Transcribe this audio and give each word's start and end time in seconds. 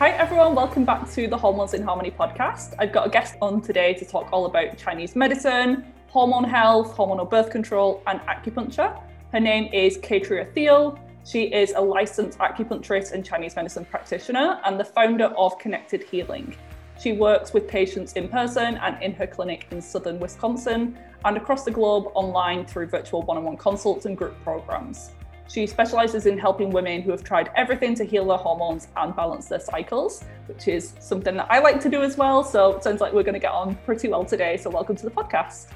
Hi, 0.00 0.12
everyone. 0.12 0.54
Welcome 0.54 0.86
back 0.86 1.10
to 1.10 1.28
the 1.28 1.36
Hormones 1.36 1.74
in 1.74 1.82
Harmony 1.82 2.10
podcast. 2.10 2.72
I've 2.78 2.90
got 2.90 3.06
a 3.06 3.10
guest 3.10 3.36
on 3.42 3.60
today 3.60 3.92
to 3.92 4.06
talk 4.06 4.30
all 4.32 4.46
about 4.46 4.78
Chinese 4.78 5.14
medicine, 5.14 5.92
hormone 6.08 6.44
health, 6.44 6.96
hormonal 6.96 7.28
birth 7.28 7.50
control, 7.50 8.02
and 8.06 8.18
acupuncture. 8.20 8.98
Her 9.30 9.40
name 9.40 9.70
is 9.74 9.98
Katria 9.98 10.50
Thiel. 10.54 10.98
She 11.26 11.52
is 11.52 11.74
a 11.76 11.80
licensed 11.82 12.38
acupuncturist 12.38 13.12
and 13.12 13.22
Chinese 13.22 13.56
medicine 13.56 13.84
practitioner 13.84 14.58
and 14.64 14.80
the 14.80 14.86
founder 14.86 15.26
of 15.36 15.58
Connected 15.58 16.02
Healing. 16.04 16.56
She 16.98 17.12
works 17.12 17.52
with 17.52 17.68
patients 17.68 18.14
in 18.14 18.30
person 18.30 18.78
and 18.78 19.02
in 19.02 19.12
her 19.12 19.26
clinic 19.26 19.66
in 19.70 19.82
southern 19.82 20.18
Wisconsin 20.18 20.98
and 21.26 21.36
across 21.36 21.66
the 21.66 21.72
globe 21.72 22.06
online 22.14 22.64
through 22.64 22.86
virtual 22.86 23.20
one 23.20 23.36
on 23.36 23.44
one 23.44 23.58
consults 23.58 24.06
and 24.06 24.16
group 24.16 24.34
programs. 24.44 25.10
She 25.50 25.66
specializes 25.66 26.26
in 26.26 26.38
helping 26.38 26.70
women 26.70 27.02
who 27.02 27.10
have 27.10 27.24
tried 27.24 27.50
everything 27.56 27.96
to 27.96 28.04
heal 28.04 28.24
their 28.24 28.36
hormones 28.36 28.86
and 28.96 29.16
balance 29.16 29.48
their 29.48 29.58
cycles, 29.58 30.22
which 30.46 30.68
is 30.68 30.94
something 31.00 31.36
that 31.36 31.48
I 31.50 31.58
like 31.58 31.80
to 31.80 31.88
do 31.88 32.04
as 32.04 32.16
well. 32.16 32.44
So 32.44 32.76
it 32.76 32.84
sounds 32.84 33.00
like 33.00 33.12
we're 33.12 33.24
going 33.24 33.34
to 33.34 33.40
get 33.40 33.50
on 33.50 33.74
pretty 33.84 34.06
well 34.06 34.24
today. 34.24 34.56
So 34.56 34.70
welcome 34.70 34.94
to 34.94 35.04
the 35.04 35.10
podcast. 35.10 35.66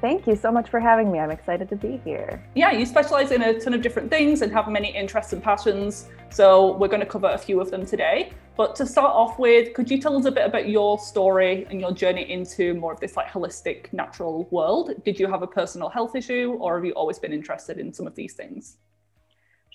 Thank 0.00 0.28
you 0.28 0.36
so 0.36 0.52
much 0.52 0.70
for 0.70 0.78
having 0.78 1.10
me. 1.10 1.18
I'm 1.18 1.32
excited 1.32 1.68
to 1.70 1.74
be 1.76 2.00
here. 2.04 2.40
Yeah, 2.54 2.70
you 2.70 2.86
specialize 2.86 3.32
in 3.32 3.42
a 3.42 3.58
ton 3.58 3.74
of 3.74 3.82
different 3.82 4.10
things 4.10 4.42
and 4.42 4.52
have 4.52 4.68
many 4.68 4.94
interests 4.94 5.32
and 5.32 5.42
passions. 5.42 6.06
So 6.28 6.76
we're 6.76 6.86
going 6.86 7.00
to 7.00 7.06
cover 7.06 7.30
a 7.30 7.38
few 7.38 7.60
of 7.60 7.72
them 7.72 7.84
today. 7.84 8.30
But 8.56 8.76
to 8.76 8.86
start 8.86 9.10
off 9.10 9.40
with, 9.40 9.74
could 9.74 9.90
you 9.90 10.00
tell 10.00 10.16
us 10.16 10.26
a 10.26 10.30
bit 10.30 10.46
about 10.46 10.68
your 10.68 11.00
story 11.00 11.66
and 11.68 11.80
your 11.80 11.90
journey 11.90 12.30
into 12.30 12.74
more 12.74 12.92
of 12.92 13.00
this 13.00 13.16
like 13.16 13.26
holistic 13.26 13.92
natural 13.92 14.46
world? 14.52 15.02
Did 15.04 15.18
you 15.18 15.26
have 15.26 15.42
a 15.42 15.48
personal 15.48 15.88
health 15.88 16.14
issue 16.14 16.56
or 16.60 16.76
have 16.76 16.84
you 16.84 16.92
always 16.92 17.18
been 17.18 17.32
interested 17.32 17.80
in 17.80 17.92
some 17.92 18.06
of 18.06 18.14
these 18.14 18.34
things? 18.34 18.76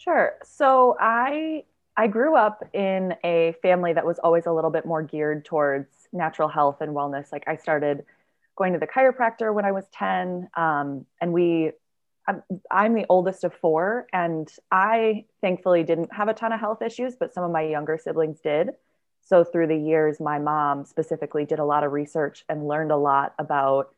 Sure. 0.06 0.36
So 0.44 0.96
I 1.00 1.64
I 1.98 2.08
grew 2.08 2.36
up 2.36 2.64
in 2.74 3.16
a 3.24 3.56
family 3.62 3.92
that 3.94 4.06
was 4.06 4.20
always 4.20 4.46
a 4.46 4.52
little 4.52 4.70
bit 4.70 4.86
more 4.86 5.02
geared 5.02 5.46
towards 5.46 6.08
natural 6.14 6.48
health 6.48 6.82
and 6.82 6.92
wellness. 6.96 7.32
Like 7.32 7.44
I 7.48 7.56
started 7.56 8.06
going 8.56 8.74
to 8.74 8.80
the 8.80 8.88
chiropractor 8.88 9.54
when 9.54 9.66
I 9.66 9.72
was 9.72 9.86
10. 9.94 10.50
Um, 10.56 11.06
and 11.22 11.34
we, 11.34 11.72
I'm, 12.28 12.44
I'm, 12.70 12.94
the 12.94 13.06
oldest 13.10 13.44
of 13.44 13.54
four, 13.54 14.08
and 14.14 14.50
I 14.72 15.26
thankfully 15.42 15.84
didn't 15.84 16.14
have 16.14 16.28
a 16.28 16.34
ton 16.34 16.52
of 16.52 16.60
health 16.60 16.82
issues, 16.82 17.16
but 17.16 17.34
some 17.34 17.44
of 17.44 17.52
my 17.52 17.62
younger 17.62 17.98
siblings 17.98 18.40
did. 18.42 18.72
So 19.22 19.44
through 19.44 19.68
the 19.68 19.78
years, 19.78 20.20
my 20.20 20.38
mom 20.38 20.86
specifically 20.86 21.46
did 21.46 21.60
a 21.60 21.66
lot 21.66 21.84
of 21.84 21.92
research 21.94 22.46
and 22.50 22.68
learned 22.68 22.92
a 22.92 22.98
lot 22.98 23.34
about, 23.40 23.96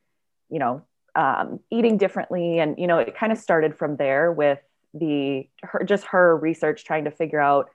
you 0.50 0.60
know, 0.60 0.84
um, 1.16 1.60
eating 1.72 1.98
differently. 1.98 2.60
And, 2.60 2.78
you 2.78 2.88
know, 2.88 3.00
it 3.00 3.16
kind 3.16 3.32
of 3.32 3.38
started 3.38 3.76
from 3.76 3.98
there 3.98 4.32
with 4.32 4.60
the 4.94 5.48
her 5.64 5.84
just 5.84 6.06
her 6.06 6.38
research 6.38 6.84
trying 6.86 7.06
to 7.06 7.12
figure 7.12 7.40
out 7.40 7.70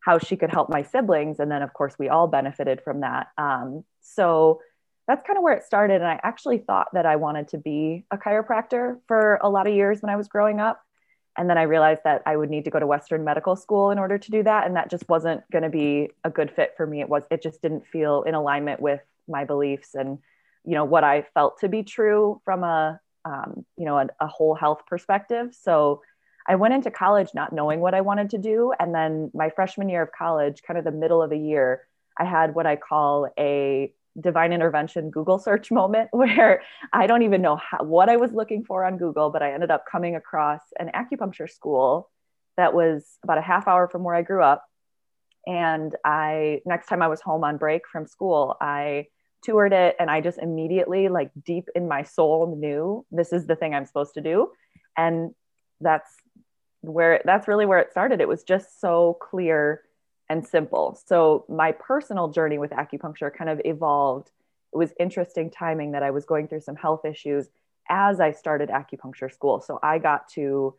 how 0.00 0.18
she 0.18 0.36
could 0.36 0.50
help 0.50 0.68
my 0.68 0.82
siblings. 0.82 1.38
And 1.38 1.50
then 1.50 1.62
of 1.62 1.72
course 1.72 1.94
we 1.98 2.08
all 2.08 2.26
benefited 2.26 2.80
from 2.82 3.00
that. 3.00 3.28
Um, 3.38 3.84
so 4.00 4.60
that's 5.06 5.24
kind 5.26 5.36
of 5.36 5.42
where 5.42 5.54
it 5.54 5.64
started. 5.64 5.96
And 5.96 6.06
i 6.06 6.20
actually 6.22 6.58
thought 6.58 6.88
that 6.92 7.06
i 7.06 7.16
wanted 7.16 7.48
to 7.48 7.58
be 7.58 8.04
a 8.10 8.16
chiropractor 8.16 8.98
for 9.06 9.38
a 9.42 9.48
lot 9.48 9.66
of 9.66 9.74
years 9.74 10.00
when 10.00 10.10
i 10.10 10.16
was 10.16 10.28
growing 10.28 10.60
up. 10.60 10.82
And 11.36 11.48
then 11.48 11.58
i 11.58 11.62
realized 11.62 12.02
that 12.04 12.22
i 12.26 12.36
would 12.36 12.50
need 12.50 12.64
to 12.64 12.70
go 12.70 12.78
to 12.78 12.86
western 12.86 13.24
medical 13.24 13.56
school 13.56 13.90
in 13.90 13.98
order 13.98 14.18
to 14.18 14.30
do 14.30 14.42
that. 14.42 14.66
And 14.66 14.76
that 14.76 14.90
just 14.90 15.08
wasn't 15.08 15.42
going 15.50 15.64
to 15.64 15.70
be 15.70 16.10
a 16.24 16.30
good 16.30 16.50
fit 16.50 16.74
for 16.76 16.86
me. 16.86 17.00
It 17.00 17.08
was 17.08 17.24
it 17.30 17.42
just 17.42 17.62
didn't 17.62 17.86
feel 17.86 18.22
in 18.22 18.34
alignment 18.34 18.80
with 18.80 19.00
my 19.28 19.44
beliefs 19.44 19.94
and 19.94 20.18
you 20.64 20.74
know 20.74 20.84
what 20.84 21.04
i 21.04 21.22
felt 21.34 21.60
to 21.60 21.68
be 21.68 21.82
true 21.82 22.40
from 22.44 22.64
a 22.64 23.00
um, 23.24 23.64
you 23.76 23.84
know 23.84 23.98
a, 23.98 24.06
a 24.20 24.26
whole 24.26 24.54
health 24.54 24.82
perspective. 24.86 25.54
So 25.54 26.02
I 26.46 26.56
went 26.56 26.74
into 26.74 26.90
college 26.90 27.30
not 27.34 27.52
knowing 27.52 27.80
what 27.80 27.94
I 27.94 28.00
wanted 28.00 28.30
to 28.30 28.38
do. 28.38 28.72
And 28.78 28.94
then 28.94 29.30
my 29.34 29.50
freshman 29.50 29.88
year 29.88 30.02
of 30.02 30.10
college, 30.12 30.62
kind 30.62 30.78
of 30.78 30.84
the 30.84 30.92
middle 30.92 31.22
of 31.22 31.30
the 31.30 31.38
year, 31.38 31.86
I 32.18 32.24
had 32.24 32.54
what 32.54 32.66
I 32.66 32.76
call 32.76 33.28
a 33.38 33.92
divine 34.20 34.52
intervention 34.52 35.10
Google 35.10 35.38
search 35.38 35.70
moment 35.70 36.08
where 36.12 36.62
I 36.92 37.06
don't 37.06 37.22
even 37.22 37.42
know 37.42 37.56
how, 37.56 37.84
what 37.84 38.08
I 38.08 38.16
was 38.16 38.32
looking 38.32 38.64
for 38.64 38.84
on 38.84 38.98
Google, 38.98 39.30
but 39.30 39.42
I 39.42 39.52
ended 39.52 39.70
up 39.70 39.84
coming 39.90 40.16
across 40.16 40.60
an 40.78 40.90
acupuncture 40.94 41.50
school 41.50 42.10
that 42.56 42.74
was 42.74 43.18
about 43.22 43.38
a 43.38 43.42
half 43.42 43.66
hour 43.66 43.88
from 43.88 44.04
where 44.04 44.14
I 44.14 44.22
grew 44.22 44.42
up. 44.42 44.64
And 45.46 45.96
I, 46.04 46.60
next 46.66 46.86
time 46.86 47.02
I 47.02 47.08
was 47.08 47.20
home 47.20 47.42
on 47.44 47.56
break 47.56 47.82
from 47.90 48.06
school, 48.06 48.56
I 48.60 49.06
toured 49.42 49.72
it 49.72 49.96
and 49.98 50.10
I 50.10 50.20
just 50.20 50.38
immediately, 50.38 51.08
like 51.08 51.30
deep 51.44 51.68
in 51.74 51.88
my 51.88 52.02
soul, 52.04 52.54
knew 52.56 53.04
this 53.10 53.32
is 53.32 53.46
the 53.46 53.56
thing 53.56 53.74
I'm 53.74 53.86
supposed 53.86 54.14
to 54.14 54.20
do. 54.20 54.50
And 54.96 55.34
that's 55.82 56.10
where 56.82 57.22
that's 57.24 57.48
really 57.48 57.66
where 57.66 57.78
it 57.78 57.90
started. 57.90 58.20
It 58.20 58.28
was 58.28 58.42
just 58.42 58.80
so 58.80 59.16
clear 59.20 59.82
and 60.28 60.46
simple. 60.46 60.98
So 61.06 61.44
my 61.48 61.72
personal 61.72 62.28
journey 62.28 62.58
with 62.58 62.70
acupuncture 62.70 63.34
kind 63.34 63.50
of 63.50 63.60
evolved. 63.64 64.30
It 64.72 64.78
was 64.78 64.92
interesting 64.98 65.50
timing 65.50 65.92
that 65.92 66.02
I 66.02 66.10
was 66.10 66.24
going 66.24 66.48
through 66.48 66.60
some 66.60 66.76
health 66.76 67.04
issues 67.04 67.48
as 67.88 68.20
I 68.20 68.32
started 68.32 68.70
acupuncture 68.70 69.32
school. 69.32 69.60
So 69.60 69.78
I 69.82 69.98
got 69.98 70.28
to 70.30 70.74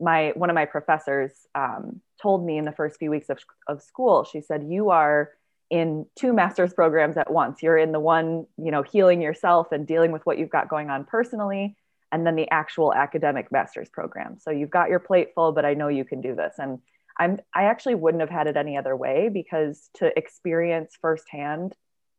my 0.00 0.32
one 0.36 0.50
of 0.50 0.54
my 0.54 0.66
professors 0.66 1.32
um, 1.54 2.00
told 2.20 2.44
me 2.44 2.58
in 2.58 2.64
the 2.64 2.72
first 2.72 2.98
few 2.98 3.10
weeks 3.10 3.30
of, 3.30 3.38
of 3.66 3.82
school. 3.82 4.24
She 4.24 4.40
said, 4.40 4.64
"You 4.68 4.90
are." 4.90 5.30
in 5.70 6.06
two 6.16 6.32
master's 6.32 6.72
programs 6.72 7.18
at 7.18 7.30
once. 7.30 7.62
You're 7.62 7.76
in 7.76 7.92
the 7.92 8.00
one, 8.00 8.46
you 8.56 8.70
know, 8.70 8.82
healing 8.82 9.20
yourself 9.20 9.70
and 9.70 9.86
dealing 9.86 10.12
with 10.12 10.24
what 10.24 10.38
you've 10.38 10.48
got 10.48 10.66
going 10.66 10.88
on 10.88 11.04
personally 11.04 11.76
and 12.10 12.26
then 12.26 12.36
the 12.36 12.50
actual 12.50 12.94
academic 12.94 13.52
master's 13.52 13.88
program. 13.88 14.38
So 14.40 14.50
you've 14.50 14.70
got 14.70 14.88
your 14.88 14.98
plate 14.98 15.32
full, 15.34 15.52
but 15.52 15.64
I 15.64 15.74
know 15.74 15.88
you 15.88 16.04
can 16.04 16.20
do 16.20 16.34
this. 16.34 16.54
And 16.58 16.78
I'm 17.18 17.38
I 17.54 17.64
actually 17.64 17.96
wouldn't 17.96 18.20
have 18.20 18.30
had 18.30 18.46
it 18.46 18.56
any 18.56 18.76
other 18.76 18.96
way 18.96 19.28
because 19.28 19.90
to 19.94 20.16
experience 20.16 20.96
firsthand 21.00 21.74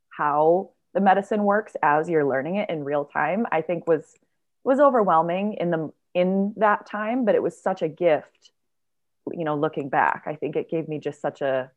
how 0.10 0.72
the 0.94 1.02
medicine 1.02 1.44
works 1.44 1.76
as 1.82 2.10
you're 2.10 2.26
learning 2.26 2.56
it 2.56 2.70
in 2.70 2.84
real 2.84 3.06
time, 3.06 3.46
I 3.52 3.62
think 3.62 3.88
was 3.88 4.04
was 4.64 4.80
overwhelming 4.80 5.54
in 5.54 5.72
the 5.72 5.92
in 6.14 6.54
that 6.58 6.86
time, 6.86 7.26
but 7.26 7.36
it 7.36 7.44
was 7.44 7.62
such 7.62 7.82
a 7.82 7.88
gift, 7.88 8.52
you 9.32 9.46
know, 9.46 9.56
looking 9.56 9.90
back. 9.90 10.24
I 10.26 10.36
think 10.36 10.56
it 10.56 10.70
gave 10.70 10.88
me 10.88 11.00
just 11.00 11.22
such 11.22 11.42
a 11.42 11.72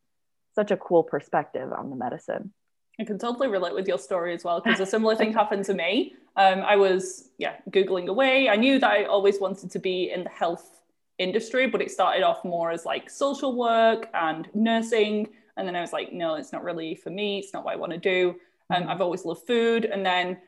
such 0.54 0.70
a 0.70 0.76
cool 0.76 1.02
perspective 1.02 1.72
on 1.72 1.90
the 1.90 1.96
medicine. 1.96 2.52
I 3.00 3.04
can 3.04 3.18
totally 3.18 3.48
relate 3.48 3.74
with 3.74 3.88
your 3.88 3.98
story 3.98 4.34
as 4.34 4.44
well 4.44 4.60
because 4.60 4.80
a 4.80 4.86
similar 4.94 5.16
thing 5.16 5.32
happened 5.32 5.64
to 5.66 5.74
me. 5.74 6.14
Um, 6.36 6.60
I 6.60 6.76
was, 6.76 7.30
yeah, 7.38 7.56
Googling 7.70 8.08
away. 8.08 8.48
I 8.48 8.56
knew 8.56 8.78
that 8.78 8.90
I 8.90 9.04
always 9.04 9.40
wanted 9.40 9.70
to 9.70 9.78
be 9.78 10.10
in 10.10 10.24
the 10.24 10.30
health 10.30 10.80
industry, 11.18 11.66
but 11.66 11.82
it 11.82 11.90
started 11.90 12.22
off 12.22 12.44
more 12.44 12.70
as 12.70 12.84
like 12.84 13.10
social 13.10 13.56
work 13.56 14.08
and 14.14 14.48
nursing. 14.54 15.28
And 15.56 15.66
then 15.68 15.76
I 15.76 15.80
was 15.80 15.92
like, 15.92 16.12
no, 16.12 16.34
it's 16.34 16.52
not 16.52 16.64
really 16.64 16.94
for 16.94 17.10
me. 17.10 17.38
It's 17.38 17.52
not 17.52 17.64
what 17.64 17.74
I 17.74 17.76
want 17.76 17.92
to 17.92 17.98
do. 17.98 18.36
Um, 18.70 18.88
I've 18.88 19.00
always 19.00 19.24
loved 19.24 19.46
food. 19.46 19.84
And 19.84 20.04
then 20.04 20.38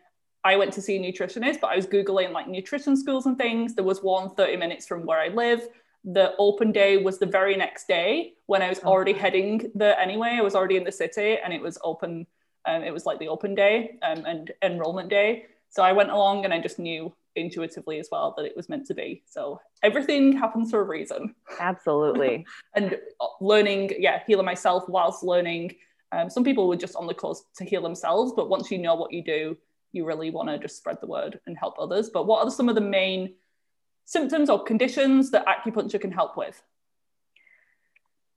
I 0.44 0.56
went 0.56 0.72
to 0.74 0.82
see 0.82 0.96
a 0.96 1.00
nutritionist, 1.00 1.60
but 1.60 1.70
I 1.70 1.76
was 1.76 1.86
Googling 1.86 2.32
like 2.32 2.48
nutrition 2.48 2.96
schools 2.96 3.26
and 3.26 3.36
things. 3.36 3.74
There 3.74 3.84
was 3.84 4.02
one 4.02 4.34
30 4.34 4.56
minutes 4.56 4.86
from 4.86 5.04
where 5.04 5.20
I 5.20 5.28
live 5.28 5.68
the 6.04 6.34
open 6.38 6.70
day 6.70 6.98
was 6.98 7.18
the 7.18 7.26
very 7.26 7.56
next 7.56 7.88
day 7.88 8.34
when 8.46 8.62
I 8.62 8.68
was 8.68 8.80
oh. 8.84 8.88
already 8.88 9.12
heading 9.12 9.70
there 9.74 9.98
anyway. 9.98 10.36
I 10.38 10.42
was 10.42 10.54
already 10.54 10.76
in 10.76 10.84
the 10.84 10.92
city 10.92 11.38
and 11.42 11.52
it 11.52 11.60
was 11.60 11.78
open. 11.82 12.26
Um, 12.66 12.82
it 12.82 12.92
was 12.92 13.06
like 13.06 13.18
the 13.18 13.28
open 13.28 13.54
day 13.54 13.98
um, 14.02 14.24
and 14.26 14.52
enrollment 14.62 15.08
day. 15.08 15.46
So 15.70 15.82
I 15.82 15.92
went 15.92 16.10
along 16.10 16.44
and 16.44 16.52
I 16.52 16.60
just 16.60 16.78
knew 16.78 17.14
intuitively 17.36 17.98
as 17.98 18.08
well 18.12 18.34
that 18.36 18.44
it 18.44 18.56
was 18.56 18.68
meant 18.68 18.86
to 18.86 18.94
be. 18.94 19.22
So 19.26 19.60
everything 19.82 20.32
happens 20.32 20.70
for 20.70 20.80
a 20.80 20.84
reason. 20.84 21.34
Absolutely. 21.58 22.46
and 22.74 22.96
uh, 23.20 23.26
learning, 23.40 23.90
yeah, 23.98 24.20
healing 24.26 24.46
myself 24.46 24.84
whilst 24.88 25.24
learning. 25.24 25.74
Um, 26.12 26.30
some 26.30 26.44
people 26.44 26.68
were 26.68 26.76
just 26.76 26.96
on 26.96 27.06
the 27.06 27.14
course 27.14 27.42
to 27.56 27.64
heal 27.64 27.82
themselves, 27.82 28.32
but 28.36 28.48
once 28.48 28.70
you 28.70 28.78
know 28.78 28.94
what 28.94 29.12
you 29.12 29.24
do, 29.24 29.56
you 29.92 30.04
really 30.04 30.30
want 30.30 30.48
to 30.48 30.58
just 30.58 30.76
spread 30.76 30.98
the 31.00 31.06
word 31.06 31.40
and 31.46 31.56
help 31.58 31.74
others. 31.78 32.10
But 32.10 32.26
what 32.26 32.44
are 32.44 32.50
some 32.50 32.68
of 32.68 32.74
the 32.74 32.80
main 32.80 33.34
symptoms 34.04 34.50
or 34.50 34.62
conditions 34.62 35.30
that 35.30 35.44
acupuncture 35.46 36.00
can 36.00 36.12
help 36.12 36.36
with? 36.36 36.62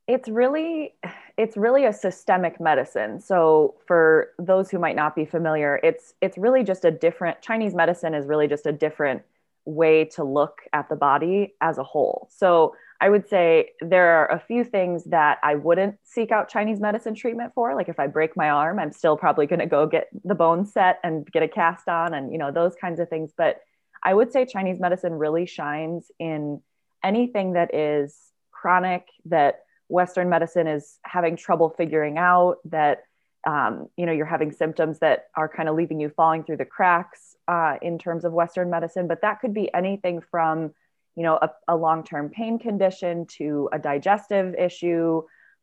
It's 0.08 0.30
really 0.30 0.94
it's 1.38 1.58
really 1.58 1.86
a 1.86 1.94
systemic 1.94 2.60
medicine. 2.60 3.20
So 3.20 3.76
for 3.86 4.30
those 4.40 4.70
who 4.70 4.80
might 4.80 4.96
not 4.96 5.16
be 5.16 5.26
familiar, 5.26 5.80
it's 5.84 6.14
it's 6.22 6.38
really 6.38 6.64
just 6.64 6.86
a 6.86 6.92
different 6.92 7.42
Chinese 7.42 7.76
medicine 7.76 8.14
is 8.14 8.26
really 8.26 8.48
just 8.48 8.66
a 8.66 8.72
different 8.72 9.22
way 9.66 10.06
to 10.06 10.24
look 10.24 10.62
at 10.72 10.88
the 10.88 10.96
body 10.96 11.54
as 11.60 11.78
a 11.78 11.84
whole. 11.84 12.30
So 12.32 12.74
I 13.00 13.10
would 13.10 13.28
say 13.28 13.72
there 13.82 14.08
are 14.08 14.32
a 14.32 14.40
few 14.40 14.64
things 14.64 15.04
that 15.06 15.38
I 15.44 15.56
wouldn't 15.56 15.98
seek 16.04 16.32
out 16.32 16.50
Chinese 16.50 16.80
medicine 16.80 17.14
treatment 17.14 17.54
for. 17.54 17.76
Like 17.76 17.90
if 17.90 18.00
I 18.00 18.08
break 18.08 18.36
my 18.36 18.50
arm, 18.50 18.80
I'm 18.80 18.92
still 18.92 19.18
probably 19.18 19.46
going 19.46 19.60
to 19.60 19.68
go 19.68 19.86
get 19.86 20.08
the 20.24 20.34
bone 20.34 20.66
set 20.66 21.00
and 21.04 21.30
get 21.32 21.44
a 21.44 21.48
cast 21.48 21.88
on 21.88 22.14
and 22.14 22.32
you 22.32 22.38
know 22.38 22.52
those 22.52 22.76
kinds 22.76 23.00
of 23.00 23.10
things, 23.10 23.34
but 23.38 23.62
I 24.04 24.14
would 24.14 24.32
say 24.32 24.46
Chinese 24.46 24.80
medicine 24.80 25.14
really 25.14 25.46
shines 25.46 26.12
in 26.20 26.62
anything 27.04 27.54
that 27.54 27.74
is 27.74 28.16
chronic 28.52 29.08
that 29.26 29.60
Western 29.90 30.30
medicine 30.30 30.68
is 30.68 31.00
having 31.04 31.36
trouble 31.36 31.70
figuring 31.70 32.18
out 32.18 32.58
that 32.66 33.04
um, 33.46 33.88
you 33.96 34.06
know 34.06 34.12
you're 34.12 34.26
having 34.26 34.52
symptoms 34.52 35.00
that 35.00 35.28
are 35.36 35.48
kind 35.48 35.70
of 35.70 35.76
leaving 35.76 36.00
you 36.00 36.10
falling 36.10 36.44
through 36.44 36.58
the 36.58 36.66
cracks 36.66 37.36
uh, 37.48 37.76
in 37.82 37.98
terms 37.98 38.26
of 38.26 38.34
Western 38.34 38.70
medicine, 38.70 39.08
but 39.08 39.22
that 39.22 39.40
could 39.40 39.54
be 39.54 39.74
anything 39.74 40.22
from 40.22 40.74
you 41.16 41.24
know 41.24 41.40
a, 41.42 41.50
a 41.68 41.76
long-term 41.76 42.30
pain 42.30 42.60
condition 42.60 43.26
to 43.38 43.70
a 43.72 43.80
digestive 43.80 44.54
issue, 44.56 45.22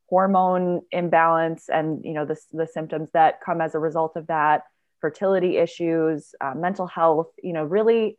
hormone 0.08 0.80
imbalance, 0.92 1.68
and 1.68 2.04
you 2.04 2.14
know 2.14 2.24
the, 2.24 2.36
the 2.52 2.66
symptoms 2.66 3.10
that 3.12 3.40
come 3.44 3.60
as 3.60 3.74
a 3.74 3.78
result 3.78 4.16
of 4.16 4.26
that, 4.28 4.62
fertility 5.00 5.58
issues, 5.58 6.34
uh, 6.40 6.54
mental 6.56 6.86
health. 6.86 7.28
You 7.42 7.52
know, 7.52 7.64
really, 7.64 8.16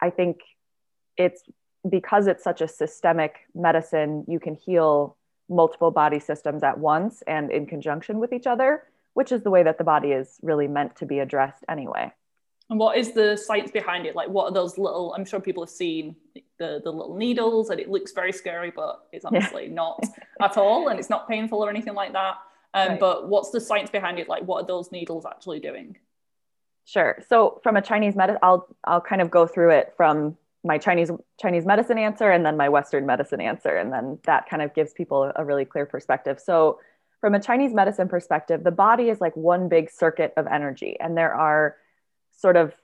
I 0.00 0.10
think 0.10 0.40
it's 1.16 1.42
because 1.88 2.26
it's 2.26 2.44
such 2.44 2.60
a 2.60 2.68
systemic 2.68 3.40
medicine, 3.54 4.24
you 4.28 4.40
can 4.40 4.54
heal 4.54 5.16
multiple 5.48 5.90
body 5.90 6.20
systems 6.20 6.62
at 6.62 6.78
once 6.78 7.22
and 7.26 7.50
in 7.50 7.66
conjunction 7.66 8.18
with 8.18 8.32
each 8.32 8.46
other, 8.46 8.84
which 9.14 9.32
is 9.32 9.42
the 9.42 9.50
way 9.50 9.62
that 9.62 9.78
the 9.78 9.84
body 9.84 10.12
is 10.12 10.38
really 10.42 10.68
meant 10.68 10.96
to 10.96 11.06
be 11.06 11.18
addressed 11.18 11.64
anyway. 11.68 12.12
And 12.68 12.78
what 12.78 12.96
is 12.96 13.12
the 13.12 13.36
science 13.36 13.72
behind 13.72 14.06
it? 14.06 14.14
Like, 14.14 14.28
what 14.28 14.44
are 14.44 14.52
those 14.52 14.78
little? 14.78 15.12
I'm 15.14 15.24
sure 15.24 15.40
people 15.40 15.64
have 15.64 15.70
seen 15.70 16.14
the 16.58 16.80
the 16.84 16.92
little 16.92 17.16
needles, 17.16 17.70
and 17.70 17.80
it 17.80 17.90
looks 17.90 18.12
very 18.12 18.32
scary, 18.32 18.70
but 18.70 19.08
it's 19.12 19.24
honestly 19.24 19.66
yeah. 19.66 19.74
not 19.74 20.04
at 20.40 20.56
all, 20.56 20.86
and 20.86 20.98
it's 21.00 21.10
not 21.10 21.28
painful 21.28 21.64
or 21.64 21.68
anything 21.68 21.94
like 21.94 22.12
that. 22.12 22.36
Um, 22.72 22.88
right. 22.90 23.00
But 23.00 23.28
what's 23.28 23.50
the 23.50 23.60
science 23.60 23.90
behind 23.90 24.20
it? 24.20 24.28
Like, 24.28 24.44
what 24.44 24.62
are 24.62 24.66
those 24.66 24.92
needles 24.92 25.26
actually 25.26 25.58
doing? 25.58 25.96
Sure. 26.84 27.18
So, 27.28 27.60
from 27.62 27.76
a 27.76 27.82
Chinese 27.82 28.16
medicine, 28.16 28.40
I'll 28.42 28.66
I'll 28.84 29.00
kind 29.00 29.22
of 29.22 29.30
go 29.30 29.46
through 29.46 29.70
it 29.70 29.94
from 29.96 30.36
my 30.64 30.78
Chinese 30.78 31.10
Chinese 31.40 31.64
medicine 31.64 31.98
answer 31.98 32.30
and 32.30 32.44
then 32.44 32.56
my 32.56 32.68
Western 32.68 33.06
medicine 33.06 33.40
answer, 33.40 33.76
and 33.76 33.92
then 33.92 34.18
that 34.24 34.48
kind 34.48 34.62
of 34.62 34.74
gives 34.74 34.92
people 34.92 35.32
a 35.34 35.44
really 35.44 35.64
clear 35.64 35.86
perspective. 35.86 36.40
So, 36.40 36.80
from 37.20 37.34
a 37.34 37.40
Chinese 37.40 37.72
medicine 37.72 38.08
perspective, 38.08 38.64
the 38.64 38.70
body 38.70 39.08
is 39.08 39.20
like 39.20 39.36
one 39.36 39.68
big 39.68 39.90
circuit 39.90 40.32
of 40.36 40.46
energy, 40.46 40.96
and 41.00 41.16
there 41.16 41.34
are 41.34 41.76
sort 42.32 42.56
of 42.56 42.74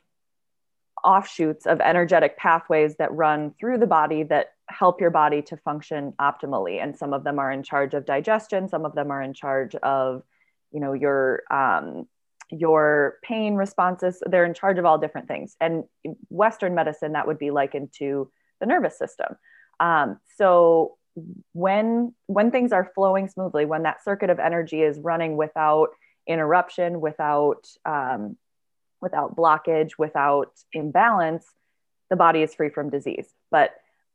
offshoots 1.04 1.66
of 1.66 1.81
energetic 1.81 2.37
pathways 2.37 2.96
that 2.96 3.12
run 3.12 3.54
through 3.58 3.78
the 3.78 3.87
body 3.87 4.22
that 4.25 4.52
help 4.69 5.00
your 5.00 5.10
body 5.10 5.40
to 5.40 5.56
function 5.56 6.12
optimally. 6.20 6.82
And 6.82 6.96
some 6.96 7.12
of 7.12 7.22
them 7.22 7.38
are 7.38 7.52
in 7.52 7.62
charge 7.62 7.94
of 7.94 8.04
digestion, 8.04 8.69
some 8.69 8.84
of 8.84 8.94
them 8.94 9.10
are 9.10 9.22
in 9.22 9.32
charge 9.32 9.75
of, 9.76 10.22
you 10.72 10.81
know, 10.81 10.92
your 10.92 11.42
um, 11.50 12.08
your 12.50 13.19
pain 13.22 13.54
responses. 13.54 14.22
They're 14.25 14.44
in 14.44 14.54
charge 14.54 14.78
of 14.78 14.84
all 14.84 14.98
different 14.98 15.28
things. 15.28 15.56
And 15.60 15.84
Western 16.28 16.75
medicine, 16.75 17.12
that 17.12 17.26
would 17.26 17.38
be 17.38 17.50
likened 17.50 17.90
to 17.98 18.31
the 18.60 18.66
nervous 18.66 18.98
system. 18.98 19.37
Um, 19.81 20.19
so 20.37 20.96
when 21.52 22.14
when 22.26 22.50
things 22.50 22.72
are 22.72 22.90
flowing 22.94 23.28
smoothly, 23.28 23.64
when 23.64 23.82
that 23.82 24.04
circuit 24.04 24.31
of 24.31 24.38
energy 24.38 24.82
is 24.82 24.98
running 24.98 25.37
without 25.37 25.88
interruption, 26.26 27.00
without 27.00 27.66
um, 27.84 28.37
without 29.00 29.37
blockage, 29.37 29.92
without 29.99 30.52
imbalance, 30.72 31.46
the 32.10 32.16
body 32.16 32.42
is 32.42 32.54
free 32.54 32.70
from 32.70 32.90
disease. 32.90 33.28
But 33.50 33.75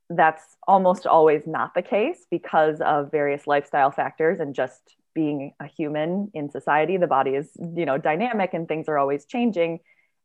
that's 0.09 0.43
almost 0.67 1.07
always 1.07 1.47
not 1.47 1.73
the 1.73 1.81
case 1.81 2.25
because 2.29 2.81
of 2.81 3.11
various 3.11 3.47
lifestyle 3.47 3.91
factors 3.91 4.39
and 4.39 4.53
just 4.53 4.95
being 5.13 5.53
a 5.59 5.67
human 5.67 6.31
in 6.33 6.49
society 6.49 6.97
the 6.97 7.07
body 7.07 7.31
is 7.31 7.49
you 7.75 7.85
know 7.85 7.97
dynamic 7.97 8.53
and 8.53 8.67
things 8.67 8.87
are 8.87 8.97
always 8.97 9.25
changing. 9.25 9.79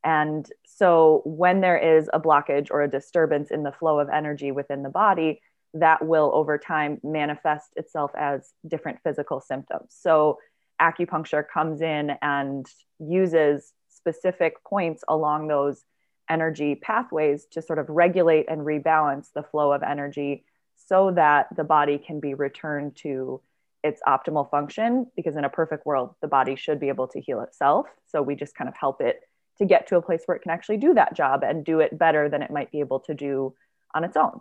And 0.05 0.49
so 0.65 1.23
when 1.25 1.61
there 1.61 1.79
is 1.79 2.09
a 2.13 2.21
blockage 2.21 2.69
or 2.71 2.83
a 2.83 2.91
disturbance 2.91 3.51
in 3.51 3.65
the 3.65 3.73
flow 3.73 3.99
of 3.99 4.09
energy 4.09 4.53
within 4.53 4.83
the 4.83 4.89
body 4.89 5.41
that 5.75 6.07
will 6.07 6.31
over 6.33 6.59
time 6.59 7.01
manifest 7.03 7.71
itself 7.77 8.13
as 8.17 8.53
different 8.67 8.99
physical 9.03 9.41
symptoms. 9.41 9.95
So 9.99 10.39
acupuncture 10.81 11.45
comes 11.47 11.81
in 11.81 12.13
and 12.23 12.67
uses 12.99 13.73
specific 13.89 14.63
points 14.65 15.03
along 15.09 15.49
those 15.49 15.85
energy 16.29 16.75
pathways 16.75 17.47
to 17.53 17.63
sort 17.63 17.79
of 17.79 17.89
regulate 17.89 18.47
and 18.49 18.61
rebalance 18.61 19.33
the 19.35 19.43
flow 19.43 19.73
of 19.73 19.83
energy 19.83 20.45
so 20.77 21.11
that 21.13 21.49
the 21.57 21.65
body 21.65 21.99
can 21.99 22.21
be 22.21 22.35
returned 22.35 22.97
to 22.97 23.41
its 23.87 24.01
optimal 24.07 24.51
function 24.51 25.07
because 25.17 25.37
in 25.37 25.45
a 25.45 25.49
perfect 25.49 25.87
world 25.87 26.15
the 26.21 26.29
body 26.29 26.57
should 26.57 26.81
be 26.81 26.89
able 26.89 27.09
to 27.09 27.21
heal 27.21 27.41
itself. 27.41 27.87
So 28.07 28.21
we 28.21 28.35
just 28.35 28.55
kind 28.55 28.69
of 28.69 28.75
help 28.75 29.01
it 29.01 29.21
to 29.59 29.65
get 29.65 29.87
to 29.87 29.97
a 29.97 30.03
place 30.03 30.23
where 30.27 30.37
it 30.37 30.43
can 30.43 30.51
actually 30.51 30.77
do 30.77 30.93
that 30.95 31.15
job 31.15 31.43
and 31.43 31.65
do 31.65 31.81
it 31.81 31.99
better 31.99 32.29
than 32.29 32.43
it 32.43 32.51
might 32.51 32.71
be 32.71 32.81
able 32.81 33.01
to 33.01 33.15
do 33.15 33.55
on 33.95 34.05
its 34.05 34.17
own. 34.17 34.41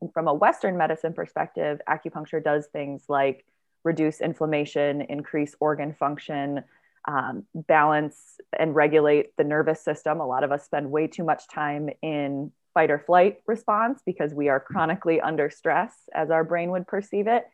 And 0.00 0.12
from 0.12 0.28
a 0.28 0.34
western 0.34 0.76
medicine 0.76 1.14
perspective 1.14 1.80
acupuncture 1.88 2.42
does 2.42 2.66
things 2.66 3.04
like 3.08 3.44
reduce 3.84 4.20
inflammation 4.20 5.00
increase 5.02 5.56
organ 5.58 5.94
function 5.94 6.62
um, 7.08 7.44
balance 7.54 8.38
and 8.56 8.76
regulate 8.76 9.36
the 9.36 9.44
nervous 9.44 9.80
system. 9.80 10.20
A 10.20 10.26
lot 10.26 10.44
of 10.44 10.52
us 10.52 10.64
spend 10.64 10.90
way 10.90 11.08
too 11.08 11.24
much 11.24 11.48
time 11.48 11.88
in 12.00 12.52
fight 12.74 12.90
or 12.90 12.98
flight 12.98 13.38
response 13.46 14.02
because 14.06 14.32
we 14.32 14.48
are 14.48 14.60
chronically 14.60 15.20
under 15.20 15.50
stress 15.50 15.92
as 16.14 16.30
our 16.30 16.44
brain 16.44 16.70
would 16.70 16.86
perceive 16.86 17.26
it 17.26 17.44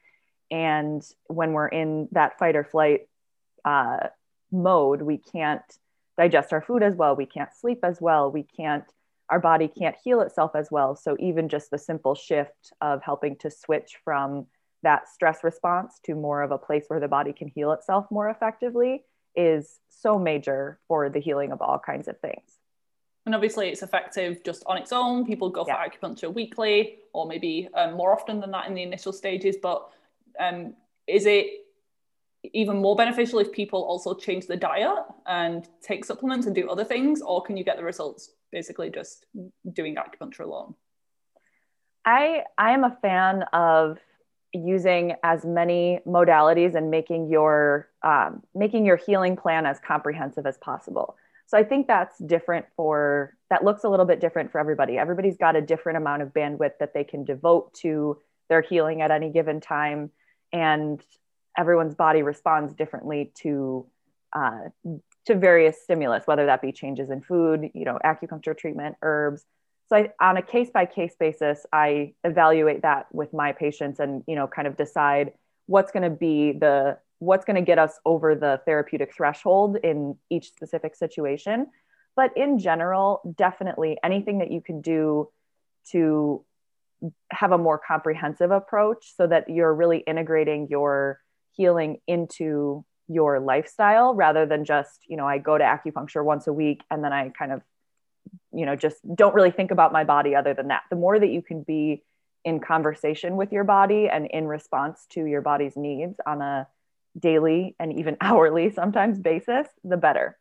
and 0.51 1.03
when 1.27 1.53
we're 1.53 1.69
in 1.69 2.09
that 2.13 2.39
fight 2.39 2.57
or 2.57 2.65
flight 2.65 3.09
uh, 3.65 4.09
mode, 4.51 5.03
we 5.03 5.19
can't 5.19 5.63
digest 6.17 6.53
our 6.53 6.63
food 6.63 6.83
as 6.83 6.95
well. 6.95 7.15
We 7.15 7.27
can't 7.27 7.51
sleep 7.55 7.81
as 7.83 8.01
well. 8.01 8.31
We 8.31 8.43
can't, 8.43 8.85
our 9.29 9.41
body 9.41 9.69
can't 9.69 9.97
heal 10.03 10.21
itself 10.21 10.53
as 10.55 10.69
well. 10.71 10.97
So, 10.97 11.17
even 11.19 11.49
just 11.49 11.71
the 11.71 11.79
simple 11.79 12.15
shift 12.15 12.73
of 12.81 13.03
helping 13.03 13.37
to 13.37 13.51
switch 13.51 13.99
from 14.05 14.47
that 14.83 15.09
stress 15.09 15.43
response 15.43 16.01
to 16.05 16.15
more 16.15 16.43
of 16.43 16.51
a 16.51 16.59
place 16.59 16.85
where 16.89 17.01
the 17.01 17.09
body 17.09 17.33
can 17.33 17.49
heal 17.49 17.73
itself 17.73 18.07
more 18.11 18.31
effectively 18.31 19.05
is 19.35 19.81
so 19.89 20.19
major 20.19 20.79
for 20.89 21.11
the 21.11 21.21
healing 21.21 21.53
of 21.53 21.61
all 21.61 21.79
kinds 21.79 22.09
of 22.09 22.19
things. 22.21 22.59
And 23.27 23.35
obviously, 23.35 23.69
it's 23.69 23.83
effective 23.83 24.43
just 24.43 24.63
on 24.67 24.79
its 24.79 24.93
own. 24.93 25.27
People 25.27 25.51
go 25.51 25.65
for 25.65 25.73
yeah. 25.73 25.87
acupuncture 25.87 26.33
weekly 26.33 27.01
or 27.13 27.27
maybe 27.27 27.69
um, 27.75 27.95
more 27.95 28.13
often 28.13 28.41
than 28.41 28.51
that 28.53 28.67
in 28.69 28.75
the 28.75 28.83
initial 28.83 29.13
stages. 29.13 29.57
But 29.61 29.91
um, 30.39 30.75
is 31.07 31.27
it 31.27 31.47
even 32.53 32.77
more 32.77 32.97
beneficial 32.97 33.39
if 33.41 33.53
people 33.53 33.83
also 33.83 34.15
change 34.15 34.47
the 34.47 34.57
diet 34.57 35.05
and 35.27 35.69
take 35.83 36.05
supplements 36.05 36.47
and 36.47 36.55
do 36.55 36.69
other 36.71 36.85
things, 36.85 37.21
or 37.21 37.43
can 37.43 37.57
you 37.57 37.65
get 37.65 37.77
the 37.77 37.85
results 37.85 38.33
basically 38.53 38.91
just 38.91 39.27
doing 39.73 39.97
acupuncture 39.97 40.41
alone? 40.41 40.75
I 42.05 42.45
I 42.57 42.73
am 42.73 42.85
a 42.85 42.97
fan 43.03 43.43
of 43.53 43.99
using 44.55 45.15
as 45.23 45.45
many 45.45 46.01
modalities 46.07 46.75
and 46.75 46.91
making 46.91 47.29
your 47.29 47.89
um, 48.03 48.43
making 48.55 48.87
your 48.87 48.97
healing 48.97 49.37
plan 49.37 49.67
as 49.67 49.79
comprehensive 49.81 50.47
as 50.47 50.57
possible. 50.59 51.17
So 51.47 51.57
I 51.57 51.65
think 51.65 51.87
that's 51.87 52.19
different 52.19 52.67
for 52.77 53.37
that 53.51 53.65
looks 53.65 53.85
a 53.85 53.89
little 53.89 54.07
bit 54.07 54.21
different 54.21 54.53
for 54.53 54.59
everybody. 54.59 54.99
Everybody's 54.99 55.37
got 55.37 55.57
a 55.57 55.61
different 55.61 55.99
amount 55.99 56.23
of 56.23 56.29
bandwidth 56.29 56.79
that 56.81 56.95
they 56.95 57.05
can 57.05 57.25
devote 57.25 57.75
to 57.75 58.19
their 58.49 58.63
healing 58.63 59.03
at 59.03 59.11
any 59.11 59.31
given 59.31 59.61
time 59.61 60.11
and 60.53 61.03
everyone's 61.57 61.95
body 61.95 62.23
responds 62.23 62.75
differently 62.75 63.33
to 63.43 63.87
uh, 64.35 64.69
to 65.27 65.35
various 65.35 65.83
stimulus, 65.83 66.27
whether 66.27 66.47
that 66.47 66.63
be 66.63 66.73
changes 66.73 67.11
in 67.11 67.21
food, 67.21 67.71
you 67.75 67.85
know, 67.85 67.99
acupuncture 68.05 68.57
treatment, 68.57 68.97
herbs. 69.03 69.45
So 69.89 69.97
I, 69.97 70.13
on 70.21 70.37
a 70.37 70.43
case 70.43 70.71
by 70.71 70.87
case 70.87 71.15
basis, 71.19 71.65
I 71.73 72.13
evaluate 72.25 72.83
that 72.83 73.07
with 73.13 73.33
my 73.33 73.53
patients 73.53 74.01
and 74.01 74.23
you 74.27 74.37
know 74.37 74.47
kind 74.47 74.69
of 74.69 74.77
decide 74.77 75.33
what's 75.67 75.93
going 75.93 76.03
to 76.03 76.11
be 76.11 76.53
the 76.53 76.99
what's 77.19 77.45
going 77.45 77.57
to 77.57 77.63
get 77.63 77.79
us 77.79 77.99
over 78.05 78.35
the 78.35 78.61
therapeutic 78.65 79.15
threshold 79.15 79.77
in 79.83 80.17
each 80.31 80.49
specific 80.49 80.95
situation. 80.95 81.67
But 82.15 82.37
in 82.37 82.59
general, 82.59 83.35
definitely 83.37 83.97
anything 84.03 84.39
that 84.39 84.51
you 84.51 84.61
can 84.61 84.81
do 84.81 85.29
to 85.91 86.45
have 87.31 87.53
a 87.53 87.59
more 87.59 87.79
comprehensive 87.79 88.51
approach 88.51 89.15
so 89.17 89.27
that 89.27 89.49
you're 89.49 89.75
really 89.75 89.99
integrating 89.99 90.69
your 90.69 91.21
healing 91.53 91.99
into 92.07 92.85
your 93.09 93.41
lifestyle 93.41 94.15
rather 94.15 94.47
than 94.47 94.65
just, 94.65 95.01
you 95.09 95.17
know, 95.17 95.27
I 95.27 95.39
go 95.39 95.57
to 95.57 95.65
acupuncture 95.65 96.25
once 96.25 96.47
a 96.47 96.53
week 96.53 96.83
and 96.91 97.03
then 97.03 97.13
I 97.13 97.31
kind 97.31 97.53
of, 97.53 97.63
you 98.53 98.67
know, 98.67 98.77
just 98.77 98.97
don't 99.15 99.35
really 99.35 99.51
think 99.51 99.71
about 99.71 99.93
my 99.93 100.05
body 100.05 100.35
other 100.35 100.55
than 100.55 100.69
that. 100.69 100.83
The 100.91 100.97
more 100.97 101.19
that 101.19 101.29
you 101.29 101.43
can 101.43 101.63
be 101.63 102.03
in 102.45 102.61
conversation 102.61 103.37
with 103.37 103.53
your 103.53 103.65
body 103.65 104.09
and 104.09 104.27
in 104.27 104.47
response 104.47 105.07
to 105.11 105.25
your 105.25 105.41
body's 105.41 105.77
needs 105.77 106.19
on 106.27 106.43
a 106.43 106.69
daily 107.19 107.75
and 107.79 107.99
even 107.99 108.17
hourly 108.21 108.71
sometimes 108.71 109.19
basis, 109.19 109.67
the 109.85 109.97
better. 109.97 110.37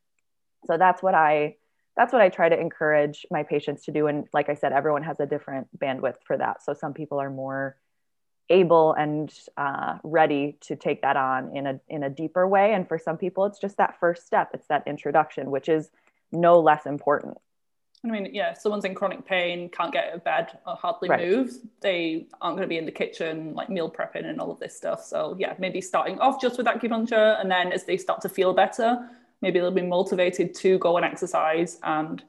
So 0.65 0.77
that's 0.77 1.01
what 1.01 1.13
I 1.13 1.55
that's 1.97 2.13
what 2.13 2.21
I 2.21 2.29
try 2.29 2.47
to 2.47 2.57
encourage 2.57 3.25
my 3.31 3.43
patients 3.43 3.83
to 3.85 3.91
do. 3.91 4.07
And 4.07 4.27
like 4.31 4.49
I 4.49 4.53
said, 4.53 4.71
everyone 4.71 5.03
has 5.03 5.19
a 5.19 5.25
different 5.25 5.67
bandwidth 5.77 6.17
for 6.23 6.37
that. 6.37 6.63
So 6.63 6.73
some 6.73 6.93
people 6.93 7.19
are 7.19 7.29
more 7.29 7.75
able 8.49 8.93
and 8.93 9.33
uh, 9.57 9.97
ready 10.03 10.57
to 10.61 10.75
take 10.75 11.01
that 11.01 11.17
on 11.17 11.55
in 11.55 11.67
a 11.67 11.79
in 11.89 12.03
a 12.03 12.09
deeper 12.09 12.47
way 12.47 12.73
and 12.73 12.87
for 12.87 12.97
some 12.97 13.17
people 13.17 13.45
it's 13.45 13.59
just 13.59 13.75
that 13.75 13.99
first 13.99 14.25
step 14.25 14.51
it's 14.53 14.67
that 14.67 14.83
introduction 14.87 15.51
which 15.51 15.67
is 15.67 15.89
no 16.31 16.57
less 16.57 16.85
important 16.85 17.37
I 18.05 18.09
mean, 18.09 18.29
yeah, 18.31 18.53
someone's 18.53 18.85
in 18.85 18.93
chronic 18.93 19.25
pain, 19.25 19.69
can't 19.69 19.91
get 19.91 20.09
out 20.09 20.13
of 20.13 20.23
bed 20.23 20.59
or 20.67 20.75
hardly 20.75 21.09
right. 21.09 21.27
move. 21.27 21.51
They 21.81 22.27
aren't 22.39 22.55
going 22.55 22.61
to 22.61 22.67
be 22.69 22.77
in 22.77 22.85
the 22.85 22.91
kitchen, 22.91 23.55
like 23.55 23.69
meal 23.69 23.91
prepping 23.91 24.25
and 24.25 24.39
all 24.39 24.51
of 24.51 24.59
this 24.59 24.77
stuff. 24.77 25.03
So, 25.03 25.35
yeah, 25.39 25.55
maybe 25.57 25.81
starting 25.81 26.19
off 26.19 26.39
just 26.39 26.59
with 26.59 26.67
acupuncture. 26.67 27.41
And 27.41 27.49
then 27.49 27.71
as 27.71 27.85
they 27.85 27.97
start 27.97 28.21
to 28.21 28.29
feel 28.29 28.53
better, 28.53 29.09
maybe 29.41 29.59
they'll 29.59 29.71
be 29.71 29.81
motivated 29.81 30.55
to 30.55 30.77
go 30.79 30.97
and 30.97 31.05
exercise 31.05 31.79
and 31.83 32.23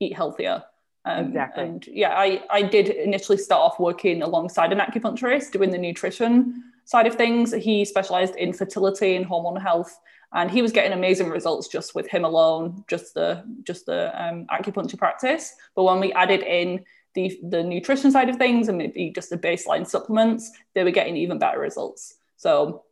eat 0.00 0.14
healthier. 0.14 0.62
Um, 1.04 1.26
exactly. 1.26 1.64
And 1.64 1.86
yeah, 1.88 2.14
I, 2.16 2.44
I 2.50 2.62
did 2.62 2.88
initially 2.88 3.38
start 3.38 3.60
off 3.60 3.80
working 3.80 4.22
alongside 4.22 4.72
an 4.72 4.78
acupuncturist 4.78 5.50
doing 5.50 5.70
the 5.70 5.78
nutrition 5.78 6.62
side 6.84 7.06
of 7.06 7.16
things. 7.16 7.52
He 7.52 7.84
specialized 7.84 8.36
in 8.36 8.52
fertility 8.52 9.16
and 9.16 9.26
hormone 9.26 9.60
health, 9.60 9.98
and 10.32 10.50
he 10.50 10.62
was 10.62 10.72
getting 10.72 10.92
amazing 10.92 11.28
results 11.28 11.68
just 11.68 11.94
with 11.94 12.08
him 12.08 12.24
alone, 12.24 12.84
just 12.88 13.14
the 13.14 13.42
just 13.64 13.86
the 13.86 14.10
um, 14.22 14.46
acupuncture 14.46 14.98
practice. 14.98 15.54
But 15.74 15.84
when 15.84 16.00
we 16.00 16.12
added 16.12 16.42
in 16.42 16.84
the 17.14 17.38
the 17.48 17.62
nutrition 17.62 18.10
side 18.12 18.28
of 18.28 18.36
things 18.36 18.68
and 18.68 18.78
maybe 18.78 19.10
just 19.10 19.30
the 19.30 19.38
baseline 19.38 19.86
supplements, 19.86 20.50
they 20.74 20.84
were 20.84 20.90
getting 20.90 21.16
even 21.16 21.38
better 21.38 21.58
results. 21.58 22.14
So 22.36 22.84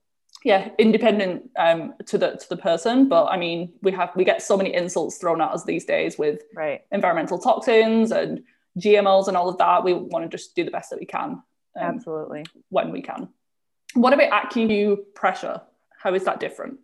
yeah, 0.45 0.71
independent 0.79 1.51
um, 1.59 1.95
to 2.07 2.17
the 2.17 2.33
to 2.33 2.49
the 2.49 2.57
person. 2.57 3.09
But 3.09 3.27
I 3.27 3.37
mean, 3.37 3.73
we 3.83 3.93
have 3.93 4.11
we 4.17 4.25
get 4.25 4.43
so 4.43 4.57
many 4.57 4.75
insults 4.75 5.19
thrown 5.19 5.41
at 5.41 5.51
us 5.51 5.65
these 5.65 5.85
days 5.85 6.19
with 6.19 6.43
right. 6.55 6.83
environmental 6.91 7.39
toxins 7.39 8.11
and 8.11 8.43
GMOs 8.79 9.29
and 9.29 9.37
all 9.37 9.49
of 9.49 9.59
that. 9.59 9.85
We 9.85 9.93
want 9.93 10.25
to 10.25 10.35
just 10.35 10.55
do 10.55 10.65
the 10.65 10.71
best 10.71 10.91
that 10.91 10.99
we 10.99 11.07
can. 11.07 11.31
Um, 11.31 11.43
Absolutely. 11.77 12.45
When 12.71 12.91
we 12.91 13.03
can. 13.03 13.29
What 13.95 14.13
about 14.13 14.31
acupressure? 14.31 15.63
How 15.99 16.15
is 16.15 16.25
that 16.25 16.41
different? 16.41 16.79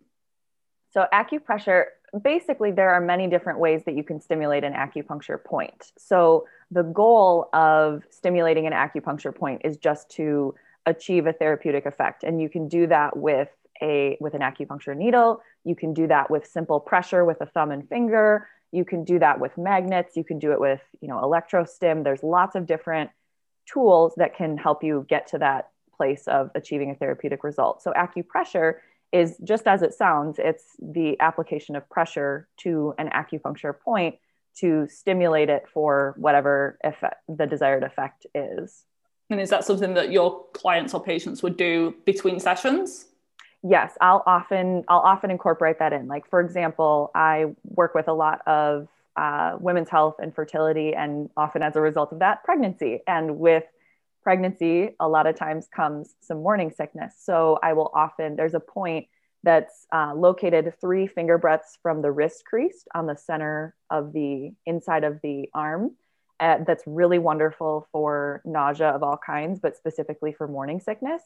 So 0.91 1.05
acupressure, 1.13 1.85
basically, 2.21 2.71
there 2.71 2.89
are 2.89 3.01
many 3.01 3.27
different 3.27 3.59
ways 3.59 3.83
that 3.85 3.95
you 3.95 4.03
can 4.03 4.21
stimulate 4.21 4.63
an 4.63 4.73
acupuncture 4.73 5.43
point. 5.43 5.91
So 5.97 6.45
the 6.71 6.83
goal 6.83 7.49
of 7.53 8.03
stimulating 8.09 8.67
an 8.67 8.73
acupuncture 8.73 9.33
point 9.33 9.61
is 9.63 9.77
just 9.77 10.09
to 10.11 10.53
achieve 10.87 11.27
a 11.27 11.33
therapeutic 11.33 11.85
effect. 11.85 12.23
And 12.23 12.41
you 12.41 12.49
can 12.49 12.67
do 12.67 12.87
that 12.87 13.15
with 13.15 13.49
a 13.83 14.17
with 14.19 14.33
an 14.33 14.41
acupuncture 14.41 14.97
needle. 14.97 15.41
You 15.63 15.75
can 15.75 15.93
do 15.93 16.07
that 16.07 16.31
with 16.31 16.47
simple 16.47 16.79
pressure 16.79 17.23
with 17.25 17.39
a 17.41 17.45
thumb 17.45 17.69
and 17.69 17.87
finger. 17.87 18.47
You 18.71 18.85
can 18.85 19.03
do 19.03 19.19
that 19.19 19.39
with 19.39 19.55
magnets. 19.57 20.15
You 20.15 20.23
can 20.23 20.39
do 20.39 20.51
it 20.53 20.59
with 20.59 20.81
you 21.01 21.07
know 21.07 21.17
electrostim 21.17 22.03
there's 22.03 22.23
lots 22.23 22.55
of 22.55 22.65
different 22.65 23.11
tools 23.71 24.13
that 24.17 24.35
can 24.35 24.57
help 24.57 24.83
you 24.83 25.05
get 25.09 25.27
to 25.27 25.37
that 25.39 25.69
place 25.95 26.27
of 26.27 26.49
achieving 26.55 26.89
a 26.89 26.95
therapeutic 26.95 27.43
result. 27.43 27.83
So 27.83 27.91
acupressure 27.91 28.75
is 29.11 29.37
just 29.43 29.67
as 29.67 29.81
it 29.81 29.93
sounds 29.93 30.37
it's 30.39 30.75
the 30.79 31.19
application 31.19 31.75
of 31.75 31.87
pressure 31.89 32.47
to 32.57 32.93
an 32.97 33.09
acupuncture 33.09 33.77
point 33.77 34.15
to 34.59 34.87
stimulate 34.89 35.49
it 35.49 35.63
for 35.73 36.15
whatever 36.17 36.77
effect 36.83 37.15
the 37.29 37.45
desired 37.45 37.83
effect 37.83 38.25
is 38.33 38.83
and 39.29 39.41
is 39.41 39.49
that 39.49 39.65
something 39.65 39.93
that 39.95 40.11
your 40.11 40.45
clients 40.53 40.93
or 40.93 41.03
patients 41.03 41.43
would 41.43 41.57
do 41.57 41.95
between 42.05 42.39
sessions? 42.39 43.05
Yes, 43.63 43.97
I'll 43.99 44.23
often 44.25 44.83
I'll 44.87 44.99
often 44.99 45.31
incorporate 45.31 45.79
that 45.79 45.93
in. 45.93 46.07
Like 46.07 46.29
for 46.29 46.39
example, 46.39 47.11
I 47.15 47.45
work 47.63 47.95
with 47.95 48.07
a 48.07 48.13
lot 48.13 48.41
of 48.47 48.87
uh, 49.17 49.57
women's 49.59 49.89
health 49.89 50.15
and 50.19 50.33
fertility, 50.33 50.93
and 50.93 51.29
often 51.35 51.63
as 51.63 51.75
a 51.75 51.81
result 51.81 52.11
of 52.13 52.19
that, 52.19 52.43
pregnancy. 52.43 53.01
And 53.07 53.39
with 53.39 53.63
pregnancy, 54.23 54.95
a 54.99 55.07
lot 55.07 55.25
of 55.25 55.35
times 55.35 55.67
comes 55.75 56.13
some 56.21 56.43
morning 56.43 56.71
sickness. 56.71 57.15
So 57.19 57.59
I 57.63 57.73
will 57.73 57.91
often 57.93 58.35
there's 58.35 58.53
a 58.53 58.59
point 58.59 59.07
that's 59.43 59.87
uh, 59.93 60.13
located 60.15 60.73
three 60.79 61.07
finger 61.07 61.37
breadths 61.37 61.77
from 61.81 62.01
the 62.01 62.11
wrist 62.11 62.43
crease 62.45 62.85
on 62.93 63.07
the 63.07 63.15
center 63.15 63.75
of 63.89 64.13
the 64.13 64.51
inside 64.65 65.03
of 65.03 65.19
the 65.23 65.49
arm 65.53 65.95
that's 66.39 66.83
really 66.85 67.19
wonderful 67.19 67.87
for 67.91 68.41
nausea 68.45 68.89
of 68.89 69.03
all 69.03 69.17
kinds, 69.17 69.59
but 69.59 69.75
specifically 69.75 70.33
for 70.33 70.47
morning 70.47 70.79
sickness. 70.79 71.21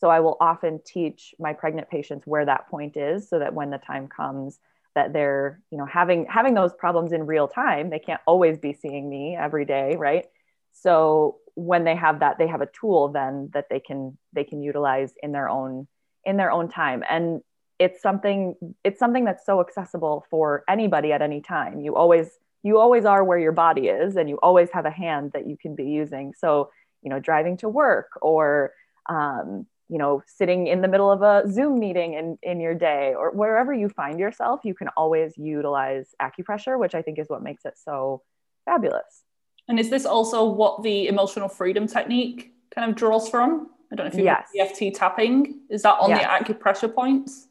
So 0.00 0.08
I 0.10 0.20
will 0.20 0.36
often 0.40 0.80
teach 0.84 1.34
my 1.38 1.52
pregnant 1.52 1.88
patients 1.88 2.26
where 2.26 2.44
that 2.44 2.68
point 2.68 2.96
is 2.96 3.28
so 3.28 3.38
that 3.38 3.54
when 3.54 3.70
the 3.70 3.78
time 3.78 4.08
comes 4.08 4.58
that 4.94 5.12
they're, 5.12 5.60
you 5.70 5.78
know, 5.78 5.86
having 5.86 6.26
having 6.26 6.54
those 6.54 6.72
problems 6.72 7.12
in 7.12 7.26
real 7.26 7.48
time, 7.48 7.90
they 7.90 7.98
can't 7.98 8.20
always 8.26 8.58
be 8.58 8.72
seeing 8.72 9.08
me 9.08 9.36
every 9.36 9.64
day, 9.64 9.96
right? 9.96 10.26
So 10.72 11.38
when 11.54 11.84
they 11.84 11.96
have 11.96 12.20
that, 12.20 12.38
they 12.38 12.46
have 12.46 12.60
a 12.60 12.66
tool 12.66 13.08
then 13.08 13.50
that 13.54 13.68
they 13.70 13.80
can 13.80 14.18
they 14.32 14.44
can 14.44 14.62
utilize 14.62 15.14
in 15.22 15.32
their 15.32 15.48
own 15.48 15.86
in 16.24 16.36
their 16.36 16.50
own 16.50 16.68
time. 16.68 17.02
And 17.08 17.42
it's 17.78 18.00
something 18.00 18.54
it's 18.84 18.98
something 18.98 19.24
that's 19.24 19.44
so 19.44 19.60
accessible 19.60 20.26
for 20.30 20.64
anybody 20.68 21.12
at 21.12 21.22
any 21.22 21.40
time. 21.40 21.80
You 21.80 21.96
always 21.96 22.38
you 22.64 22.78
always 22.78 23.04
are 23.04 23.22
where 23.22 23.38
your 23.38 23.52
body 23.52 23.86
is 23.86 24.16
and 24.16 24.28
you 24.28 24.36
always 24.42 24.68
have 24.72 24.86
a 24.86 24.90
hand 24.90 25.30
that 25.32 25.46
you 25.46 25.56
can 25.56 25.76
be 25.76 25.84
using. 25.84 26.34
So 26.36 26.70
you 27.02 27.10
know 27.10 27.20
driving 27.20 27.56
to 27.58 27.68
work 27.68 28.08
or 28.20 28.72
um, 29.08 29.66
you 29.88 29.98
know 29.98 30.22
sitting 30.26 30.66
in 30.66 30.80
the 30.80 30.88
middle 30.88 31.12
of 31.12 31.22
a 31.22 31.48
zoom 31.48 31.78
meeting 31.78 32.14
in, 32.14 32.38
in 32.42 32.60
your 32.60 32.74
day 32.74 33.14
or 33.16 33.30
wherever 33.30 33.72
you 33.72 33.88
find 33.88 34.18
yourself 34.18 34.60
you 34.64 34.74
can 34.74 34.88
always 34.96 35.36
utilize 35.36 36.14
acupressure 36.22 36.78
which 36.78 36.94
i 36.94 37.02
think 37.02 37.18
is 37.18 37.28
what 37.28 37.42
makes 37.42 37.66
it 37.66 37.74
so 37.76 38.22
fabulous. 38.64 39.24
And 39.68 39.78
is 39.78 39.90
this 39.90 40.04
also 40.04 40.44
what 40.44 40.82
the 40.82 41.08
emotional 41.08 41.48
freedom 41.48 41.86
technique 41.86 42.52
kind 42.74 42.90
of 42.90 42.96
draws 42.96 43.28
from? 43.28 43.70
I 43.92 43.96
don't 43.96 44.06
know 44.06 44.12
if 44.12 44.18
you 44.18 44.24
yes. 44.24 44.48
eft 44.58 44.82
tapping. 44.94 45.60
Is 45.70 45.82
that 45.82 45.94
on 46.00 46.10
yes. 46.10 46.44
the 46.46 46.54
acupressure 46.54 46.92
points? 46.92 47.48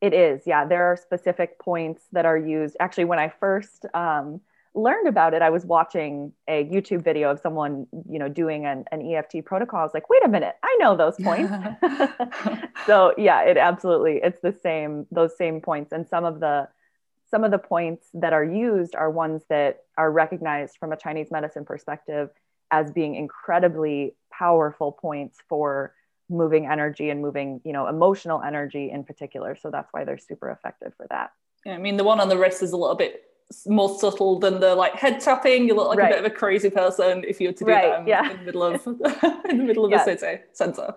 It 0.00 0.12
is 0.12 0.42
yeah. 0.46 0.66
There 0.66 0.84
are 0.84 0.96
specific 0.96 1.58
points 1.58 2.02
that 2.12 2.26
are 2.26 2.36
used. 2.36 2.76
Actually 2.80 3.06
when 3.06 3.18
i 3.18 3.28
first 3.28 3.86
um, 3.94 4.40
learned 4.74 5.06
about 5.06 5.34
it, 5.34 5.42
I 5.42 5.50
was 5.50 5.64
watching 5.64 6.32
a 6.48 6.64
YouTube 6.64 7.02
video 7.02 7.30
of 7.30 7.40
someone, 7.40 7.86
you 8.08 8.18
know, 8.18 8.28
doing 8.28 8.66
an, 8.66 8.84
an 8.90 9.02
EFT 9.02 9.44
protocol. 9.44 9.80
I 9.80 9.82
was 9.84 9.94
like, 9.94 10.10
wait 10.10 10.24
a 10.24 10.28
minute, 10.28 10.56
I 10.62 10.76
know 10.80 10.96
those 10.96 11.16
points. 11.16 11.52
so 12.86 13.14
yeah, 13.16 13.42
it 13.42 13.56
absolutely, 13.56 14.20
it's 14.22 14.40
the 14.40 14.52
same, 14.52 15.06
those 15.10 15.36
same 15.36 15.60
points. 15.60 15.92
And 15.92 16.08
some 16.08 16.24
of 16.24 16.40
the, 16.40 16.68
some 17.30 17.44
of 17.44 17.50
the 17.50 17.58
points 17.58 18.08
that 18.14 18.32
are 18.32 18.44
used 18.44 18.94
are 18.94 19.10
ones 19.10 19.42
that 19.48 19.84
are 19.96 20.10
recognized 20.10 20.76
from 20.78 20.92
a 20.92 20.96
Chinese 20.96 21.30
medicine 21.30 21.64
perspective 21.64 22.30
as 22.70 22.90
being 22.90 23.14
incredibly 23.14 24.16
powerful 24.32 24.92
points 24.92 25.38
for 25.48 25.94
moving 26.28 26.66
energy 26.66 27.10
and 27.10 27.20
moving, 27.20 27.60
you 27.64 27.72
know, 27.72 27.86
emotional 27.86 28.42
energy 28.42 28.90
in 28.90 29.04
particular. 29.04 29.56
So 29.56 29.70
that's 29.70 29.92
why 29.92 30.04
they're 30.04 30.18
super 30.18 30.50
effective 30.50 30.94
for 30.96 31.06
that. 31.10 31.30
Yeah, 31.64 31.74
I 31.74 31.78
mean, 31.78 31.96
the 31.96 32.04
one 32.04 32.20
on 32.20 32.28
the 32.28 32.36
wrist 32.36 32.62
is 32.62 32.72
a 32.72 32.76
little 32.76 32.96
bit 32.96 33.22
more 33.66 33.98
subtle 33.98 34.38
than 34.38 34.60
the 34.60 34.74
like 34.74 34.94
head 34.94 35.20
tapping. 35.20 35.68
You 35.68 35.74
look 35.74 35.88
like 35.88 35.98
right. 35.98 36.12
a 36.12 36.14
bit 36.16 36.24
of 36.24 36.32
a 36.32 36.34
crazy 36.34 36.70
person 36.70 37.24
if 37.26 37.40
you 37.40 37.48
were 37.48 37.52
to 37.52 37.64
do 37.64 37.70
right, 37.70 37.90
that 37.90 38.00
in, 38.00 38.06
yeah. 38.06 38.30
in, 38.30 38.38
the 38.38 38.44
middle 38.44 38.62
of 38.62 38.86
in 39.48 39.58
the 39.58 39.64
middle 39.64 39.84
of 39.84 39.90
yes. 39.90 40.04
the 40.04 40.18
city 40.18 40.42
centre. 40.52 40.94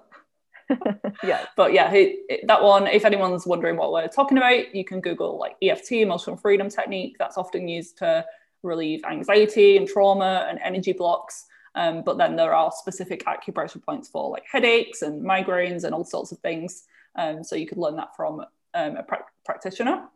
yeah, 1.23 1.45
but 1.55 1.71
yeah, 1.71 1.91
it, 1.91 2.19
it, 2.29 2.47
that 2.47 2.61
one. 2.61 2.87
If 2.87 3.05
anyone's 3.05 3.45
wondering 3.45 3.77
what 3.77 3.91
we're 3.91 4.07
talking 4.07 4.37
about, 4.37 4.75
you 4.75 4.83
can 4.83 4.99
Google 4.99 5.37
like 5.37 5.55
EFT, 5.61 5.93
emotional 5.93 6.35
freedom 6.35 6.69
technique. 6.69 7.15
That's 7.17 7.37
often 7.37 7.67
used 7.67 7.97
to 7.99 8.25
relieve 8.63 9.03
anxiety 9.05 9.77
and 9.77 9.87
trauma 9.87 10.45
and 10.49 10.59
energy 10.63 10.93
blocks. 10.93 11.45
Um, 11.75 12.01
but 12.03 12.17
then 12.17 12.35
there 12.35 12.53
are 12.53 12.71
specific 12.71 13.23
acupressure 13.25 13.81
points 13.83 14.09
for 14.09 14.31
like 14.31 14.43
headaches 14.51 15.03
and 15.03 15.23
migraines 15.23 15.83
and 15.83 15.93
all 15.93 16.03
sorts 16.03 16.31
of 16.31 16.39
things. 16.39 16.85
Um, 17.15 17.43
so 17.43 17.55
you 17.55 17.67
could 17.67 17.77
learn 17.77 17.95
that 17.97 18.15
from 18.15 18.41
um, 18.73 18.97
a 18.97 19.03
pra- 19.03 19.25
practitioner. 19.45 20.07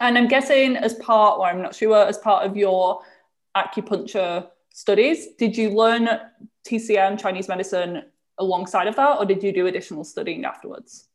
And 0.00 0.18
I'm 0.18 0.28
guessing 0.28 0.76
as 0.76 0.94
part, 0.94 1.38
or 1.38 1.46
I'm 1.46 1.62
not 1.62 1.74
sure, 1.74 2.06
as 2.06 2.18
part 2.18 2.46
of 2.46 2.56
your 2.56 3.02
acupuncture 3.56 4.48
studies, 4.72 5.28
did 5.38 5.56
you 5.56 5.70
learn 5.70 6.08
TCM, 6.66 7.20
Chinese 7.20 7.48
medicine, 7.48 8.04
alongside 8.38 8.88
of 8.88 8.96
that, 8.96 9.18
or 9.18 9.24
did 9.24 9.42
you 9.42 9.52
do 9.52 9.66
additional 9.66 10.04
studying 10.04 10.44
afterwards? 10.44 11.08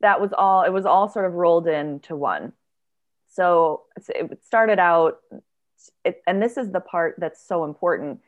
That 0.00 0.20
was 0.20 0.32
all, 0.32 0.62
it 0.62 0.72
was 0.72 0.84
all 0.84 1.08
sort 1.08 1.24
of 1.24 1.34
rolled 1.34 1.68
into 1.68 2.16
one. 2.16 2.52
So 3.28 3.82
it 4.08 4.42
started 4.44 4.78
out, 4.78 5.18
it, 6.04 6.22
and 6.26 6.42
this 6.42 6.56
is 6.56 6.72
the 6.72 6.80
part 6.80 7.16
that's 7.18 7.46
so 7.46 7.64
important. 7.64 8.20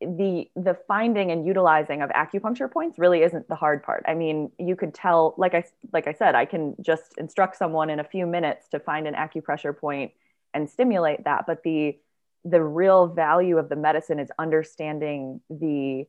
The 0.00 0.50
the 0.54 0.76
finding 0.86 1.30
and 1.30 1.46
utilizing 1.46 2.02
of 2.02 2.10
acupuncture 2.10 2.70
points 2.70 2.98
really 2.98 3.22
isn't 3.22 3.48
the 3.48 3.54
hard 3.54 3.82
part. 3.82 4.04
I 4.06 4.14
mean, 4.14 4.50
you 4.58 4.76
could 4.76 4.94
tell, 4.94 5.34
like 5.38 5.54
I 5.54 5.64
like 5.92 6.06
I 6.06 6.12
said, 6.12 6.34
I 6.34 6.44
can 6.44 6.74
just 6.80 7.16
instruct 7.16 7.56
someone 7.56 7.88
in 7.88 7.98
a 7.98 8.04
few 8.04 8.26
minutes 8.26 8.68
to 8.68 8.80
find 8.80 9.06
an 9.06 9.14
acupressure 9.14 9.76
point 9.76 10.12
and 10.52 10.68
stimulate 10.68 11.24
that. 11.24 11.44
But 11.46 11.62
the 11.62 11.98
the 12.44 12.62
real 12.62 13.08
value 13.08 13.58
of 13.58 13.68
the 13.68 13.76
medicine 13.76 14.18
is 14.18 14.30
understanding 14.38 15.40
the 15.48 16.06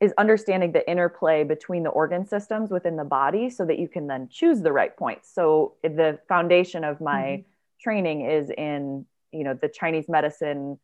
is 0.00 0.12
understanding 0.18 0.72
the 0.72 0.88
interplay 0.88 1.44
between 1.44 1.82
the 1.82 1.90
organ 1.90 2.26
systems 2.26 2.70
within 2.70 2.96
the 2.96 3.04
body 3.04 3.48
so 3.50 3.64
that 3.64 3.78
you 3.78 3.88
can 3.88 4.06
then 4.06 4.28
choose 4.28 4.60
the 4.60 4.72
right 4.72 4.96
points. 4.96 5.32
So 5.32 5.74
the 5.82 6.18
foundation 6.28 6.84
of 6.84 7.00
my 7.00 7.22
mm-hmm. 7.22 7.42
training 7.80 8.28
is 8.28 8.50
in, 8.50 9.06
you 9.32 9.44
know, 9.44 9.54
the 9.54 9.68
Chinese 9.68 10.08
medicine 10.08 10.78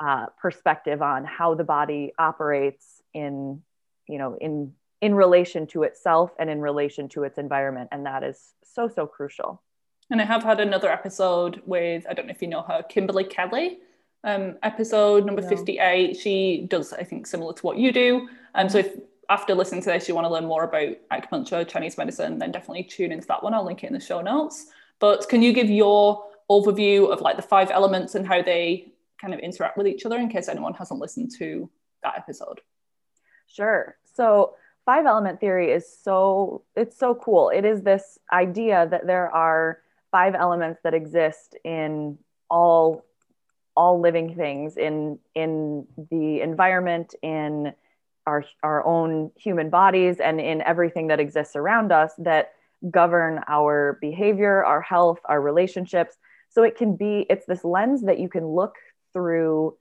uh, 0.00 0.26
perspective 0.40 1.02
on 1.02 1.24
how 1.24 1.54
the 1.54 1.64
body 1.64 2.12
operates 2.18 3.02
in, 3.14 3.62
you 4.08 4.18
know, 4.18 4.36
in 4.40 4.72
in 5.02 5.14
relation 5.14 5.66
to 5.66 5.82
itself 5.82 6.30
and 6.38 6.48
in 6.48 6.60
relation 6.60 7.08
to 7.10 7.24
its 7.24 7.38
environment, 7.38 7.88
and 7.92 8.06
that 8.06 8.22
is 8.22 8.54
so 8.64 8.88
so 8.88 9.06
crucial. 9.06 9.62
And 10.10 10.20
I 10.20 10.24
have 10.24 10.42
had 10.42 10.60
another 10.60 10.90
episode 10.90 11.62
with 11.66 12.06
I 12.08 12.14
don't 12.14 12.26
know 12.26 12.32
if 12.32 12.42
you 12.42 12.48
know 12.48 12.62
her, 12.62 12.82
Kimberly 12.82 13.24
Kelly. 13.24 13.78
Um, 14.24 14.56
episode 14.64 15.24
number 15.24 15.42
no. 15.42 15.48
58 15.48 16.16
she 16.16 16.66
does 16.68 16.92
i 16.92 17.04
think 17.04 17.28
similar 17.28 17.52
to 17.52 17.62
what 17.62 17.76
you 17.76 17.92
do 17.92 18.28
and 18.56 18.66
um, 18.66 18.68
so 18.68 18.78
if 18.78 18.98
after 19.28 19.54
listening 19.54 19.82
to 19.82 19.90
this 19.90 20.08
you 20.08 20.16
want 20.16 20.24
to 20.24 20.32
learn 20.32 20.46
more 20.46 20.64
about 20.64 20.96
acupuncture 21.12 21.68
chinese 21.68 21.96
medicine 21.96 22.36
then 22.36 22.50
definitely 22.50 22.82
tune 22.82 23.12
into 23.12 23.28
that 23.28 23.40
one 23.40 23.54
i'll 23.54 23.64
link 23.64 23.84
it 23.84 23.86
in 23.86 23.92
the 23.92 24.00
show 24.00 24.20
notes 24.20 24.66
but 24.98 25.28
can 25.28 25.42
you 25.42 25.52
give 25.52 25.70
your 25.70 26.24
overview 26.50 27.12
of 27.12 27.20
like 27.20 27.36
the 27.36 27.42
five 27.42 27.70
elements 27.70 28.16
and 28.16 28.26
how 28.26 28.42
they 28.42 28.88
kind 29.20 29.34
of 29.34 29.40
interact 29.40 29.76
with 29.76 29.86
each 29.86 30.04
other 30.04 30.18
in 30.18 30.28
case 30.28 30.48
anyone 30.48 30.74
hasn't 30.74 31.00
listened 31.00 31.30
to 31.38 31.70
that 32.02 32.14
episode? 32.16 32.60
Sure. 33.46 33.96
So 34.14 34.54
five 34.84 35.06
element 35.06 35.40
theory 35.40 35.70
is 35.70 35.86
so 36.02 36.62
it's 36.74 36.98
so 36.98 37.14
cool. 37.14 37.50
It 37.50 37.64
is 37.64 37.82
this 37.82 38.18
idea 38.32 38.86
that 38.90 39.06
there 39.06 39.28
are 39.30 39.80
five 40.10 40.34
elements 40.34 40.80
that 40.84 40.94
exist 40.94 41.56
in 41.64 42.18
all 42.48 43.04
all 43.76 44.00
living 44.00 44.34
things 44.34 44.76
in 44.76 45.18
in 45.34 45.86
the 46.10 46.40
environment 46.40 47.14
in 47.22 47.74
our 48.26 48.44
our 48.62 48.84
own 48.86 49.30
human 49.36 49.68
bodies 49.68 50.18
and 50.18 50.40
in 50.40 50.62
everything 50.62 51.08
that 51.08 51.20
exists 51.20 51.56
around 51.56 51.92
us 51.92 52.12
that 52.18 52.52
govern 52.90 53.40
our 53.48 53.98
behavior, 54.00 54.64
our 54.64 54.80
health, 54.80 55.18
our 55.24 55.40
relationships. 55.40 56.16
So 56.48 56.62
it 56.62 56.76
can 56.76 56.96
be 56.96 57.26
it's 57.28 57.46
this 57.46 57.64
lens 57.64 58.02
that 58.02 58.18
you 58.18 58.28
can 58.28 58.46
look 58.46 58.76
through 59.16 59.74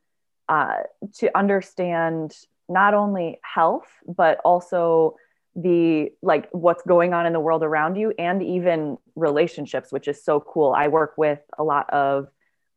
uh, 0.47 0.77
to 1.15 1.37
understand 1.37 2.33
not 2.69 2.93
only 2.93 3.37
health 3.43 3.87
but 4.07 4.39
also 4.45 5.17
the 5.57 6.09
like 6.21 6.47
what's 6.53 6.81
going 6.83 7.13
on 7.13 7.25
in 7.25 7.33
the 7.33 7.39
world 7.39 7.63
around 7.63 7.95
you 7.95 8.13
and 8.17 8.41
even 8.41 8.97
relationships 9.15 9.91
which 9.91 10.07
is 10.07 10.23
so 10.23 10.39
cool. 10.39 10.71
I 10.71 10.87
work 10.87 11.15
with 11.17 11.39
a 11.57 11.63
lot 11.63 11.89
of 11.89 12.27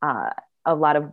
uh, 0.03 0.31
a 0.65 0.75
lot 0.75 0.97
of 0.97 1.13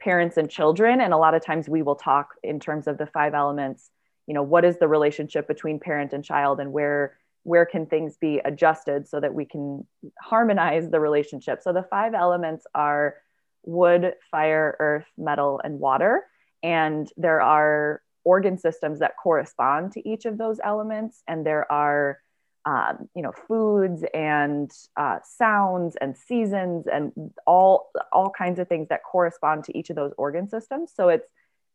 parents 0.00 0.36
and 0.36 0.48
children 0.48 1.00
and 1.00 1.12
a 1.12 1.16
lot 1.16 1.34
of 1.34 1.44
times 1.44 1.68
we 1.68 1.82
will 1.82 1.96
talk 1.96 2.34
in 2.44 2.60
terms 2.60 2.86
of 2.86 2.98
the 2.98 3.06
five 3.06 3.34
elements 3.34 3.90
you 4.28 4.34
know 4.34 4.42
what 4.42 4.64
is 4.64 4.78
the 4.78 4.86
relationship 4.86 5.48
between 5.48 5.80
parent 5.80 6.12
and 6.12 6.24
child 6.24 6.60
and 6.60 6.72
where 6.72 7.16
where 7.42 7.66
can 7.66 7.86
things 7.86 8.16
be 8.16 8.40
adjusted 8.44 9.06
so 9.08 9.20
that 9.20 9.34
we 9.34 9.44
can 9.44 9.86
harmonize 10.20 10.88
the 10.88 10.98
relationship. 10.98 11.62
So 11.62 11.72
the 11.72 11.82
five 11.82 12.14
elements 12.14 12.66
are 12.74 13.16
wood, 13.64 14.14
fire, 14.30 14.76
earth, 14.78 15.06
metal, 15.16 15.60
and 15.64 15.78
water. 15.78 16.24
And 16.62 17.10
there 17.16 17.42
are 17.42 18.02
organ 18.24 18.58
systems 18.58 19.00
that 19.00 19.12
correspond 19.22 19.92
to 19.92 20.08
each 20.08 20.24
of 20.24 20.38
those 20.38 20.58
elements. 20.64 21.22
And 21.28 21.44
there 21.44 21.70
are, 21.70 22.18
um, 22.64 23.08
you 23.14 23.22
know, 23.22 23.32
foods 23.32 24.02
and 24.14 24.70
uh, 24.96 25.18
sounds 25.24 25.96
and 26.00 26.16
seasons 26.16 26.86
and 26.90 27.12
all 27.46 27.90
all 28.12 28.30
kinds 28.30 28.58
of 28.58 28.68
things 28.68 28.88
that 28.88 29.00
correspond 29.04 29.64
to 29.64 29.78
each 29.78 29.90
of 29.90 29.96
those 29.96 30.12
organ 30.16 30.48
systems. 30.48 30.92
So 30.94 31.08
it's 31.08 31.28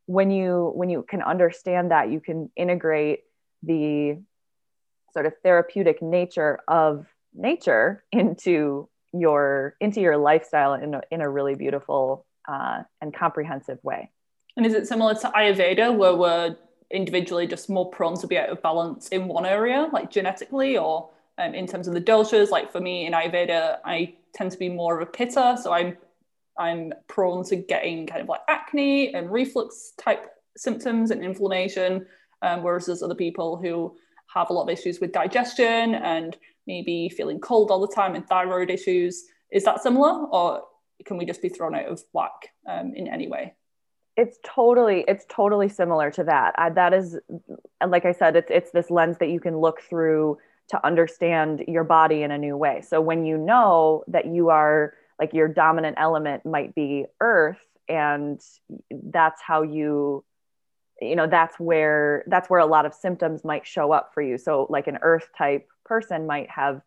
when 0.08 0.32
you 0.32 0.71
when 0.73 0.89
you 0.89 1.06
can 1.08 1.21
understand 1.21 1.91
that, 1.91 2.12
you 2.12 2.19
can 2.19 2.49
integrate 2.56 3.19
the 3.62 4.17
sort 5.13 5.25
of 5.25 5.34
therapeutic 5.43 6.02
nature 6.02 6.60
of 6.67 7.06
nature 7.34 8.04
into 8.12 8.89
your 9.13 9.76
into 9.80 10.02
your 10.02 10.17
lifestyle 10.17 10.74
in 10.74 10.93
a, 10.93 11.02
in 11.12 11.22
a 11.22 11.30
really 11.30 11.56
beautiful 11.56 12.26
uh, 12.48 12.84
and 13.02 13.13
comprehensive 13.13 13.80
way. 13.84 14.12
And 14.58 14.65
is 14.65 14.74
it 14.74 14.88
similar 14.88 15.15
to 15.15 15.30
Ayurveda, 15.30 15.95
where 15.95 16.15
we're 16.15 16.56
individually 16.91 17.48
just 17.48 17.69
more 17.69 17.89
prone 17.89 18.17
to 18.19 18.28
be 18.28 18.38
out 18.38 18.50
of 18.50 18.62
balance 18.62 19.10
in 19.10 19.28
one 19.28 19.45
area, 19.45 19.89
like 19.93 20.10
genetically, 20.10 20.78
or 20.78 21.10
um, 21.38 21.54
in 21.54 21.67
terms 21.67 21.88
of 21.88 21.93
the 21.93 22.02
doshas? 22.02 22.50
Like 22.50 22.72
for 22.72 22.82
me 22.82 23.06
in 23.06 23.13
Ayurveda, 23.13 23.80
I 23.86 24.15
tend 24.34 24.52
to 24.52 24.58
be 24.58 24.69
more 24.69 25.00
of 25.00 25.08
a 25.08 25.12
pitta, 25.12 25.58
so 25.62 25.72
I'm 25.72 25.98
I'm 26.58 26.93
prone 27.08 27.45
to 27.45 27.56
getting 27.56 28.06
kind 28.06 28.22
of 28.22 28.28
like 28.28 28.41
acne 28.50 29.13
and 29.13 29.32
reflux 29.32 29.93
type 29.98 30.30
symptoms 30.58 31.12
and 31.12 31.24
inflammation, 31.24 32.06
um, 32.41 32.63
whereas 32.63 32.86
there's 32.86 33.02
other 33.02 33.15
people 33.15 33.56
who 33.56 33.95
have 34.34 34.50
a 34.50 34.54
lot 34.54 34.63
of 34.63 34.69
issues 34.69 35.00
with 35.00 35.12
digestion 35.12 35.95
and 35.95 36.38
maybe 36.69 37.10
feeling 37.10 37.39
cold 37.39 37.71
all 37.71 37.82
the 37.86 37.93
time 37.93 38.13
and 38.13 38.25
thyroid 38.27 38.69
issues. 38.69 39.25
Is 39.51 39.63
that 39.63 39.82
similar, 39.82 40.27
or 40.27 40.63
can 41.03 41.17
we 41.17 41.25
just 41.25 41.41
be 41.41 41.49
thrown 41.49 41.73
out 41.73 41.88
of 41.88 42.01
whack 42.13 42.53
um, 42.69 42.93
in 42.95 43.08
any 43.08 43.27
way? 43.27 43.55
It's 44.15 44.38
totally 44.45 45.03
it's 45.08 45.25
totally 45.29 45.69
similar 45.69 46.12
to 46.12 46.23
that. 46.25 46.53
I, 46.58 46.69
that 46.69 46.93
is, 46.93 47.17
like 47.86 48.05
I 48.05 48.12
said, 48.12 48.36
it's 48.36 48.51
it's 48.51 48.71
this 48.71 48.91
lens 48.91 49.17
that 49.19 49.29
you 49.29 49.39
can 49.39 49.58
look 49.58 49.82
through 49.82 50.38
to 50.69 50.86
understand 50.86 51.63
your 51.67 51.84
body 51.84 52.21
in 52.21 52.32
a 52.32 52.38
new 52.38 52.55
way. 52.55 52.82
So 52.88 53.01
when 53.01 53.25
you 53.25 53.38
know 53.38 54.03
that 54.08 54.27
you 54.27 54.49
are 54.49 54.93
like 55.19 55.34
your 55.34 55.47
dominant 55.47 55.97
element 55.99 56.45
might 56.45 56.75
be 56.75 57.05
earth 57.19 57.60
and 57.88 58.39
that's 58.91 59.41
how 59.41 59.63
you 59.63 60.23
you 61.01 61.15
know 61.15 61.27
that's 61.27 61.60
where 61.60 62.23
that's 62.27 62.49
where 62.49 62.60
a 62.60 62.65
lot 62.65 62.86
of 62.86 62.93
symptoms 62.93 63.43
might 63.43 63.65
show 63.65 63.91
up 63.91 64.12
for 64.13 64.21
you 64.21 64.38
so 64.38 64.67
like 64.69 64.88
an 64.88 64.97
earth 65.01 65.29
type 65.38 65.67
person 65.89 66.25
might 66.28 66.49
have 66.49 66.82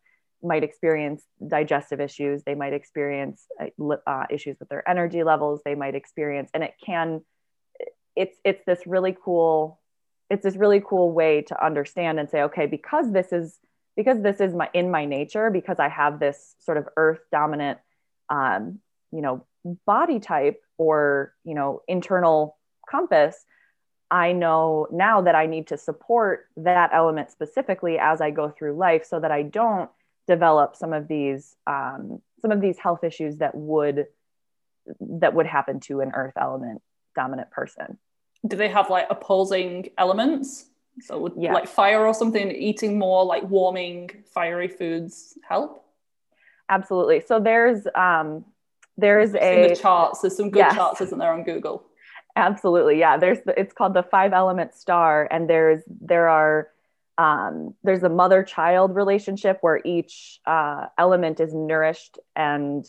might 0.45 0.65
experience 0.65 1.23
digestive 1.47 2.01
issues 2.01 2.43
they 2.45 2.55
might 2.55 2.73
experience 2.73 3.47
uh, 3.61 3.95
uh, 4.07 4.25
issues 4.31 4.57
with 4.59 4.69
their 4.69 4.89
energy 4.89 5.23
levels 5.23 5.61
they 5.65 5.75
might 5.75 5.95
experience 5.95 6.51
and 6.55 6.65
it 6.65 6.75
can 6.85 7.21
it's 8.17 8.37
it's 8.45 8.63
this 8.65 8.81
really 8.87 9.17
cool 9.25 9.81
it's 10.31 10.45
this 10.45 10.57
really 10.57 10.83
cool 10.85 11.13
way 11.13 11.43
to 11.43 11.65
understand 11.65 12.19
and 12.19 12.31
say 12.31 12.43
okay 12.43 12.67
because 12.67 13.13
this 13.13 13.33
is 13.33 13.59
because 13.97 14.23
this 14.23 14.41
is 14.41 14.55
my 14.55 14.69
in 14.73 14.91
my 14.91 15.05
nature 15.05 15.51
because 15.51 15.79
i 15.79 15.89
have 15.89 16.19
this 16.19 16.55
sort 16.59 16.79
of 16.79 16.89
earth 16.97 17.21
dominant 17.31 17.79
um, 18.31 18.79
you 19.13 19.21
know 19.21 19.45
body 19.87 20.19
type 20.19 20.61
or 20.79 21.35
you 21.45 21.55
know 21.55 21.83
internal 21.87 22.57
compass 22.91 23.45
I 24.13 24.33
know 24.33 24.87
now 24.93 25.23
that 25.23 25.35
I 25.35 25.47
need 25.47 25.69
to 25.69 25.79
support 25.79 26.47
that 26.59 26.91
element 26.93 27.31
specifically 27.31 27.99
as 27.99 28.21
I 28.21 28.31
go 28.31 28.51
through 28.51 28.77
life 28.77 29.07
so 29.07 29.19
that 29.19 29.33
I 29.33 29.43
don't 29.43 29.91
develop 30.29 30.77
some 30.77 30.93
of 30.93 31.09
these 31.09 31.57
um, 31.67 32.21
some 32.43 32.53
of 32.53 32.61
these 32.61 32.79
health 32.79 33.05
issues 33.05 33.39
that 33.39 33.55
would 33.55 34.07
that 35.01 35.33
would 35.33 35.47
happen 35.47 35.81
to 35.81 36.01
an 36.01 36.13
earth 36.15 36.35
element 36.39 36.83
dominant 37.17 37.51
person. 37.51 37.99
Do 38.47 38.55
they 38.55 38.69
have 38.69 38.91
like 38.91 39.07
opposing 39.09 39.89
elements? 39.97 40.67
So 41.01 41.19
would 41.19 41.33
yeah. 41.39 41.55
like 41.55 41.67
fire 41.67 42.07
or 42.07 42.13
something 42.13 42.51
eating 42.51 42.99
more 42.99 43.25
like 43.25 43.45
warming 43.45 44.11
fiery 44.27 44.69
foods 44.69 45.39
help? 45.49 45.87
Absolutely. 46.69 47.23
So 47.27 47.41
there's 47.41 47.87
um 47.95 48.45
there's 48.99 49.35
a 49.35 49.69
the 49.69 49.77
charts. 49.77 50.21
There's 50.21 50.37
some 50.37 50.51
good 50.51 50.59
yes. 50.59 50.75
charts, 50.75 51.01
isn't 51.01 51.19
there, 51.19 51.33
on 51.33 51.45
Google? 51.45 51.87
Absolutely, 52.37 52.99
yeah. 52.99 53.17
There's 53.19 53.41
the, 53.45 53.59
it's 53.59 53.75
called 53.75 53.95
the 53.95 54.03
five 54.03 54.33
element 54.33 54.75
star, 54.75 55.29
and 55.31 55.49
there's 55.51 55.83
there 56.01 56.29
are 56.29 56.69
um, 57.19 57.75
there's 57.85 58.03
a 58.03 58.09
mother 58.09 58.43
child 58.43 58.95
relationship 58.95 59.59
where 59.61 59.81
each 59.85 60.41
uh, 60.47 60.87
element 60.99 61.41
is 61.41 61.53
nourished 61.53 62.19
and 62.35 62.87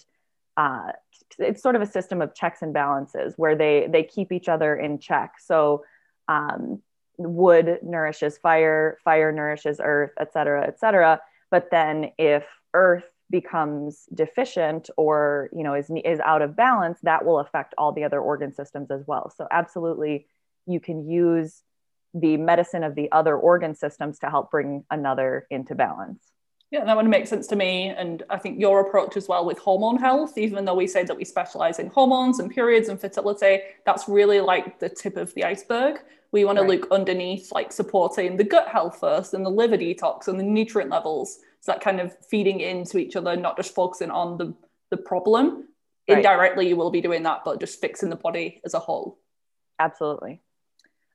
uh, 0.56 0.94
it's 1.40 1.62
sort 1.62 1.76
of 1.76 1.82
a 1.82 1.86
system 1.86 2.22
of 2.22 2.34
checks 2.34 2.62
and 2.62 2.74
balances 2.74 3.34
where 3.36 3.56
they 3.56 3.88
they 3.92 4.04
keep 4.04 4.32
each 4.32 4.48
other 4.48 4.76
in 4.76 4.98
check. 4.98 5.34
So 5.40 5.84
um, 6.30 6.82
wood 7.18 7.80
nourishes 7.84 8.38
fire, 8.38 8.98
fire 9.04 9.34
nourishes 9.34 9.82
earth, 9.84 10.12
et 10.18 10.32
cetera, 10.32 10.66
et 10.68 10.80
cetera. 10.80 11.20
But 11.52 11.70
then 11.70 12.12
if 12.18 12.46
earth 12.74 13.04
becomes 13.34 14.06
deficient 14.14 14.92
or 14.96 15.50
you 15.52 15.64
know 15.64 15.74
is 15.74 15.90
is 16.06 16.20
out 16.20 16.44
of 16.44 16.56
balance 16.56 17.00
that 17.02 17.26
will 17.26 17.40
affect 17.40 17.74
all 17.80 17.92
the 17.92 18.04
other 18.04 18.22
organ 18.22 18.54
systems 18.54 18.92
as 18.92 19.02
well 19.08 19.34
so 19.36 19.48
absolutely 19.50 20.28
you 20.68 20.80
can 20.80 21.10
use 21.10 21.64
the 22.14 22.38
medicine 22.38 22.84
of 22.84 22.94
the 22.94 23.12
other 23.12 23.36
organ 23.36 23.74
systems 23.74 24.20
to 24.20 24.30
help 24.30 24.52
bring 24.52 24.86
another 24.92 25.48
into 25.50 25.74
balance 25.74 26.22
Yeah, 26.70 26.86
that 26.86 26.96
would 26.96 27.08
make 27.08 27.28
sense 27.28 27.48
to 27.48 27.56
me. 27.56 27.90
And 28.02 28.22
I 28.36 28.38
think 28.38 28.60
your 28.60 28.82
approach 28.82 29.16
as 29.16 29.28
well 29.28 29.46
with 29.46 29.60
hormone 29.60 29.98
health, 29.98 30.38
even 30.38 30.66
though 30.66 30.80
we 30.84 30.88
say 30.88 31.04
that 31.04 31.18
we 31.22 31.26
specialize 31.26 31.78
in 31.78 31.88
hormones 31.98 32.40
and 32.40 32.50
periods 32.50 32.90
and 32.90 33.00
fertility, 33.00 33.56
that's 33.86 34.06
really 34.08 34.42
like 34.42 34.80
the 34.80 34.90
tip 34.90 35.16
of 35.24 35.34
the 35.36 35.44
iceberg. 35.54 35.94
We 36.32 36.46
want 36.46 36.58
right. 36.58 36.66
to 36.66 36.72
look 36.74 36.86
underneath, 36.92 37.52
like 37.52 37.72
supporting 37.72 38.38
the 38.38 38.50
gut 38.56 38.68
health 38.76 38.98
first 39.00 39.36
and 39.36 39.46
the 39.46 39.56
liver 39.62 39.78
detox 39.78 40.28
and 40.28 40.40
the 40.40 40.48
nutrient 40.58 40.90
levels. 40.90 41.30
So 41.64 41.72
that 41.72 41.82
kind 41.82 42.00
of 42.00 42.14
feeding 42.30 42.60
into 42.60 42.98
each 42.98 43.16
other, 43.16 43.36
not 43.36 43.58
just 43.58 43.74
focusing 43.74 44.12
on 44.12 44.38
the, 44.38 44.54
the 44.92 44.98
problem. 44.98 45.68
Right. 46.10 46.18
Indirectly, 46.18 46.68
you 46.68 46.76
will 46.76 46.92
be 46.92 47.00
doing 47.00 47.24
that, 47.24 47.44
but 47.46 47.60
just 47.60 47.80
fixing 47.80 48.10
the 48.10 48.18
body 48.18 48.62
as 48.66 48.74
a 48.74 48.80
whole. 48.80 49.18
Absolutely. 49.80 50.42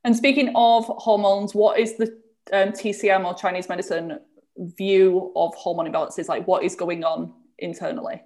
And 0.03 0.15
speaking 0.15 0.51
of 0.55 0.85
hormones, 0.85 1.53
what 1.53 1.79
is 1.79 1.97
the 1.97 2.17
um, 2.51 2.69
TCM 2.69 3.25
or 3.25 3.35
Chinese 3.35 3.69
medicine 3.69 4.19
view 4.59 5.31
of 5.35 5.53
hormone 5.55 5.91
imbalances 5.91 6.27
like 6.27 6.45
what 6.45 6.63
is 6.63 6.75
going 6.75 7.03
on 7.03 7.33
internally 7.59 8.21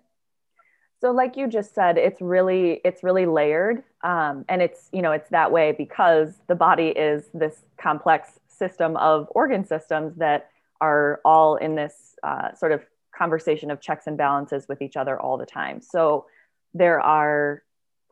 so 1.00 1.12
like 1.12 1.38
you 1.38 1.48
just 1.48 1.76
said 1.76 1.98
it's 1.98 2.22
really 2.22 2.82
it's 2.84 3.04
really 3.04 3.26
layered 3.26 3.84
um, 4.04 4.44
and 4.50 4.62
it's 4.62 4.90
you 4.92 5.02
know 5.02 5.12
it's 5.12 5.30
that 5.30 5.52
way 5.52 5.74
because 5.78 6.34
the 6.48 6.56
body 6.56 6.88
is 6.88 7.26
this 7.34 7.64
complex 7.78 8.40
system 8.48 8.98
of 8.98 9.28
organ 9.32 9.66
systems 9.66 10.16
that 10.16 10.50
are 10.84 11.22
all 11.24 11.56
in 11.56 11.76
this 11.76 12.16
uh, 12.24 12.54
sort 12.54 12.72
of 12.72 12.82
conversation 13.16 13.72
of 13.72 13.80
checks 13.80 14.08
and 14.08 14.18
balances 14.18 14.66
with 14.68 14.82
each 14.82 14.98
other 14.98 15.20
all 15.20 15.38
the 15.38 15.46
time 15.46 15.82
so 15.82 16.26
there 16.74 17.00
are 17.00 17.64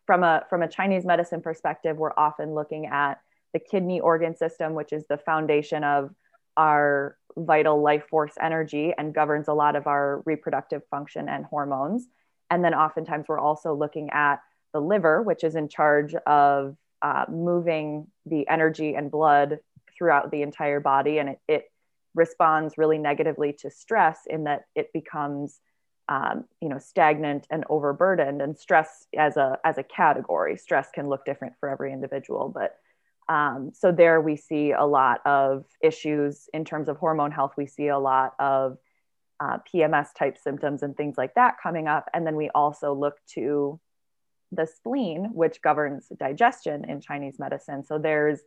from 0.06 0.24
a 0.24 0.44
from 0.50 0.62
a 0.62 0.68
chinese 0.68 1.06
medicine 1.06 1.42
perspective 1.42 1.98
we're 1.98 2.18
often 2.18 2.54
looking 2.54 2.86
at 2.86 3.20
the 3.54 3.60
kidney 3.60 4.00
organ 4.00 4.36
system 4.36 4.74
which 4.74 4.94
is 4.94 5.06
the 5.08 5.18
foundation 5.18 5.84
of 5.84 6.12
our 6.58 7.18
vital 7.38 7.82
life 7.82 8.04
force 8.10 8.34
energy 8.42 8.94
and 8.98 9.14
governs 9.14 9.48
a 9.48 9.54
lot 9.54 9.76
of 9.76 9.88
our 9.88 10.22
reproductive 10.26 10.82
function 10.90 11.30
and 11.30 11.46
hormones. 11.46 12.08
And 12.50 12.64
then 12.64 12.74
oftentimes 12.74 13.26
we're 13.28 13.40
also 13.40 13.74
looking 13.74 14.10
at 14.12 14.42
the 14.74 14.82
liver, 14.82 15.22
which 15.22 15.44
is 15.44 15.56
in 15.56 15.70
charge 15.70 16.14
of 16.26 16.76
uh, 17.02 17.26
moving 17.30 18.08
the 18.26 18.48
energy 18.48 18.96
and 18.96 19.10
blood 19.10 19.60
throughout 19.98 20.32
the 20.32 20.42
entire 20.42 20.80
body. 20.80 21.20
And 21.20 21.30
it, 21.30 21.40
it 21.48 21.72
responds 22.14 22.78
really 22.78 22.98
negatively 22.98 23.54
to 23.54 23.70
stress 23.70 24.20
in 24.28 24.44
that 24.46 24.66
it 24.76 24.92
becomes 24.94 25.60
um, 26.10 26.46
you 26.62 26.68
know 26.68 26.80
stagnant 26.80 27.48
and 27.50 27.64
overburdened 27.70 28.42
and 28.42 28.58
stress 28.58 29.06
as 29.18 29.38
a 29.38 29.58
as 29.64 29.78
a 29.78 29.84
category 29.84 30.58
stress 30.58 30.90
can 30.94 31.08
look 31.08 31.24
different 31.26 31.54
for 31.60 31.70
every 31.70 31.94
individual 31.94 32.50
but 32.50 32.78
um, 33.32 33.72
so 33.74 33.94
there 33.94 34.20
we 34.20 34.36
see 34.36 34.72
a 34.72 34.84
lot 34.84 35.26
of 35.26 35.64
issues 35.82 36.50
in 36.54 36.66
terms 36.66 36.90
of 36.90 36.98
hormone 36.98 37.32
health. 37.32 37.54
We 37.56 37.66
see 37.66 37.88
a 37.88 37.98
lot 37.98 38.34
of 38.40 38.78
uh, 39.40 39.60
PMS 39.74 40.08
type 40.18 40.38
symptoms 40.38 40.84
and 40.84 40.98
things 40.98 41.18
like 41.18 41.36
that 41.36 41.56
coming 41.64 41.88
up. 41.88 42.10
And 42.14 42.28
then 42.28 42.36
we 42.36 42.50
also 42.50 42.94
look 42.94 43.16
to 43.36 43.80
the 44.52 44.68
spleen, 44.68 45.30
which 45.34 45.62
governs 45.62 46.12
digestion 46.20 46.90
in 46.90 47.00
Chinese 47.00 47.40
medicine. 47.40 47.86
So 47.86 47.98
there's 47.98 48.42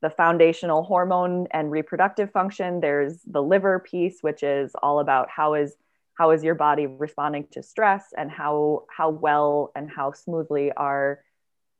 the 0.00 0.10
foundational 0.10 0.82
hormone 0.82 1.46
and 1.50 1.70
reproductive 1.70 2.30
function. 2.30 2.80
There's 2.80 3.20
the 3.22 3.42
liver 3.42 3.80
piece, 3.80 4.18
which 4.20 4.42
is 4.42 4.72
all 4.82 5.00
about 5.00 5.28
how 5.30 5.54
is 5.54 5.76
how 6.14 6.32
is 6.32 6.42
your 6.42 6.56
body 6.56 6.86
responding 6.86 7.46
to 7.52 7.62
stress 7.62 8.12
and 8.16 8.30
how 8.30 8.84
how 8.94 9.10
well 9.10 9.70
and 9.74 9.90
how 9.90 10.12
smoothly 10.12 10.72
are 10.72 11.20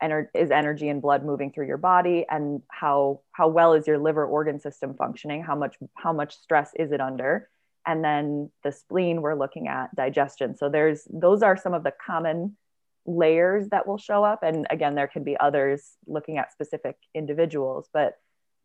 ener- 0.03 0.29
is 0.35 0.51
energy 0.51 0.89
and 0.89 1.03
blood 1.03 1.25
moving 1.25 1.51
through 1.51 1.67
your 1.67 1.77
body 1.77 2.25
and 2.31 2.63
how 2.69 3.21
how 3.33 3.49
well 3.49 3.73
is 3.73 3.87
your 3.87 3.99
liver 3.99 4.27
organ 4.27 4.61
system 4.61 4.95
functioning? 4.95 5.43
How 5.43 5.55
much 5.55 5.77
how 5.95 6.13
much 6.13 6.37
stress 6.37 6.73
is 6.77 6.93
it 6.93 7.01
under? 7.01 7.49
And 7.87 8.05
then 8.05 8.51
the 8.65 8.73
spleen 8.73 9.23
we're 9.23 9.35
looking 9.35 9.69
at 9.69 9.95
digestion. 9.95 10.57
So 10.57 10.69
there's 10.69 11.07
those 11.11 11.43
are 11.43 11.57
some 11.57 11.75
of 11.75 11.85
the 11.85 11.93
common 12.05 12.57
layers 13.09 13.69
that 13.71 13.87
will 13.87 13.99
show 13.99 14.23
up. 14.23 14.43
And 14.43 14.67
again 14.71 14.95
there 14.95 15.09
can 15.09 15.25
be 15.25 15.37
others 15.39 15.97
looking 16.07 16.39
at 16.39 16.53
specific 16.53 16.97
individuals 17.15 17.89
but 17.93 18.19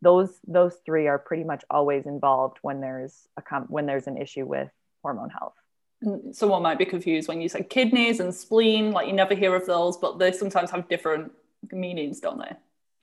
those 0.04 0.38
those 0.46 0.76
three 0.84 1.08
are 1.08 1.18
pretty 1.18 1.42
much 1.42 1.64
always 1.70 2.06
involved 2.06 2.58
when 2.62 2.80
there's 2.80 3.26
a 3.36 3.42
com- 3.42 3.66
when 3.68 3.86
there's 3.86 4.06
an 4.06 4.16
issue 4.16 4.44
with 4.44 4.70
hormone 5.02 5.30
health. 5.30 5.54
Someone 6.32 6.62
might 6.62 6.78
be 6.78 6.84
confused 6.84 7.28
when 7.28 7.40
you 7.40 7.48
say 7.48 7.62
kidneys 7.62 8.20
and 8.20 8.32
spleen 8.32 8.92
like 8.92 9.06
you 9.06 9.14
never 9.14 9.34
hear 9.34 9.54
of 9.56 9.66
those 9.66 9.96
but 9.96 10.18
they 10.18 10.30
sometimes 10.30 10.70
have 10.70 10.88
different 10.88 11.32
meanings 11.72 12.20
don't 12.20 12.38
they? 12.38 12.54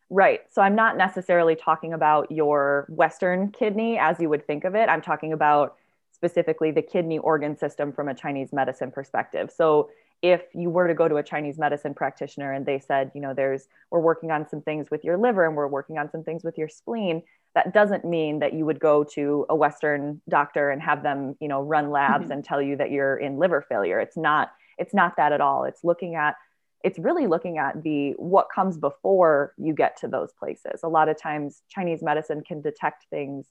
Right. 0.09 0.41
So 0.51 0.61
i'm 0.61 0.75
not 0.75 0.95
necessarily 0.95 1.55
talking 1.55 1.93
about 1.93 2.31
your 2.31 2.85
western 2.89 3.51
kidney 3.51 3.97
as 3.97 4.19
you 4.19 4.29
would 4.29 4.45
think 4.45 4.63
of 4.63 4.75
it. 4.75 4.87
I'm 4.87 5.01
talking 5.01 5.33
about 5.33 5.75
specifically 6.13 6.69
the 6.69 6.83
kidney 6.83 7.17
organ 7.17 7.57
system 7.57 7.91
from 7.91 8.07
a 8.07 8.13
chinese 8.13 8.53
medicine 8.53 8.91
perspective. 8.91 9.51
So 9.55 9.89
if 10.21 10.41
you 10.53 10.69
were 10.69 10.87
to 10.87 10.93
go 10.93 11.07
to 11.07 11.17
a 11.17 11.23
chinese 11.23 11.57
medicine 11.57 11.93
practitioner 11.93 12.53
and 12.53 12.65
they 12.65 12.79
said 12.79 13.11
you 13.15 13.21
know 13.21 13.33
there's 13.33 13.67
we're 13.89 13.99
working 13.99 14.31
on 14.31 14.47
some 14.47 14.61
things 14.61 14.91
with 14.91 15.03
your 15.03 15.17
liver 15.17 15.45
and 15.45 15.55
we're 15.55 15.67
working 15.67 15.97
on 15.97 16.09
some 16.11 16.23
things 16.23 16.43
with 16.43 16.57
your 16.57 16.69
spleen 16.69 17.23
that 17.53 17.73
doesn't 17.73 18.05
mean 18.05 18.39
that 18.39 18.53
you 18.53 18.65
would 18.65 18.79
go 18.79 19.03
to 19.03 19.45
a 19.49 19.55
western 19.55 20.21
doctor 20.29 20.69
and 20.69 20.81
have 20.81 21.03
them 21.03 21.35
you 21.39 21.47
know 21.47 21.61
run 21.61 21.89
labs 21.91 22.25
mm-hmm. 22.25 22.33
and 22.33 22.43
tell 22.43 22.61
you 22.61 22.77
that 22.77 22.91
you're 22.91 23.17
in 23.17 23.37
liver 23.37 23.65
failure. 23.67 23.99
It's 23.99 24.17
not 24.17 24.51
it's 24.77 24.93
not 24.93 25.17
that 25.17 25.33
at 25.33 25.41
all. 25.41 25.65
It's 25.65 25.83
looking 25.83 26.15
at 26.15 26.35
it's 26.83 26.97
really 26.97 27.27
looking 27.27 27.57
at 27.57 27.83
the 27.83 28.11
what 28.11 28.47
comes 28.53 28.77
before 28.77 29.53
you 29.57 29.73
get 29.73 29.97
to 29.97 30.07
those 30.07 30.31
places. 30.33 30.81
A 30.83 30.89
lot 30.89 31.09
of 31.09 31.19
times 31.19 31.61
chinese 31.69 32.01
medicine 32.01 32.41
can 32.41 32.61
detect 32.61 33.05
things 33.09 33.47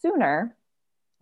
sooner 0.00 0.56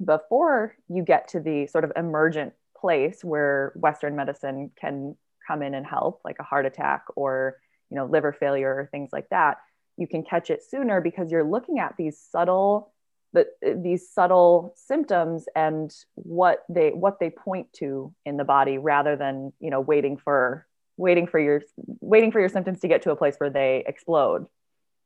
before 0.05 0.77
you 0.89 1.03
get 1.03 1.29
to 1.29 1.41
the 1.41 1.67
sort 1.67 1.85
of 1.85 1.93
emergent 1.97 2.53
place 2.83 3.25
where 3.25 3.73
western 3.77 4.15
medicine 4.15 4.71
can 4.79 5.17
come 5.47 5.63
in 5.63 5.73
and 5.73 5.87
help 5.87 6.21
like 6.25 6.37
a 6.41 6.43
heart 6.43 6.67
attack 6.67 7.05
or 7.17 7.57
you 7.91 7.97
know 7.97 8.07
liver 8.07 8.33
failure 8.33 8.75
or 8.75 8.89
things 8.91 9.11
like 9.13 9.29
that 9.31 9.59
you 9.97 10.07
can 10.07 10.23
catch 10.23 10.51
it 10.51 10.63
sooner 10.63 11.01
because 11.01 11.31
you're 11.31 11.45
looking 11.45 11.79
at 11.79 11.95
these 11.97 12.19
subtle 12.19 12.93
the, 13.33 13.47
these 13.83 14.11
subtle 14.11 14.75
symptoms 14.77 15.47
and 15.57 15.95
what 16.15 16.65
they 16.69 16.91
what 16.91 17.19
they 17.19 17.31
point 17.31 17.73
to 17.73 18.13
in 18.27 18.37
the 18.37 18.45
body 18.45 18.77
rather 18.79 19.17
than 19.17 19.53
you 19.61 19.71
know 19.71 19.81
waiting 19.81 20.19
for 20.19 20.67
waiting 20.97 21.27
for 21.27 21.39
your 21.39 21.63
waiting 22.01 22.31
for 22.31 22.41
your 22.41 22.51
symptoms 22.51 22.81
to 22.81 22.89
get 22.89 23.03
to 23.03 23.11
a 23.11 23.17
place 23.17 23.37
where 23.39 23.51
they 23.51 23.85
explode. 23.87 24.47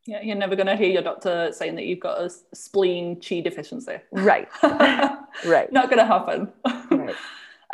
Yeah 0.07 0.23
you're 0.23 0.37
never 0.37 0.57
going 0.57 0.67
to 0.67 0.77
hear 0.77 0.89
your 0.89 1.03
doctor 1.03 1.53
saying 1.53 1.77
that 1.77 1.85
you've 1.85 2.01
got 2.01 2.21
a 2.21 2.31
spleen 2.55 3.21
chi 3.21 3.41
deficiency. 3.41 3.99
Right. 4.11 4.49
Right. 5.45 5.71
Not 5.71 5.91
going 5.91 5.99
to 5.99 6.07
happen. 6.07 6.51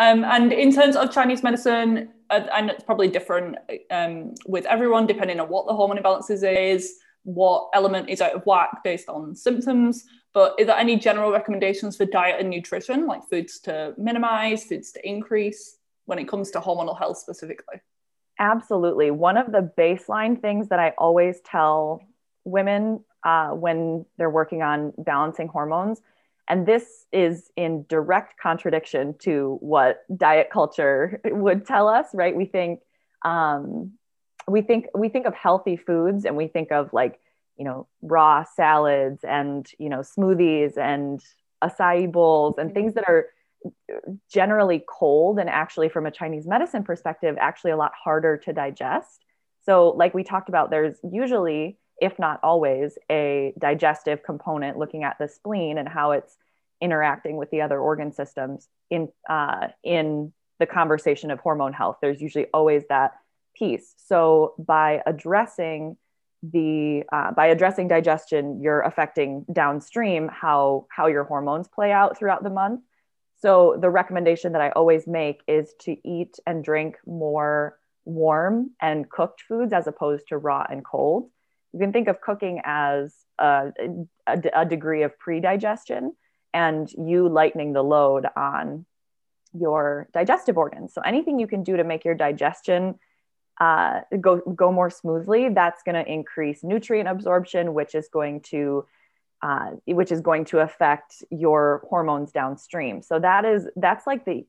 Um, 0.00 0.24
and 0.24 0.52
in 0.52 0.72
terms 0.72 0.96
of 0.96 1.12
chinese 1.12 1.42
medicine 1.42 2.08
uh, 2.30 2.46
and 2.54 2.70
it's 2.70 2.84
probably 2.84 3.08
different 3.08 3.56
um, 3.90 4.34
with 4.46 4.64
everyone 4.66 5.06
depending 5.06 5.38
on 5.40 5.48
what 5.48 5.66
the 5.66 5.74
hormone 5.74 5.98
imbalances 5.98 6.42
is 6.42 6.98
what 7.24 7.68
element 7.74 8.08
is 8.08 8.20
out 8.20 8.32
of 8.32 8.44
whack 8.46 8.82
based 8.82 9.08
on 9.08 9.34
symptoms. 9.34 10.04
But 10.34 10.54
is 10.58 10.66
there 10.66 10.76
any 10.76 10.96
general 10.96 11.30
recommendations 11.30 11.96
for 11.96 12.06
diet 12.06 12.40
and 12.40 12.50
nutrition, 12.50 13.06
like 13.06 13.22
foods 13.28 13.60
to 13.60 13.94
minimize, 13.98 14.64
foods 14.64 14.92
to 14.92 15.08
increase 15.08 15.78
when 16.06 16.18
it 16.18 16.26
comes 16.26 16.50
to 16.52 16.60
hormonal 16.60 16.98
health 16.98 17.18
specifically? 17.18 17.80
Absolutely. 18.38 19.10
One 19.10 19.36
of 19.36 19.52
the 19.52 19.70
baseline 19.76 20.40
things 20.40 20.68
that 20.68 20.78
I 20.78 20.94
always 20.98 21.40
tell 21.44 22.02
women 22.44 23.04
uh, 23.24 23.50
when 23.50 24.04
they're 24.16 24.30
working 24.30 24.62
on 24.62 24.92
balancing 24.98 25.48
hormones, 25.48 26.00
and 26.48 26.66
this 26.66 27.06
is 27.12 27.50
in 27.56 27.84
direct 27.88 28.38
contradiction 28.40 29.14
to 29.20 29.58
what 29.60 30.02
diet 30.16 30.48
culture 30.50 31.20
would 31.24 31.66
tell 31.66 31.88
us, 31.88 32.06
right? 32.14 32.34
We 32.34 32.46
think 32.46 32.80
um, 33.24 33.92
we 34.48 34.62
think 34.62 34.86
we 34.94 35.08
think 35.08 35.26
of 35.26 35.34
healthy 35.34 35.76
foods 35.76 36.24
and 36.24 36.36
we 36.36 36.48
think 36.48 36.72
of 36.72 36.92
like 36.92 37.20
you 37.56 37.64
know 37.64 37.86
raw 38.00 38.44
salads 38.44 39.24
and 39.24 39.70
you 39.78 39.88
know 39.88 40.00
smoothies 40.00 40.76
and 40.76 41.20
acai 41.62 42.10
bowls 42.10 42.56
and 42.58 42.74
things 42.74 42.94
that 42.94 43.04
are 43.06 43.26
generally 44.28 44.82
cold 44.88 45.38
and 45.38 45.48
actually 45.48 45.88
from 45.88 46.06
a 46.06 46.10
chinese 46.10 46.46
medicine 46.46 46.82
perspective 46.82 47.36
actually 47.38 47.70
a 47.70 47.76
lot 47.76 47.92
harder 47.94 48.36
to 48.36 48.52
digest 48.52 49.24
so 49.64 49.90
like 49.90 50.14
we 50.14 50.24
talked 50.24 50.48
about 50.48 50.70
there's 50.70 50.96
usually 51.08 51.78
if 52.02 52.18
not 52.18 52.40
always 52.42 52.98
a 53.10 53.54
digestive 53.58 54.22
component 54.22 54.76
looking 54.76 55.04
at 55.04 55.16
the 55.18 55.28
spleen 55.28 55.78
and 55.78 55.88
how 55.88 56.10
it's 56.10 56.36
interacting 56.80 57.36
with 57.36 57.50
the 57.50 57.62
other 57.62 57.78
organ 57.78 58.12
systems 58.12 58.68
in 58.90 59.08
uh, 59.30 59.68
in 59.82 60.32
the 60.58 60.66
conversation 60.66 61.30
of 61.30 61.40
hormone 61.40 61.72
health 61.72 61.96
there's 62.02 62.20
usually 62.20 62.46
always 62.52 62.82
that 62.88 63.12
piece. 63.54 63.94
So 63.96 64.54
by 64.58 65.02
addressing 65.06 65.96
the 66.42 67.04
uh, 67.12 67.30
by 67.32 67.46
addressing 67.46 67.88
digestion, 67.88 68.60
you're 68.60 68.80
affecting 68.80 69.44
downstream 69.52 70.28
how 70.28 70.86
how 70.90 71.06
your 71.06 71.24
hormones 71.24 71.68
play 71.68 71.92
out 71.92 72.18
throughout 72.18 72.42
the 72.42 72.50
month. 72.50 72.80
So 73.38 73.76
the 73.80 73.90
recommendation 73.90 74.52
that 74.52 74.60
I 74.60 74.70
always 74.70 75.06
make 75.06 75.42
is 75.46 75.74
to 75.80 75.96
eat 76.08 76.38
and 76.46 76.64
drink 76.64 76.96
more 77.06 77.78
warm 78.04 78.70
and 78.80 79.08
cooked 79.08 79.42
foods 79.42 79.72
as 79.72 79.86
opposed 79.86 80.28
to 80.28 80.38
raw 80.38 80.66
and 80.68 80.84
cold. 80.84 81.30
You 81.72 81.80
can 81.80 81.92
think 81.92 82.08
of 82.08 82.20
cooking 82.20 82.60
as 82.64 83.14
a, 83.38 83.72
a, 84.26 84.42
a 84.54 84.64
degree 84.64 85.02
of 85.02 85.18
pre-digestion 85.18 86.14
and 86.52 86.90
you 86.92 87.28
lightening 87.28 87.72
the 87.72 87.82
load 87.82 88.26
on 88.36 88.84
your 89.58 90.08
digestive 90.12 90.56
organs. 90.56 90.92
So 90.94 91.00
anything 91.02 91.38
you 91.38 91.46
can 91.46 91.62
do 91.62 91.76
to 91.76 91.84
make 91.84 92.04
your 92.04 92.14
digestion 92.14 92.98
uh, 93.60 94.00
go 94.20 94.38
go 94.38 94.72
more 94.72 94.90
smoothly, 94.90 95.50
that's 95.50 95.82
going 95.82 95.94
to 95.94 96.10
increase 96.10 96.64
nutrient 96.64 97.08
absorption, 97.08 97.74
which 97.74 97.94
is 97.94 98.08
going 98.08 98.40
to 98.40 98.86
uh, 99.42 99.72
which 99.86 100.12
is 100.12 100.20
going 100.20 100.44
to 100.46 100.60
affect 100.60 101.22
your 101.30 101.84
hormones 101.88 102.32
downstream. 102.32 103.02
So 103.02 103.18
that 103.18 103.44
is 103.44 103.68
that's 103.76 104.06
like 104.06 104.24
the 104.24 104.46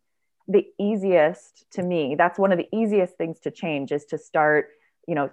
the 0.48 0.68
easiest 0.80 1.66
to 1.72 1.84
me. 1.84 2.16
That's 2.16 2.40
one 2.40 2.52
of 2.52 2.58
the 2.58 2.68
easiest 2.74 3.16
things 3.16 3.40
to 3.42 3.52
change 3.52 3.92
is 3.92 4.06
to 4.06 4.18
start 4.18 4.70
you 5.08 5.16
know 5.16 5.30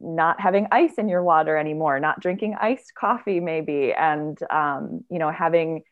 not 0.00 0.40
having 0.40 0.66
ice 0.70 0.94
in 0.98 1.08
your 1.08 1.22
water 1.22 1.56
anymore 1.56 1.98
not 1.98 2.20
drinking 2.20 2.54
iced 2.60 2.94
coffee 2.94 3.40
maybe 3.40 3.92
and 3.92 4.38
um, 4.50 5.04
you 5.10 5.18
know 5.18 5.30
having 5.30 5.82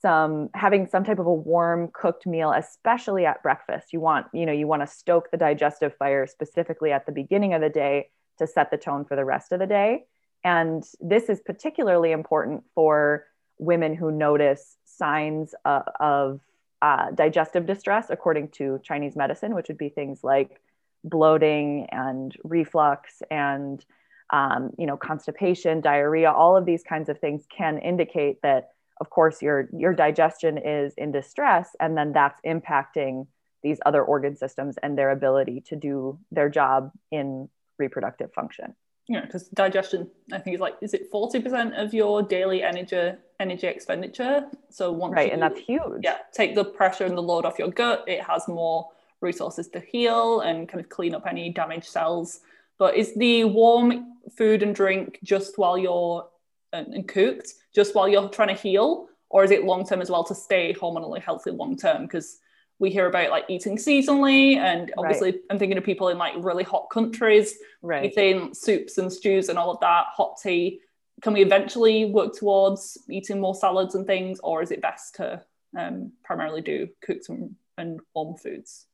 some 0.00 0.48
having 0.54 0.86
some 0.86 1.04
type 1.04 1.18
of 1.18 1.26
a 1.26 1.32
warm 1.32 1.90
cooked 1.92 2.26
meal 2.26 2.52
especially 2.52 3.26
at 3.26 3.42
breakfast. 3.42 3.92
You 3.92 4.00
want 4.00 4.26
you 4.32 4.46
know 4.46 4.52
you 4.52 4.66
want 4.66 4.82
to 4.82 4.86
stoke 4.86 5.30
the 5.30 5.36
digestive 5.36 5.94
fire 5.96 6.26
specifically 6.26 6.92
at 6.92 7.06
the 7.06 7.12
beginning 7.12 7.54
of 7.54 7.60
the 7.60 7.68
day 7.68 8.10
to 8.38 8.46
set 8.46 8.70
the 8.70 8.76
tone 8.76 9.04
for 9.04 9.16
the 9.16 9.24
rest 9.24 9.52
of 9.52 9.58
the 9.58 9.66
day. 9.66 10.04
And 10.44 10.84
this 11.00 11.28
is 11.28 11.40
particularly 11.40 12.12
important 12.12 12.62
for 12.74 13.26
women 13.58 13.96
who 13.96 14.12
notice 14.12 14.76
signs 14.84 15.54
uh, 15.64 15.82
of 15.98 16.40
uh, 16.80 17.10
digestive 17.10 17.66
distress 17.66 18.06
according 18.08 18.48
to 18.48 18.78
chinese 18.84 19.16
medicine 19.16 19.52
which 19.52 19.66
would 19.66 19.76
be 19.76 19.88
things 19.88 20.20
like 20.22 20.60
bloating 21.04 21.86
and 21.90 22.36
reflux 22.44 23.22
and 23.30 23.84
um, 24.30 24.70
you 24.78 24.86
know 24.86 24.96
constipation 24.96 25.80
diarrhea 25.80 26.30
all 26.30 26.56
of 26.56 26.66
these 26.66 26.82
kinds 26.82 27.08
of 27.08 27.18
things 27.18 27.44
can 27.56 27.78
indicate 27.78 28.40
that 28.42 28.70
of 29.00 29.10
course 29.10 29.40
your 29.40 29.68
your 29.72 29.94
digestion 29.94 30.58
is 30.58 30.94
in 30.96 31.12
distress 31.12 31.70
and 31.80 31.96
then 31.96 32.12
that's 32.12 32.40
impacting 32.46 33.26
these 33.62 33.78
other 33.86 34.02
organ 34.02 34.36
systems 34.36 34.76
and 34.82 34.96
their 34.96 35.10
ability 35.10 35.60
to 35.60 35.76
do 35.76 36.18
their 36.30 36.48
job 36.48 36.92
in 37.10 37.48
reproductive 37.78 38.32
function. 38.32 38.74
Yeah 39.08 39.22
because 39.22 39.48
digestion 39.48 40.10
i 40.32 40.38
think 40.38 40.54
is 40.54 40.60
like 40.60 40.76
is 40.82 40.92
it 40.92 41.10
40% 41.10 41.82
of 41.82 41.94
your 41.94 42.22
daily 42.22 42.62
energy 42.62 43.12
energy 43.40 43.66
expenditure? 43.66 44.46
So 44.70 44.92
once 44.92 45.14
right 45.14 45.28
you, 45.28 45.32
and 45.32 45.42
that's 45.42 45.60
huge. 45.60 46.02
Yeah 46.02 46.18
take 46.32 46.54
the 46.54 46.64
pressure 46.64 47.04
and 47.04 47.16
the 47.16 47.22
load 47.22 47.46
off 47.46 47.58
your 47.58 47.70
gut 47.70 48.04
it 48.06 48.22
has 48.22 48.46
more 48.48 48.88
resources 49.20 49.68
to 49.68 49.80
heal 49.80 50.40
and 50.40 50.68
kind 50.68 50.82
of 50.82 50.88
clean 50.88 51.14
up 51.14 51.26
any 51.26 51.50
damaged 51.50 51.86
cells. 51.86 52.40
But 52.78 52.96
is 52.96 53.14
the 53.14 53.44
warm 53.44 54.14
food 54.36 54.62
and 54.62 54.74
drink 54.74 55.18
just 55.24 55.58
while 55.58 55.76
you're 55.76 56.28
and, 56.72 56.94
and 56.94 57.08
cooked 57.08 57.54
just 57.74 57.94
while 57.94 58.08
you're 58.08 58.28
trying 58.28 58.48
to 58.48 58.54
heal? 58.54 59.08
Or 59.30 59.44
is 59.44 59.50
it 59.50 59.64
long 59.64 59.86
term 59.86 60.00
as 60.00 60.10
well 60.10 60.24
to 60.24 60.34
stay 60.34 60.74
hormonally 60.74 61.20
healthy 61.20 61.50
long 61.50 61.76
term 61.76 62.02
because 62.02 62.38
we 62.78 62.90
hear 62.90 63.06
about 63.06 63.30
like 63.30 63.44
eating 63.48 63.76
seasonally 63.76 64.56
and 64.56 64.92
obviously 64.96 65.32
right. 65.32 65.40
i'm 65.50 65.58
thinking 65.58 65.76
of 65.76 65.82
people 65.82 66.10
in 66.10 66.18
like 66.18 66.32
really 66.38 66.62
hot 66.62 66.88
countries 66.92 67.54
right. 67.82 68.04
eating 68.04 68.54
soups 68.54 68.98
and 68.98 69.12
stews 69.12 69.48
and 69.48 69.58
all 69.58 69.70
of 69.70 69.80
that 69.80 70.06
hot 70.12 70.38
tea. 70.42 70.80
Can 71.20 71.32
we 71.32 71.42
eventually 71.42 72.04
work 72.04 72.32
towards 72.34 72.96
eating 73.10 73.40
more 73.40 73.54
salads 73.54 73.96
and 73.96 74.06
things 74.06 74.38
or 74.40 74.62
is 74.62 74.70
it 74.70 74.80
best 74.80 75.16
to 75.16 75.42
um, 75.76 76.12
primarily 76.24 76.60
do 76.60 76.88
cooked 77.02 77.28
and, 77.28 77.54
and 77.76 78.00
warm 78.14 78.36
foods 78.36 78.86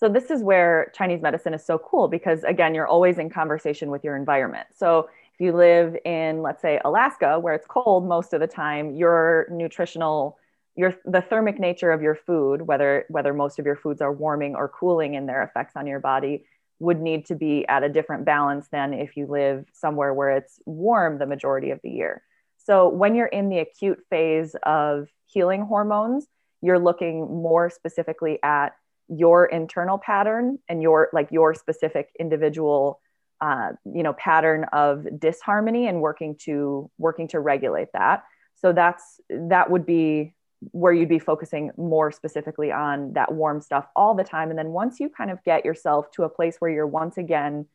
so 0.00 0.08
this 0.08 0.30
is 0.30 0.42
where 0.42 0.90
chinese 0.96 1.22
medicine 1.22 1.54
is 1.54 1.64
so 1.64 1.78
cool 1.78 2.08
because 2.08 2.42
again 2.44 2.74
you're 2.74 2.88
always 2.88 3.18
in 3.18 3.30
conversation 3.30 3.90
with 3.90 4.02
your 4.02 4.16
environment 4.16 4.66
so 4.74 5.08
if 5.40 5.44
you 5.44 5.52
live 5.54 5.96
in, 6.04 6.42
let's 6.42 6.60
say, 6.60 6.78
Alaska, 6.84 7.40
where 7.40 7.54
it's 7.54 7.66
cold 7.66 8.06
most 8.06 8.34
of 8.34 8.40
the 8.40 8.46
time, 8.46 8.94
your 8.94 9.46
nutritional, 9.50 10.36
your 10.76 10.94
the 11.06 11.22
thermic 11.22 11.58
nature 11.58 11.92
of 11.92 12.02
your 12.02 12.14
food, 12.14 12.60
whether 12.60 13.06
whether 13.08 13.32
most 13.32 13.58
of 13.58 13.64
your 13.64 13.76
foods 13.76 14.02
are 14.02 14.12
warming 14.12 14.54
or 14.54 14.68
cooling 14.68 15.14
in 15.14 15.24
their 15.24 15.42
effects 15.42 15.76
on 15.76 15.86
your 15.86 15.98
body, 15.98 16.44
would 16.78 17.00
need 17.00 17.24
to 17.24 17.34
be 17.34 17.66
at 17.68 17.82
a 17.82 17.88
different 17.88 18.26
balance 18.26 18.68
than 18.70 18.92
if 18.92 19.16
you 19.16 19.26
live 19.26 19.64
somewhere 19.72 20.12
where 20.12 20.36
it's 20.36 20.60
warm 20.66 21.16
the 21.16 21.24
majority 21.24 21.70
of 21.70 21.80
the 21.82 21.90
year. 21.90 22.22
So 22.58 22.90
when 22.90 23.14
you're 23.14 23.26
in 23.26 23.48
the 23.48 23.60
acute 23.60 24.00
phase 24.10 24.54
of 24.64 25.08
healing 25.24 25.62
hormones, 25.62 26.26
you're 26.60 26.78
looking 26.78 27.20
more 27.20 27.70
specifically 27.70 28.38
at 28.42 28.74
your 29.10 29.46
internal 29.46 29.98
pattern 29.98 30.58
and 30.68 30.82
your 30.82 31.08
like 31.12 31.28
your 31.30 31.54
specific 31.54 32.10
individual 32.18 33.00
uh, 33.40 33.70
you 33.84 34.02
know 34.02 34.12
pattern 34.12 34.64
of 34.72 35.06
disharmony 35.18 35.86
and 35.86 36.00
working 36.00 36.36
to 36.36 36.90
working 36.98 37.28
to 37.28 37.40
regulate 37.40 37.88
that. 37.92 38.24
So 38.56 38.72
that's 38.72 39.20
that 39.28 39.70
would 39.70 39.86
be 39.86 40.34
where 40.72 40.92
you'd 40.92 41.08
be 41.08 41.18
focusing 41.18 41.70
more 41.78 42.12
specifically 42.12 42.70
on 42.70 43.14
that 43.14 43.32
warm 43.32 43.62
stuff 43.62 43.86
all 43.96 44.14
the 44.14 44.24
time. 44.24 44.50
And 44.50 44.58
then 44.58 44.68
once 44.68 45.00
you 45.00 45.08
kind 45.08 45.30
of 45.30 45.42
get 45.42 45.64
yourself 45.64 46.10
to 46.12 46.24
a 46.24 46.28
place 46.28 46.56
where 46.58 46.70
you're 46.70 46.86
once 46.86 47.16
again 47.16 47.66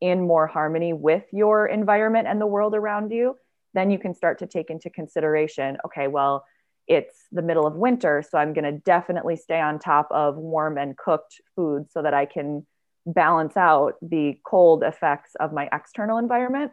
in 0.00 0.26
more 0.26 0.46
harmony 0.46 0.92
with 0.92 1.24
your 1.32 1.66
environment 1.66 2.28
and 2.28 2.40
the 2.40 2.46
world 2.46 2.74
around 2.74 3.10
you 3.10 3.36
then 3.74 3.90
you 3.90 3.98
can 3.98 4.14
start 4.14 4.38
to 4.38 4.46
take 4.46 4.70
into 4.70 4.90
consideration 4.90 5.76
okay 5.84 6.08
well 6.08 6.44
it's 6.86 7.26
the 7.32 7.42
middle 7.42 7.66
of 7.66 7.74
winter 7.74 8.22
so 8.28 8.38
i'm 8.38 8.52
going 8.52 8.64
to 8.64 8.78
definitely 8.80 9.36
stay 9.36 9.60
on 9.60 9.78
top 9.78 10.08
of 10.10 10.36
warm 10.36 10.78
and 10.78 10.96
cooked 10.96 11.40
food 11.54 11.86
so 11.90 12.02
that 12.02 12.14
i 12.14 12.24
can 12.24 12.66
balance 13.06 13.56
out 13.56 13.94
the 14.02 14.38
cold 14.44 14.82
effects 14.82 15.36
of 15.36 15.52
my 15.52 15.68
external 15.72 16.18
environment. 16.18 16.72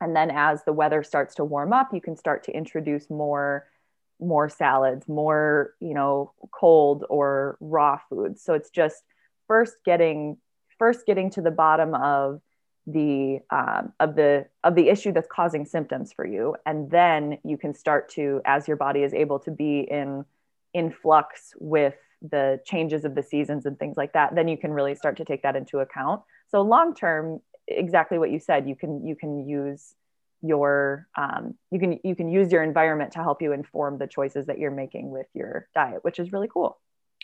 And 0.00 0.14
then 0.14 0.30
as 0.30 0.62
the 0.64 0.72
weather 0.72 1.02
starts 1.02 1.36
to 1.36 1.44
warm 1.44 1.72
up, 1.72 1.94
you 1.94 2.00
can 2.00 2.16
start 2.16 2.44
to 2.44 2.52
introduce 2.52 3.08
more 3.10 3.66
more 4.20 4.48
salads, 4.48 5.08
more, 5.08 5.74
you 5.80 5.92
know, 5.92 6.32
cold 6.52 7.04
or 7.10 7.58
raw 7.60 7.98
foods. 8.08 8.42
So 8.44 8.54
it's 8.54 8.70
just 8.70 9.02
first 9.48 9.74
getting 9.84 10.36
first 10.78 11.04
getting 11.06 11.30
to 11.30 11.42
the 11.42 11.50
bottom 11.50 11.94
of 11.94 12.40
the 12.86 13.40
um, 13.50 13.92
of 13.98 14.14
the 14.14 14.46
of 14.62 14.74
the 14.74 14.88
issue 14.88 15.12
that's 15.12 15.28
causing 15.30 15.64
symptoms 15.64 16.12
for 16.12 16.26
you. 16.26 16.56
And 16.66 16.90
then 16.90 17.38
you 17.44 17.56
can 17.56 17.74
start 17.74 18.10
to 18.10 18.42
as 18.44 18.68
your 18.68 18.76
body 18.76 19.02
is 19.02 19.14
able 19.14 19.38
to 19.40 19.50
be 19.50 19.80
in 19.80 20.24
in 20.74 20.90
flux 20.90 21.54
with 21.58 21.94
the 22.20 22.60
changes 22.64 23.04
of 23.04 23.14
the 23.14 23.22
seasons 23.22 23.66
and 23.66 23.78
things 23.78 23.96
like 23.96 24.14
that 24.14 24.34
then 24.34 24.48
you 24.48 24.56
can 24.56 24.72
really 24.72 24.94
start 24.94 25.16
to 25.18 25.24
take 25.24 25.42
that 25.42 25.56
into 25.56 25.78
account. 25.78 26.22
So 26.48 26.62
long 26.62 26.94
term 26.94 27.40
exactly 27.66 28.18
what 28.18 28.30
you 28.30 28.38
said 28.38 28.68
you 28.68 28.76
can 28.76 29.06
you 29.06 29.16
can 29.16 29.48
use 29.48 29.94
your 30.42 31.08
um, 31.16 31.54
you 31.70 31.80
can 31.80 31.98
you 32.04 32.14
can 32.14 32.28
use 32.28 32.52
your 32.52 32.62
environment 32.62 33.12
to 33.12 33.20
help 33.20 33.40
you 33.40 33.52
inform 33.52 33.96
the 33.96 34.06
choices 34.06 34.46
that 34.46 34.58
you're 34.58 34.70
making 34.70 35.10
with 35.10 35.26
your 35.32 35.68
diet 35.74 36.04
which 36.04 36.18
is 36.18 36.32
really 36.32 36.48
cool. 36.52 36.78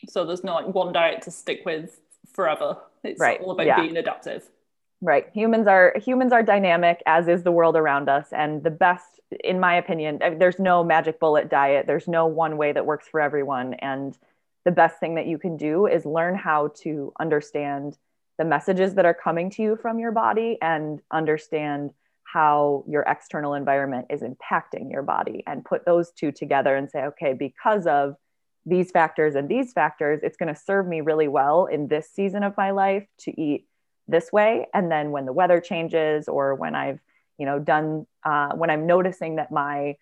So 0.08 0.24
there's 0.24 0.42
not 0.42 0.64
like 0.64 0.74
one 0.74 0.94
diet 0.94 1.20
to 1.22 1.30
stick 1.30 1.66
with 1.66 2.00
forever. 2.32 2.78
It's 3.04 3.20
right. 3.20 3.40
all 3.40 3.50
about 3.52 3.66
yeah. 3.66 3.80
being 3.80 3.96
adaptive 3.98 4.48
right. 5.00 5.26
Humans 5.32 5.66
are 5.66 5.94
humans 5.96 6.32
are 6.32 6.42
dynamic 6.42 7.02
as 7.06 7.28
is 7.28 7.42
the 7.42 7.52
world 7.52 7.76
around 7.76 8.08
us 8.08 8.28
and 8.32 8.62
the 8.62 8.70
best 8.70 9.20
in 9.44 9.60
my 9.60 9.76
opinion 9.76 10.18
there's 10.38 10.58
no 10.58 10.82
magic 10.84 11.20
bullet 11.20 11.48
diet. 11.48 11.86
There's 11.86 12.08
no 12.08 12.26
one 12.26 12.56
way 12.56 12.72
that 12.72 12.86
works 12.86 13.06
for 13.08 13.20
everyone. 13.20 13.74
And 13.74 14.16
the 14.64 14.70
best 14.70 14.98
thing 15.00 15.14
that 15.14 15.26
you 15.26 15.38
can 15.38 15.56
do 15.56 15.86
is 15.86 16.04
learn 16.04 16.34
how 16.34 16.72
to 16.82 17.12
understand 17.18 17.96
the 18.38 18.44
messages 18.44 18.94
that 18.94 19.04
are 19.04 19.14
coming 19.14 19.50
to 19.50 19.62
you 19.62 19.76
from 19.76 19.98
your 19.98 20.12
body 20.12 20.58
and 20.60 21.00
understand 21.10 21.92
how 22.24 22.84
your 22.88 23.02
external 23.02 23.54
environment 23.54 24.06
is 24.10 24.22
impacting 24.22 24.90
your 24.90 25.02
body 25.02 25.42
and 25.46 25.64
put 25.64 25.84
those 25.84 26.10
two 26.12 26.30
together 26.30 26.76
and 26.76 26.90
say, 26.90 27.04
okay, 27.04 27.32
because 27.32 27.86
of 27.86 28.14
these 28.66 28.90
factors 28.90 29.34
and 29.34 29.48
these 29.48 29.72
factors, 29.72 30.20
it's 30.22 30.36
going 30.36 30.52
to 30.52 30.60
serve 30.60 30.86
me 30.86 31.00
really 31.00 31.28
well 31.28 31.66
in 31.66 31.88
this 31.88 32.08
season 32.10 32.42
of 32.42 32.56
my 32.56 32.70
life 32.70 33.06
to 33.18 33.40
eat 33.40 33.66
this 34.10 34.32
way. 34.32 34.66
And 34.74 34.90
then 34.90 35.10
when 35.10 35.26
the 35.26 35.32
weather 35.32 35.60
changes 35.60 36.28
or 36.28 36.54
when 36.54 36.74
I've, 36.74 37.00
you 37.38 37.46
know, 37.46 37.58
done, 37.58 38.06
uh, 38.24 38.52
when 38.54 38.70
I'm 38.70 38.86
noticing 38.86 39.36
that 39.36 39.50
my 39.50 39.96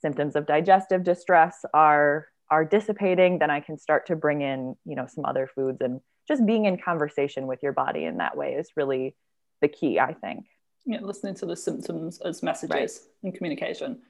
symptoms 0.00 0.36
of 0.36 0.46
digestive 0.46 1.02
distress 1.02 1.64
are 1.72 2.28
are 2.50 2.64
dissipating, 2.64 3.38
then 3.38 3.50
I 3.50 3.60
can 3.60 3.78
start 3.78 4.06
to 4.06 4.16
bring 4.16 4.42
in, 4.42 4.76
you 4.84 4.94
know, 4.94 5.06
some 5.06 5.24
other 5.24 5.46
foods 5.46 5.80
and 5.80 6.00
just 6.28 6.44
being 6.46 6.66
in 6.66 6.78
conversation 6.78 7.46
with 7.46 7.62
your 7.62 7.72
body 7.72 8.04
in 8.04 8.18
that 8.18 8.36
way 8.36 8.54
is 8.54 8.70
really 8.76 9.16
the 9.60 9.68
key, 9.68 9.98
I 9.98 10.14
think. 10.14 10.46
Yeah, 10.86 11.00
listening 11.00 11.34
to 11.36 11.46
the 11.46 11.56
symptoms 11.56 12.20
as 12.20 12.42
messages 12.42 12.70
right. 12.70 12.90
and 13.22 13.34
communication. 13.34 14.02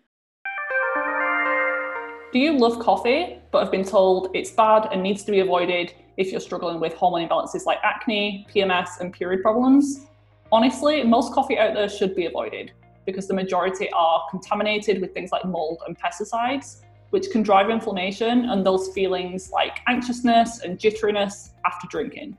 Do 2.34 2.40
you 2.40 2.58
love 2.58 2.80
coffee 2.80 3.38
but 3.52 3.62
have 3.62 3.70
been 3.70 3.84
told 3.84 4.34
it's 4.34 4.50
bad 4.50 4.88
and 4.90 5.00
needs 5.00 5.22
to 5.22 5.30
be 5.30 5.38
avoided 5.38 5.94
if 6.16 6.32
you're 6.32 6.40
struggling 6.40 6.80
with 6.80 6.92
hormone 6.94 7.28
imbalances 7.28 7.64
like 7.64 7.78
acne, 7.84 8.44
PMS, 8.52 8.98
and 8.98 9.12
period 9.12 9.40
problems? 9.40 10.08
Honestly, 10.50 11.04
most 11.04 11.32
coffee 11.32 11.56
out 11.56 11.74
there 11.74 11.88
should 11.88 12.16
be 12.16 12.26
avoided 12.26 12.72
because 13.06 13.28
the 13.28 13.34
majority 13.34 13.88
are 13.92 14.26
contaminated 14.32 15.00
with 15.00 15.14
things 15.14 15.30
like 15.30 15.44
mold 15.44 15.82
and 15.86 15.96
pesticides 15.96 16.80
which 17.10 17.30
can 17.30 17.44
drive 17.44 17.70
inflammation 17.70 18.46
and 18.46 18.66
those 18.66 18.88
feelings 18.88 19.52
like 19.52 19.78
anxiousness 19.86 20.62
and 20.62 20.76
jitteriness 20.76 21.50
after 21.64 21.86
drinking. 21.86 22.36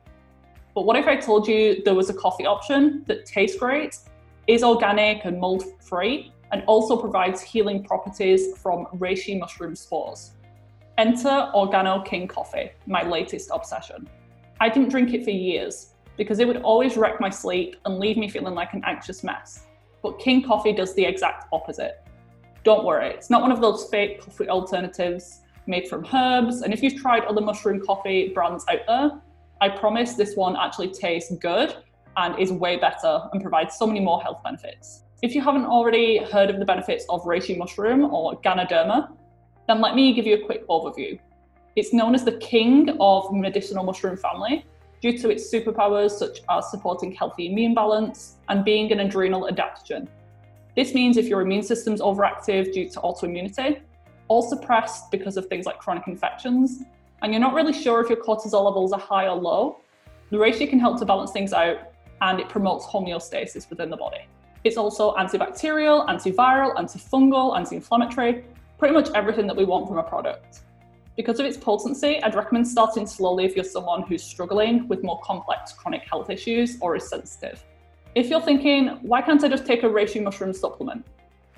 But 0.74 0.82
what 0.82 0.98
if 0.98 1.08
I 1.08 1.16
told 1.16 1.48
you 1.48 1.82
there 1.86 1.96
was 1.96 2.10
a 2.10 2.14
coffee 2.14 2.46
option 2.46 3.06
that 3.08 3.26
tastes 3.26 3.58
great, 3.58 3.98
is 4.48 4.62
organic 4.62 5.24
and 5.24 5.40
mold 5.40 5.64
free, 5.82 6.34
and 6.52 6.64
also 6.68 6.96
provides 6.96 7.42
healing 7.42 7.84
properties 7.84 8.58
from 8.58 8.86
reishi 8.98 9.38
mushroom 9.38 9.76
spores. 9.76 10.32
Enter 10.98 11.52
Organo 11.54 12.06
King 12.06 12.28
Coffee, 12.28 12.72
my 12.86 13.04
latest 13.04 13.50
obsession. 13.54 14.10
I 14.60 14.70
didn't 14.70 14.90
drink 14.90 15.14
it 15.14 15.24
for 15.24 15.32
years 15.32 15.94
because 16.18 16.40
it 16.40 16.48
would 16.48 16.62
always 16.62 16.96
wreck 16.96 17.20
my 17.20 17.30
sleep 17.30 17.76
and 17.86 18.00
leave 18.00 18.18
me 18.18 18.30
feeling 18.30 18.54
like 18.54 18.74
an 18.74 18.84
anxious 18.86 19.24
mess. 19.24 19.68
But 20.02 20.20
King 20.20 20.44
Coffee 20.44 20.72
does 20.72 20.94
the 20.96 21.04
exact 21.04 21.48
opposite. 21.52 22.02
Don't 22.64 22.86
worry, 22.86 23.10
it's 23.10 23.30
not 23.30 23.42
one 23.42 23.52
of 23.52 23.62
those 23.62 23.90
fake 23.90 24.22
coffee 24.22 24.48
alternatives 24.50 25.42
made 25.68 25.88
from 25.88 26.06
herbs. 26.14 26.62
And 26.62 26.74
if 26.74 26.82
you've 26.82 26.96
tried 26.96 27.24
other 27.26 27.42
mushroom 27.42 27.82
coffee 27.86 28.30
brands 28.30 28.66
out 28.70 28.80
there, 28.88 29.22
I 29.62 29.70
promise 29.70 30.14
this 30.14 30.36
one 30.36 30.56
actually 30.56 30.90
tastes 30.90 31.36
good 31.38 31.76
and 32.18 32.40
is 32.40 32.52
way 32.52 32.78
better 32.78 33.28
and 33.34 33.42
provides 33.42 33.76
so 33.76 33.88
many 33.88 34.00
more 34.00 34.22
health 34.22 34.42
benefits. 34.44 35.05
If 35.26 35.34
you 35.34 35.42
haven't 35.42 35.66
already 35.66 36.20
heard 36.20 36.52
of 36.52 36.60
the 36.60 36.66
benefits 36.66 37.04
of 37.10 37.24
reishi 37.24 37.58
mushroom 37.58 38.14
or 38.14 38.40
Ganoderma, 38.42 39.12
then 39.68 39.82
let 39.82 39.96
me 39.96 40.14
give 40.14 40.28
you 40.28 40.36
a 40.36 40.46
quick 40.46 40.68
overview. 40.68 41.18
It's 41.76 41.94
known 41.94 42.14
as 42.14 42.24
the 42.24 42.34
king 42.34 42.96
of 43.00 43.34
medicinal 43.34 43.84
mushroom 43.84 44.18
family 44.18 44.68
due 45.02 45.18
to 45.18 45.30
its 45.32 45.52
superpowers 45.52 46.12
such 46.12 46.42
as 46.48 46.70
supporting 46.70 47.12
healthy 47.12 47.48
immune 47.48 47.74
balance 47.74 48.36
and 48.50 48.64
being 48.64 48.92
an 48.92 49.00
adrenal 49.00 49.50
adaptogen. 49.52 50.08
This 50.76 50.94
means 50.94 51.18
if 51.18 51.26
your 51.26 51.42
immune 51.42 51.64
system's 51.64 52.02
overactive 52.02 52.72
due 52.72 52.88
to 52.92 53.00
autoimmunity, 53.00 53.82
or 54.28 54.48
suppressed 54.48 55.10
because 55.10 55.38
of 55.38 55.48
things 55.48 55.66
like 55.66 55.80
chronic 55.80 56.06
infections, 56.06 56.84
and 57.24 57.34
you're 57.34 57.42
not 57.42 57.56
really 57.56 57.74
sure 57.74 58.00
if 58.00 58.10
your 58.10 58.24
cortisol 58.24 58.64
levels 58.64 58.94
are 58.94 59.00
high 59.00 59.26
or 59.26 59.36
low, 59.36 59.80
the 60.30 60.38
reishi 60.38 60.70
can 60.70 60.80
help 60.80 61.00
to 61.00 61.06
balance 61.06 61.32
things 61.32 61.52
out 61.52 61.78
and 62.22 62.40
it 62.40 62.48
promotes 62.48 62.86
homeostasis 62.86 63.72
within 63.72 63.90
the 63.90 63.98
body. 63.98 64.28
It's 64.65 64.78
also 64.78 65.13
antibacterial, 65.13 66.08
antiviral, 66.08 66.75
antifungal, 66.75 67.56
anti 67.56 67.75
inflammatory, 67.75 68.45
pretty 68.80 68.95
much 68.95 69.12
everything 69.13 69.45
that 69.45 69.56
we 69.56 69.63
want 69.63 69.88
from 69.88 69.99
a 69.99 70.04
product. 70.04 70.62
Because 71.15 71.39
of 71.39 71.45
its 71.45 71.56
potency, 71.56 72.19
I'd 72.23 72.34
recommend 72.34 72.67
starting 72.67 73.06
slowly 73.06 73.45
if 73.45 73.56
you're 73.56 73.63
someone 73.63 74.01
who's 74.01 74.23
struggling 74.23 74.88
with 74.88 75.04
more 75.04 75.21
complex 75.23 75.71
chronic 75.71 76.01
health 76.10 76.32
issues 76.32 76.80
or 76.82 76.95
is 76.95 77.08
sensitive. 77.08 77.63
If 78.15 78.28
you're 78.28 78.41
thinking, 78.41 78.88
why 79.04 79.21
can't 79.21 79.43
I 79.43 79.49
just 79.49 79.67
take 79.67 79.84
a 79.84 79.88
reishi 79.88 80.21
mushroom 80.21 80.51
supplement? 80.51 81.06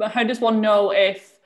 how 0.07 0.23
does 0.23 0.39
one 0.39 0.61
know 0.61 0.91
if 0.91 1.39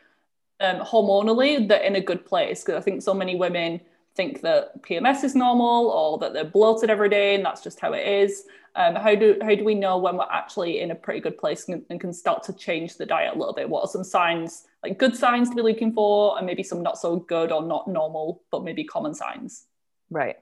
um, 0.60 0.78
hormonally 0.78 1.68
they're 1.68 1.82
in 1.82 1.96
a 1.96 2.02
good 2.02 2.26
place? 2.26 2.64
Because 2.64 2.80
I 2.80 2.82
think 2.82 3.02
so 3.02 3.14
many 3.14 3.36
women 3.36 3.82
think 4.16 4.42
that 4.42 4.82
PMS 4.84 5.24
is 5.24 5.36
normal 5.36 5.88
or 5.90 6.20
that 6.20 6.34
they're 6.34 6.44
bloated 6.44 6.90
every 6.90 7.10
day 7.10 7.36
and 7.36 7.44
that's 7.44 7.64
just 7.64 7.80
how 7.80 7.94
it 7.94 8.08
is. 8.08 8.44
Um, 8.76 8.96
how 8.96 9.14
do 9.14 9.38
how 9.42 9.54
do 9.54 9.64
we 9.64 9.76
know 9.76 9.98
when 10.00 10.18
we're 10.18 10.32
actually 10.32 10.80
in 10.80 10.92
a 10.92 10.96
pretty 10.96 11.20
good 11.20 11.38
place 11.38 11.68
and, 11.70 11.84
and, 11.92 12.02
can 12.02 12.12
start 12.12 12.42
to 12.44 12.54
change 12.54 12.98
the 12.98 13.06
diet 13.06 13.36
a 13.36 13.38
little 13.38 13.54
bit? 13.54 13.70
What 13.70 13.84
are 13.84 13.88
some 13.88 14.04
signs, 14.04 14.66
like 14.82 14.98
good 14.98 15.16
signs 15.16 15.50
to 15.50 15.56
be 15.56 15.62
looking 15.62 15.94
for, 15.94 16.36
and 16.38 16.48
maybe 16.48 16.64
some 16.64 16.82
not 16.82 16.98
so 16.98 17.18
good 17.18 17.52
or 17.52 17.62
not 17.62 17.88
normal, 17.88 18.42
but 18.50 18.64
maybe 18.64 18.84
common 18.84 19.14
signs? 19.14 19.66
Right. 20.10 20.38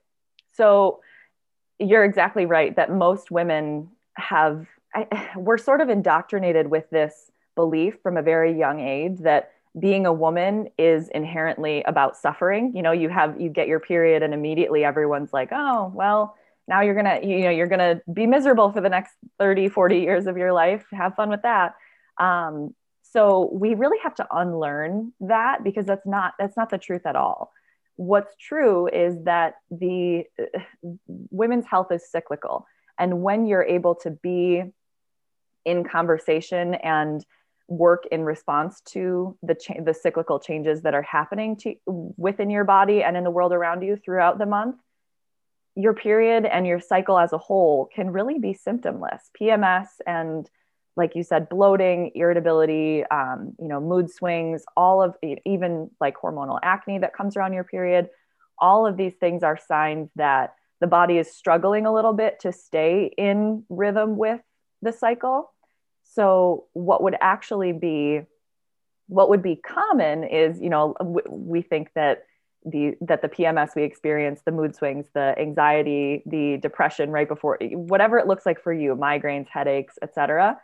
So 0.53 1.01
you're 1.77 2.05
exactly 2.05 2.45
right 2.45 2.73
that 2.77 2.89
most 2.89 3.31
women 3.31 3.89
have. 4.15 4.67
I, 4.93 5.29
we're 5.35 5.57
sort 5.57 5.81
of 5.81 5.89
indoctrinated 5.89 6.67
with 6.67 6.89
this 6.89 7.31
belief 7.55 7.97
from 8.01 8.17
a 8.17 8.21
very 8.21 8.57
young 8.57 8.79
age 8.79 9.19
that 9.19 9.51
being 9.79 10.05
a 10.05 10.11
woman 10.11 10.67
is 10.77 11.07
inherently 11.09 11.83
about 11.83 12.17
suffering. 12.17 12.73
You 12.75 12.81
know 12.81 12.91
you 12.91 13.09
have 13.09 13.39
you 13.39 13.49
get 13.49 13.67
your 13.67 13.79
period 13.79 14.23
and 14.23 14.33
immediately 14.33 14.83
everyone's 14.83 15.31
like 15.31 15.49
oh 15.51 15.91
well 15.95 16.35
now 16.67 16.81
you're 16.81 16.95
gonna 16.95 17.19
you 17.23 17.39
know 17.39 17.49
you're 17.49 17.67
gonna 17.67 18.01
be 18.11 18.27
miserable 18.27 18.71
for 18.71 18.81
the 18.81 18.89
next 18.89 19.13
30 19.39 19.69
40 19.69 19.99
years 19.99 20.27
of 20.27 20.37
your 20.37 20.53
life. 20.53 20.85
Have 20.91 21.15
fun 21.15 21.29
with 21.29 21.41
that. 21.43 21.75
Um, 22.17 22.75
so 23.03 23.49
we 23.51 23.73
really 23.75 23.97
have 24.03 24.15
to 24.15 24.27
unlearn 24.31 25.11
that 25.21 25.63
because 25.63 25.85
that's 25.85 26.05
not 26.05 26.33
that's 26.39 26.57
not 26.57 26.69
the 26.69 26.77
truth 26.77 27.05
at 27.05 27.15
all. 27.15 27.51
What's 27.97 28.35
true 28.35 28.87
is 28.87 29.23
that 29.23 29.55
the 29.69 30.23
uh, 30.39 30.59
women's 31.07 31.65
health 31.65 31.91
is 31.91 32.09
cyclical 32.09 32.65
and 32.97 33.21
when 33.21 33.45
you're 33.45 33.63
able 33.63 33.95
to 33.95 34.11
be 34.11 34.63
in 35.65 35.83
conversation 35.83 36.73
and 36.75 37.25
work 37.67 38.03
in 38.11 38.23
response 38.23 38.81
to 38.81 39.37
the 39.43 39.55
cha- 39.55 39.81
the 39.81 39.93
cyclical 39.93 40.39
changes 40.39 40.81
that 40.81 40.93
are 40.93 41.01
happening 41.01 41.55
to 41.55 41.75
within 41.85 42.49
your 42.49 42.65
body 42.65 43.01
and 43.03 43.15
in 43.15 43.23
the 43.23 43.31
world 43.31 43.53
around 43.53 43.81
you 43.81 43.95
throughout 43.95 44.37
the 44.37 44.45
month 44.45 44.75
your 45.75 45.93
period 45.93 46.45
and 46.45 46.67
your 46.67 46.79
cycle 46.79 47.17
as 47.17 47.31
a 47.31 47.37
whole 47.37 47.89
can 47.93 48.11
really 48.11 48.37
be 48.39 48.53
symptomless. 48.53 49.21
Pms 49.39 49.87
and 50.05 50.49
like 50.97 51.15
you 51.15 51.23
said 51.23 51.47
bloating 51.47 52.11
irritability 52.15 53.05
um, 53.05 53.53
you 53.59 53.67
know 53.67 53.79
mood 53.79 54.11
swings 54.11 54.63
all 54.75 55.01
of 55.01 55.15
even 55.45 55.89
like 56.01 56.17
hormonal 56.17 56.59
acne 56.61 56.99
that 56.99 57.15
comes 57.15 57.37
around 57.37 57.53
your 57.53 57.63
period 57.63 58.09
all 58.59 58.85
of 58.85 58.97
these 58.97 59.13
things 59.15 59.41
are 59.41 59.57
signs 59.57 60.09
that 60.17 60.53
the 60.81 60.87
body 60.87 61.17
is 61.17 61.33
struggling 61.33 61.85
a 61.85 61.93
little 61.93 62.13
bit 62.13 62.39
to 62.41 62.51
stay 62.51 63.13
in 63.17 63.63
rhythm 63.69 64.17
with 64.17 64.41
the 64.81 64.91
cycle 64.91 65.51
so, 66.13 66.65
what 66.73 67.03
would 67.03 67.15
actually 67.21 67.71
be 67.71 68.21
what 69.07 69.29
would 69.29 69.41
be 69.41 69.57
common 69.57 70.23
is, 70.23 70.61
you 70.61 70.69
know, 70.69 70.95
we 71.29 71.61
think 71.61 71.89
that 71.95 72.23
the 72.65 72.95
that 73.01 73.21
the 73.21 73.29
PMS 73.29 73.75
we 73.75 73.83
experience, 73.83 74.41
the 74.45 74.51
mood 74.51 74.75
swings, 74.75 75.07
the 75.13 75.33
anxiety, 75.39 76.21
the 76.25 76.57
depression 76.57 77.11
right 77.11 77.27
before 77.27 77.57
whatever 77.61 78.17
it 78.17 78.27
looks 78.27 78.45
like 78.45 78.61
for 78.61 78.73
you, 78.73 78.95
migraines, 78.95 79.47
headaches, 79.49 79.95
etc. 80.01 80.57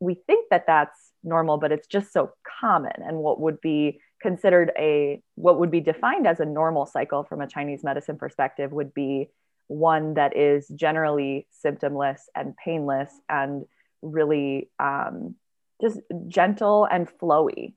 We 0.00 0.14
think 0.14 0.48
that 0.50 0.66
that's 0.66 1.12
normal, 1.24 1.58
but 1.58 1.72
it's 1.72 1.86
just 1.86 2.12
so 2.12 2.32
common. 2.60 2.92
And 2.96 3.18
what 3.18 3.40
would 3.40 3.60
be 3.60 4.00
considered 4.20 4.70
a 4.78 5.20
what 5.34 5.58
would 5.58 5.70
be 5.70 5.80
defined 5.80 6.28
as 6.28 6.38
a 6.38 6.44
normal 6.44 6.86
cycle 6.86 7.24
from 7.24 7.40
a 7.40 7.48
Chinese 7.48 7.82
medicine 7.82 8.18
perspective 8.18 8.70
would 8.72 8.94
be 8.94 9.30
one 9.68 10.14
that 10.14 10.36
is 10.36 10.68
generally 10.68 11.46
symptomless 11.64 12.20
and 12.34 12.56
painless 12.56 13.12
and 13.28 13.64
really 14.02 14.68
um, 14.78 15.34
just 15.80 16.00
gentle 16.28 16.86
and 16.90 17.08
flowy 17.18 17.74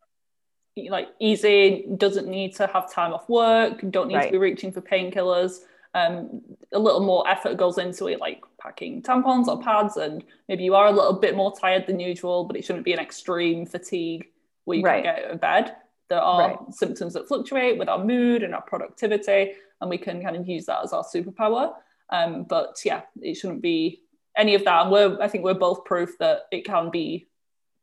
like 0.90 1.08
easy 1.20 1.86
doesn't 1.96 2.28
need 2.28 2.54
to 2.56 2.68
have 2.68 2.92
time 2.92 3.14
off 3.14 3.28
work 3.30 3.80
don't 3.92 4.10
need 4.10 4.16
right. 4.16 4.26
to 4.26 4.32
be 4.32 4.38
reaching 4.38 4.72
for 4.72 4.82
painkillers 4.82 5.60
um, 5.94 6.42
a 6.74 6.80
little 6.80 7.00
more 7.00 7.26
effort 7.30 7.56
goes 7.56 7.78
into 7.78 8.08
it 8.08 8.20
like 8.20 8.44
packing 8.62 9.02
tampons 9.02 9.48
or 9.48 9.62
pads 9.62 9.96
and 9.96 10.24
maybe 10.50 10.66
you 10.66 10.76
are 10.76 10.88
a 10.88 10.92
little 10.92 11.14
bit 11.14 11.36
more 11.36 11.56
tired 11.56 11.88
than 11.88 12.00
usual 12.00 12.44
but 12.44 12.58
it 12.58 12.66
shouldn't 12.66 12.84
be 12.84 12.92
an 12.92 13.00
extreme 13.00 13.66
fatigue 13.66 14.28
where 14.66 14.78
you 14.78 14.84
right. 14.84 15.04
can't 15.04 15.16
get 15.18 15.26
out 15.26 15.32
of 15.32 15.42
bed 15.42 15.76
there 16.10 16.22
are 16.22 16.50
right. 16.50 16.74
symptoms 16.74 17.14
that 17.14 17.28
fluctuate 17.28 17.78
with 17.78 17.88
our 17.88 18.04
mood 18.04 18.44
and 18.44 18.54
our 18.54 18.62
productivity 18.62 19.54
and 19.82 19.90
we 19.90 19.98
can 19.98 20.22
kind 20.22 20.36
of 20.36 20.48
use 20.48 20.66
that 20.66 20.84
as 20.84 20.94
our 20.94 21.04
superpower 21.04 21.74
um, 22.12 22.44
but 22.44 22.78
yeah 22.86 23.02
it 23.22 23.36
shouldn't 23.36 23.62
be 23.62 24.02
any 24.36 24.56
of 24.56 24.64
that. 24.66 24.84
And 24.84 24.92
we're, 24.92 25.18
I 25.22 25.28
think 25.28 25.44
we're 25.44 25.54
both 25.54 25.86
proof 25.86 26.18
that 26.20 26.42
it 26.52 26.66
can 26.66 26.90
be 26.90 27.28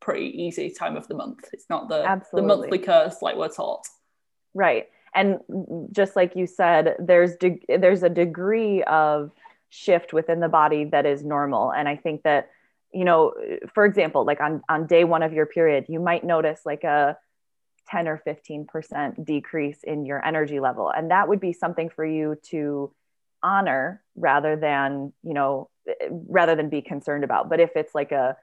pretty 0.01 0.27
easy 0.43 0.71
time 0.71 0.97
of 0.97 1.09
the 1.09 1.14
month. 1.14 1.49
It's 1.53 1.66
not 1.71 1.89
the, 1.89 2.23
the 2.33 2.43
monthly 2.43 2.79
curse 2.79 3.23
like 3.23 3.37
we're 3.37 3.49
taught. 3.49 3.87
Right. 4.55 4.89
And 5.14 5.41
just 5.93 6.16
like 6.16 6.37
you 6.37 6.47
said, 6.47 6.97
there's 6.99 7.37
de- 7.37 7.64
there's 7.69 8.03
a 8.03 8.09
degree 8.09 8.83
of 8.85 9.31
shift 9.69 10.12
within 10.12 10.41
the 10.41 10.49
body 10.49 10.85
that 10.87 11.07
is 11.07 11.23
normal. 11.23 11.73
And 11.73 11.89
I 11.89 11.97
think 11.97 12.23
that, 12.23 12.51
you 12.93 13.05
know, 13.05 13.33
for 13.75 13.85
example, 13.85 14.25
like 14.25 14.41
on, 14.41 14.62
on 14.69 14.87
day 14.87 15.05
one 15.05 15.23
of 15.23 15.33
your 15.33 15.47
period, 15.47 15.87
you 15.89 16.01
might 16.01 16.25
notice 16.25 16.61
like 16.64 16.85
a 16.85 17.16
10 17.89 18.09
or 18.09 18.22
15% 18.26 19.24
decrease 19.24 19.78
in 19.85 20.07
your 20.07 20.24
energy 20.24 20.61
level. 20.61 20.91
And 20.91 21.11
that 21.11 21.28
would 21.28 21.41
be 21.41 21.53
something 21.53 21.91
for 21.91 22.05
you 22.05 22.37
to 22.51 22.93
honor 23.43 24.03
rather 24.16 24.57
than, 24.57 25.12
you 25.22 25.35
know, 25.35 25.68
eh, 25.89 25.95
eh, 26.01 26.09
rather 26.11 26.55
than 26.55 26.68
be 26.68 26.83
concerned 26.83 27.24
about. 27.24 27.49
But 27.49 27.61
if 27.61 27.70
it's 27.74 27.95
like 27.95 28.12
a 28.12 28.37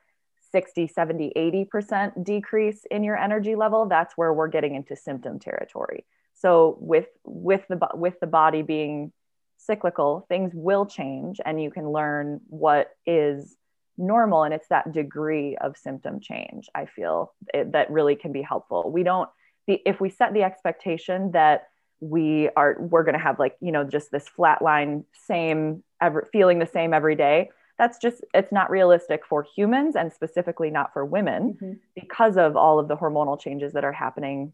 60 0.51 0.87
70 0.87 1.31
80% 1.35 2.23
decrease 2.23 2.83
in 2.89 3.03
your 3.03 3.17
energy 3.17 3.55
level 3.55 3.85
that's 3.85 4.17
where 4.17 4.33
we're 4.33 4.47
getting 4.47 4.75
into 4.75 4.95
symptom 4.95 5.37
territory 5.39 6.05
so 6.33 6.77
with 6.79 7.07
with 7.23 7.61
the 7.69 7.77
with 7.93 8.19
the 8.19 8.27
body 8.27 8.61
being 8.61 9.11
cyclical 9.57 10.25
things 10.29 10.51
will 10.55 10.85
change 10.85 11.39
and 11.45 11.61
you 11.61 11.69
can 11.69 11.91
learn 11.91 12.41
what 12.47 12.91
is 13.05 13.57
normal 13.99 14.43
and 14.43 14.53
it's 14.53 14.67
that 14.69 14.91
degree 14.91 15.57
of 15.57 15.77
symptom 15.77 16.19
change 16.19 16.69
i 16.73 16.85
feel 16.85 17.33
it, 17.53 17.71
that 17.73 17.91
really 17.91 18.15
can 18.15 18.31
be 18.31 18.41
helpful 18.41 18.89
we 18.91 19.03
don't 19.03 19.29
the, 19.67 19.81
if 19.85 19.99
we 19.99 20.09
set 20.09 20.33
the 20.33 20.41
expectation 20.41 21.31
that 21.31 21.67
we 21.99 22.49
are 22.55 22.77
we're 22.79 23.03
going 23.03 23.13
to 23.13 23.23
have 23.23 23.37
like 23.39 23.55
you 23.59 23.71
know 23.71 23.83
just 23.83 24.09
this 24.11 24.27
flat 24.27 24.61
line 24.61 25.03
same 25.27 25.83
ever 26.01 26.29
feeling 26.31 26.59
the 26.59 26.65
same 26.65 26.93
every 26.93 27.15
day 27.15 27.49
that's 27.77 27.97
just 27.97 28.23
it's 28.33 28.51
not 28.51 28.69
realistic 28.71 29.25
for 29.27 29.45
humans 29.55 29.95
and 29.95 30.13
specifically 30.13 30.69
not 30.69 30.93
for 30.93 31.05
women 31.05 31.57
mm-hmm. 31.61 31.73
because 31.95 32.37
of 32.37 32.55
all 32.55 32.79
of 32.79 32.87
the 32.87 32.95
hormonal 32.95 33.39
changes 33.39 33.73
that 33.73 33.83
are 33.83 33.91
happening 33.91 34.53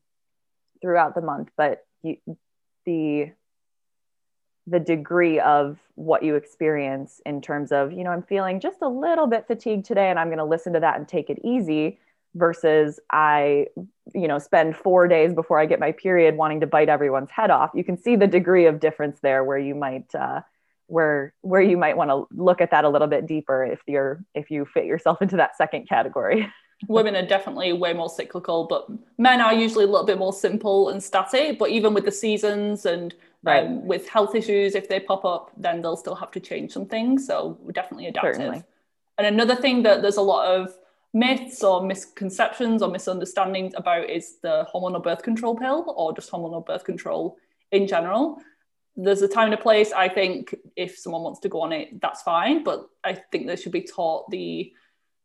throughout 0.82 1.14
the 1.14 1.22
month 1.22 1.50
but 1.56 1.86
you, 2.02 2.18
the 2.86 3.32
the 4.68 4.80
degree 4.80 5.40
of 5.40 5.78
what 5.96 6.24
you 6.24 6.36
experience 6.36 7.22
in 7.26 7.42
terms 7.42 7.72
of 7.72 7.92
you 7.92 8.04
know 8.04 8.10
i'm 8.10 8.24
feeling 8.24 8.60
just 8.60 8.82
a 8.82 8.88
little 8.88 9.28
bit 9.28 9.46
fatigued 9.48 9.86
today 9.86 10.10
and 10.10 10.20
i'm 10.20 10.28
going 10.28 10.38
to 10.38 10.46
listen 10.46 10.74
to 10.74 10.80
that 10.80 10.98
and 10.98 11.08
take 11.08 11.30
it 11.30 11.40
easy 11.44 12.00
versus 12.34 13.00
i 13.12 13.68
you 14.14 14.28
know 14.28 14.40
spend 14.40 14.76
4 14.76 15.08
days 15.08 15.34
before 15.34 15.60
i 15.60 15.66
get 15.66 15.80
my 15.80 15.92
period 15.92 16.36
wanting 16.36 16.60
to 16.60 16.68
bite 16.68 16.90
everyone's 16.90 17.32
head 17.32 17.50
off. 17.50 17.72
You 17.74 17.84
can 17.84 17.98
see 17.98 18.16
the 18.16 18.28
degree 18.28 18.66
of 18.66 18.80
difference 18.80 19.20
there 19.22 19.44
where 19.44 19.58
you 19.58 19.76
might 19.76 20.14
uh, 20.14 20.42
where 20.88 21.34
where 21.42 21.62
you 21.62 21.78
might 21.78 21.98
want 21.98 22.10
to 22.10 22.28
look 22.32 22.62
at 22.62 22.72
that 22.72 22.86
a 22.86 22.90
little 22.90 23.08
bit 23.08 23.26
deeper 23.26 23.64
if 23.64 23.80
you're 23.88 24.24
if 24.34 24.52
you 24.52 24.66
fit 24.66 24.86
yourself 24.86 25.22
into 25.22 25.38
that 25.38 25.58
second 25.58 25.88
category 25.88 26.52
women 26.88 27.16
are 27.16 27.26
definitely 27.26 27.74
way 27.74 27.94
more 27.94 28.10
cyclical 28.10 28.66
but 28.66 28.88
men 29.18 29.42
are 29.42 29.54
usually 29.54 29.86
a 29.86 29.88
little 29.88 30.06
bit 30.06 30.18
more 30.18 30.34
simple 30.34 30.90
and 30.90 31.02
static 31.02 31.58
but 31.58 31.70
even 31.70 31.94
with 31.94 32.06
the 32.06 32.12
seasons 32.12 32.86
and 32.86 33.16
right. 33.44 33.66
um, 33.66 33.86
with 33.86 34.08
health 34.08 34.36
issues 34.36 34.76
if 34.76 34.90
they 34.90 35.00
pop 35.00 35.24
up 35.26 35.52
then 35.58 35.82
they'll 35.82 35.98
still 35.98 36.16
have 36.16 36.32
to 36.32 36.40
change 36.40 36.72
some 36.72 36.86
things 36.86 37.26
so 37.26 37.58
definitely 37.74 38.08
adaptive 38.08 38.36
Certainly. 38.36 38.64
and 39.18 39.28
another 39.28 39.56
thing 39.56 39.84
that 39.84 40.02
there's 40.02 40.18
a 40.18 40.22
lot 40.22 40.48
of 40.48 40.76
myths 41.14 41.64
or 41.64 41.82
misconceptions 41.82 42.82
or 42.82 42.92
misunderstandings 42.92 43.74
about 43.78 44.10
is 44.10 44.38
the 44.42 44.68
hormonal 44.74 45.02
birth 45.02 45.24
control 45.24 45.56
pill 45.56 45.94
or 45.96 46.14
just 46.14 46.30
hormonal 46.30 46.66
birth 46.66 46.84
control 46.84 47.38
in 47.72 47.88
general 47.88 48.42
there's 48.98 49.22
a 49.22 49.28
time 49.28 49.46
and 49.46 49.56
a 49.56 49.58
place. 49.58 49.92
I 49.92 50.08
think 50.08 50.56
if 50.76 50.98
someone 50.98 51.24
wants 51.24 51.40
to 51.42 51.50
go 51.50 51.62
on 51.62 51.74
it, 51.74 52.00
that's 52.02 52.22
fine. 52.22 52.64
But 52.64 52.88
I 53.04 53.14
think 53.14 53.48
they 53.48 53.56
should 53.56 53.72
be 53.72 53.82
taught 53.82 54.30
the 54.32 54.72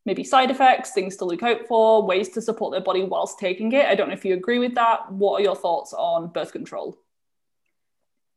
maybe 0.05 0.23
side 0.23 0.51
effects, 0.51 0.91
things 0.91 1.15
to 1.17 1.25
look 1.25 1.43
out 1.43 1.67
for, 1.67 2.05
ways 2.05 2.29
to 2.29 2.41
support 2.41 2.71
their 2.71 2.81
body 2.81 3.03
whilst 3.03 3.39
taking 3.39 3.71
it. 3.71 3.85
I 3.85 3.95
don't 3.95 4.07
know 4.07 4.13
if 4.13 4.25
you 4.25 4.33
agree 4.33 4.59
with 4.59 4.75
that. 4.75 5.11
What 5.11 5.39
are 5.39 5.43
your 5.43 5.55
thoughts 5.55 5.93
on 5.93 6.27
birth 6.27 6.51
control? 6.51 6.97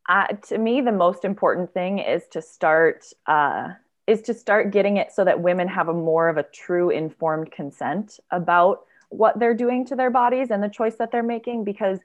Uh, 0.07 0.27
to 0.27 0.57
me, 0.57 0.81
the 0.81 0.91
most 0.91 1.25
important 1.25 1.73
thing 1.73 1.99
is 1.99 2.23
to 2.31 2.41
start 2.41 3.05
uh, 3.25 3.69
is 4.05 4.21
to 4.21 4.35
start 4.35 4.71
getting 4.71 4.97
it 4.97 5.11
so 5.11 5.23
that 5.25 5.39
women 5.39 5.67
have 5.67 5.89
a 5.89 5.93
more 5.93 6.29
of 6.29 6.37
a 6.37 6.43
true 6.43 6.91
informed 6.91 7.51
consent 7.51 8.19
about 8.29 8.85
what 9.09 9.39
they're 9.39 9.55
doing 9.55 9.83
to 9.85 9.95
their 9.95 10.11
bodies 10.11 10.51
and 10.51 10.61
the 10.61 10.69
choice 10.69 10.95
that 10.97 11.11
they're 11.11 11.23
making 11.23 11.63
because 11.63 11.97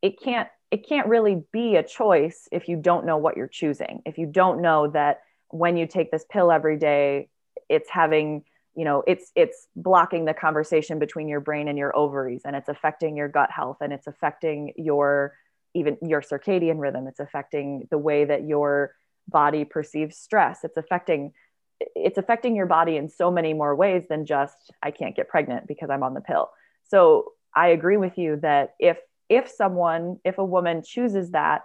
it 0.00 0.20
can't 0.20 0.48
it 0.70 0.88
can't 0.88 1.06
really 1.06 1.44
be 1.52 1.76
a 1.76 1.82
choice 1.82 2.48
if 2.50 2.68
you 2.68 2.76
don't 2.76 3.06
know 3.06 3.16
what 3.16 3.36
you're 3.36 3.46
choosing. 3.46 4.02
If 4.04 4.18
you 4.18 4.26
don't 4.26 4.60
know 4.60 4.88
that 4.88 5.22
when 5.50 5.76
you 5.76 5.86
take 5.86 6.10
this 6.10 6.24
pill 6.28 6.50
every 6.50 6.76
day, 6.76 7.28
it's 7.68 7.88
having, 7.88 8.42
you 8.76 8.84
know, 8.84 9.02
it's 9.06 9.30
it's 9.34 9.68
blocking 9.76 10.24
the 10.24 10.34
conversation 10.34 10.98
between 10.98 11.28
your 11.28 11.40
brain 11.40 11.68
and 11.68 11.78
your 11.78 11.96
ovaries 11.96 12.42
and 12.44 12.56
it's 12.56 12.68
affecting 12.68 13.16
your 13.16 13.28
gut 13.28 13.50
health 13.50 13.78
and 13.80 13.92
it's 13.92 14.06
affecting 14.06 14.72
your 14.76 15.34
even 15.74 15.96
your 16.02 16.20
circadian 16.20 16.78
rhythm. 16.78 17.06
It's 17.06 17.20
affecting 17.20 17.86
the 17.90 17.98
way 17.98 18.24
that 18.24 18.44
your 18.44 18.94
body 19.28 19.64
perceives 19.64 20.16
stress. 20.16 20.60
It's 20.64 20.76
affecting 20.76 21.32
it's 21.80 22.18
affecting 22.18 22.56
your 22.56 22.66
body 22.66 22.96
in 22.96 23.08
so 23.08 23.30
many 23.30 23.52
more 23.52 23.74
ways 23.74 24.06
than 24.08 24.26
just 24.26 24.72
I 24.82 24.90
can't 24.90 25.16
get 25.16 25.28
pregnant 25.28 25.66
because 25.66 25.90
I'm 25.90 26.02
on 26.02 26.14
the 26.14 26.20
pill. 26.20 26.50
So 26.84 27.32
I 27.54 27.68
agree 27.68 27.96
with 27.96 28.18
you 28.18 28.36
that 28.42 28.74
if 28.78 28.98
if 29.28 29.48
someone 29.48 30.18
if 30.24 30.38
a 30.38 30.44
woman 30.44 30.82
chooses 30.84 31.30
that 31.30 31.62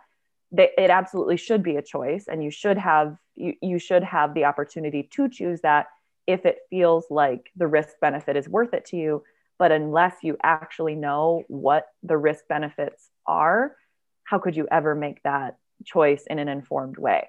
they, 0.51 0.69
it 0.77 0.89
absolutely 0.89 1.37
should 1.37 1.63
be 1.63 1.75
a 1.75 1.81
choice 1.81 2.25
and 2.27 2.43
you 2.43 2.51
should 2.51 2.77
have 2.77 3.17
you, 3.35 3.53
you 3.61 3.79
should 3.79 4.03
have 4.03 4.33
the 4.33 4.45
opportunity 4.45 5.03
to 5.13 5.29
choose 5.29 5.61
that 5.61 5.87
if 6.29 6.45
it 6.45 6.59
feels 6.69 7.05
like 7.09 7.51
the 7.57 7.67
risk 7.67 7.99
benefit 7.99 8.37
is 8.37 8.47
worth 8.47 8.73
it 8.73 8.85
to 8.85 8.95
you 8.95 9.23
but 9.57 9.73
unless 9.73 10.15
you 10.21 10.37
actually 10.41 10.95
know 10.95 11.43
what 11.47 11.87
the 12.03 12.15
risk 12.15 12.47
benefits 12.47 13.09
are 13.25 13.75
how 14.23 14.39
could 14.39 14.55
you 14.55 14.67
ever 14.71 14.95
make 14.95 15.21
that 15.23 15.57
choice 15.83 16.23
in 16.29 16.39
an 16.39 16.47
informed 16.47 16.97
way 16.97 17.27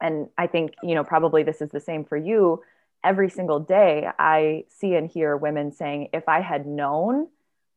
and 0.00 0.28
i 0.38 0.46
think 0.46 0.72
you 0.82 0.94
know 0.94 1.04
probably 1.04 1.42
this 1.42 1.60
is 1.60 1.70
the 1.70 1.80
same 1.80 2.04
for 2.04 2.16
you 2.16 2.62
every 3.02 3.28
single 3.28 3.60
day 3.60 4.08
i 4.18 4.64
see 4.68 4.94
and 4.94 5.10
hear 5.10 5.36
women 5.36 5.72
saying 5.72 6.08
if 6.12 6.28
i 6.28 6.40
had 6.40 6.66
known 6.66 7.26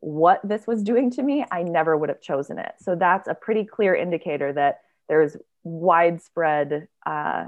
what 0.03 0.41
this 0.43 0.67
was 0.67 0.83
doing 0.83 1.09
to 1.11 1.23
me, 1.23 1.45
I 1.49 1.63
never 1.63 1.95
would 1.95 2.09
have 2.09 2.21
chosen 2.21 2.59
it. 2.59 2.73
So 2.79 2.93
that's 2.95 3.29
a 3.29 3.33
pretty 3.33 3.63
clear 3.63 3.95
indicator 3.95 4.51
that 4.51 4.81
there's 5.07 5.37
widespread 5.63 6.89
uh, 7.05 7.45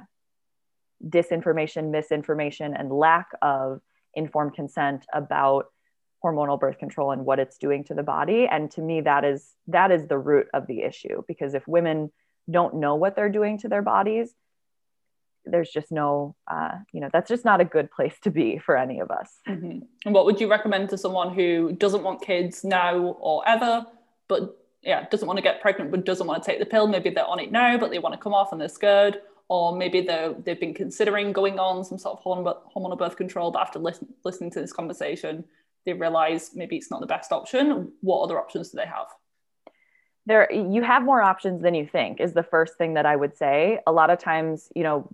disinformation, 1.08 1.92
misinformation, 1.92 2.74
and 2.74 2.92
lack 2.92 3.28
of 3.42 3.82
informed 4.14 4.54
consent 4.54 5.06
about 5.14 5.66
hormonal 6.24 6.60
birth 6.60 6.78
control 6.78 7.12
and 7.12 7.26
what 7.26 7.40
it's 7.40 7.58
doing 7.58 7.84
to 7.84 7.94
the 7.94 8.04
body. 8.04 8.48
And 8.50 8.72
to 8.72 8.82
me, 8.82 9.02
that 9.02 9.24
is 9.24 9.54
that 9.68 9.92
is 9.92 10.08
the 10.08 10.18
root 10.18 10.48
of 10.54 10.68
the 10.68 10.82
issue. 10.82 11.24
Because 11.28 11.54
if 11.54 11.68
women 11.68 12.12
don't 12.50 12.76
know 12.76 12.96
what 12.96 13.16
they're 13.16 13.30
doing 13.30 13.58
to 13.60 13.68
their 13.68 13.82
bodies, 13.82 14.34
there's 15.46 15.70
just 15.70 15.92
no 15.92 16.36
uh, 16.50 16.72
you 16.92 17.00
know 17.00 17.10
that's 17.12 17.30
just 17.30 17.46
not 17.46 17.62
a 17.62 17.66
good 17.66 17.92
place 17.92 18.16
to 18.24 18.32
be 18.32 18.58
for 18.58 18.76
any 18.78 19.00
of 19.00 19.12
us 19.12 19.40
mm-hmm. 19.48 19.80
and 20.06 20.16
what 20.16 20.26
would 20.26 20.40
you 20.40 20.50
recommend 20.50 20.90
to 20.90 20.98
someone 20.98 21.34
who 21.34 21.72
doesn't 21.74 22.04
want 22.04 22.22
kids 22.22 22.64
now 22.64 22.98
or 22.98 23.48
ever 23.48 23.86
but 24.28 24.58
yeah 24.82 25.08
doesn't 25.10 25.28
want 25.28 25.38
to 25.38 25.44
get 25.44 25.62
pregnant 25.62 25.92
but 25.92 26.06
doesn't 26.06 26.28
want 26.28 26.42
to 26.42 26.50
take 26.50 26.60
the 26.60 26.66
pill 26.66 26.88
maybe 26.88 27.10
they're 27.10 27.28
on 27.28 27.40
it 27.40 27.52
now 27.52 27.78
but 27.78 27.92
they 27.92 28.00
want 28.00 28.14
to 28.14 28.20
come 28.20 28.34
off 28.34 28.52
and 28.52 28.60
they're 28.60 28.68
scared 28.68 29.22
or 29.48 29.76
maybe 29.76 30.02
they 30.02 30.34
they've 30.44 30.60
been 30.60 30.74
considering 30.74 31.32
going 31.32 31.60
on 31.60 31.84
some 31.84 31.98
sort 31.98 32.18
of 32.18 32.24
hormonal 32.74 32.98
birth 32.98 33.16
control 33.16 33.52
but 33.52 33.62
after 33.62 33.80
listen, 33.80 34.08
listening 34.24 34.52
to 34.52 34.60
this 34.60 34.74
conversation 34.74 35.44
they 35.86 35.94
realize 35.94 36.52
maybe 36.56 36.76
it's 36.76 36.90
not 36.90 37.00
the 37.00 37.08
best 37.08 37.32
option 37.32 37.92
what 38.02 38.22
other 38.22 38.40
options 38.40 38.70
do 38.70 38.78
they 38.78 38.86
have 38.86 39.08
there 40.26 40.52
you 40.52 40.82
have 40.82 41.04
more 41.04 41.22
options 41.22 41.62
than 41.62 41.76
you 41.76 41.86
think 41.86 42.20
is 42.20 42.34
the 42.34 42.44
first 42.44 42.78
thing 42.78 42.96
that 42.96 43.06
i 43.06 43.16
would 43.16 43.38
say 43.38 43.80
a 43.86 43.92
lot 43.92 44.10
of 44.10 44.18
times 44.18 44.70
you 44.76 44.84
know 44.84 45.08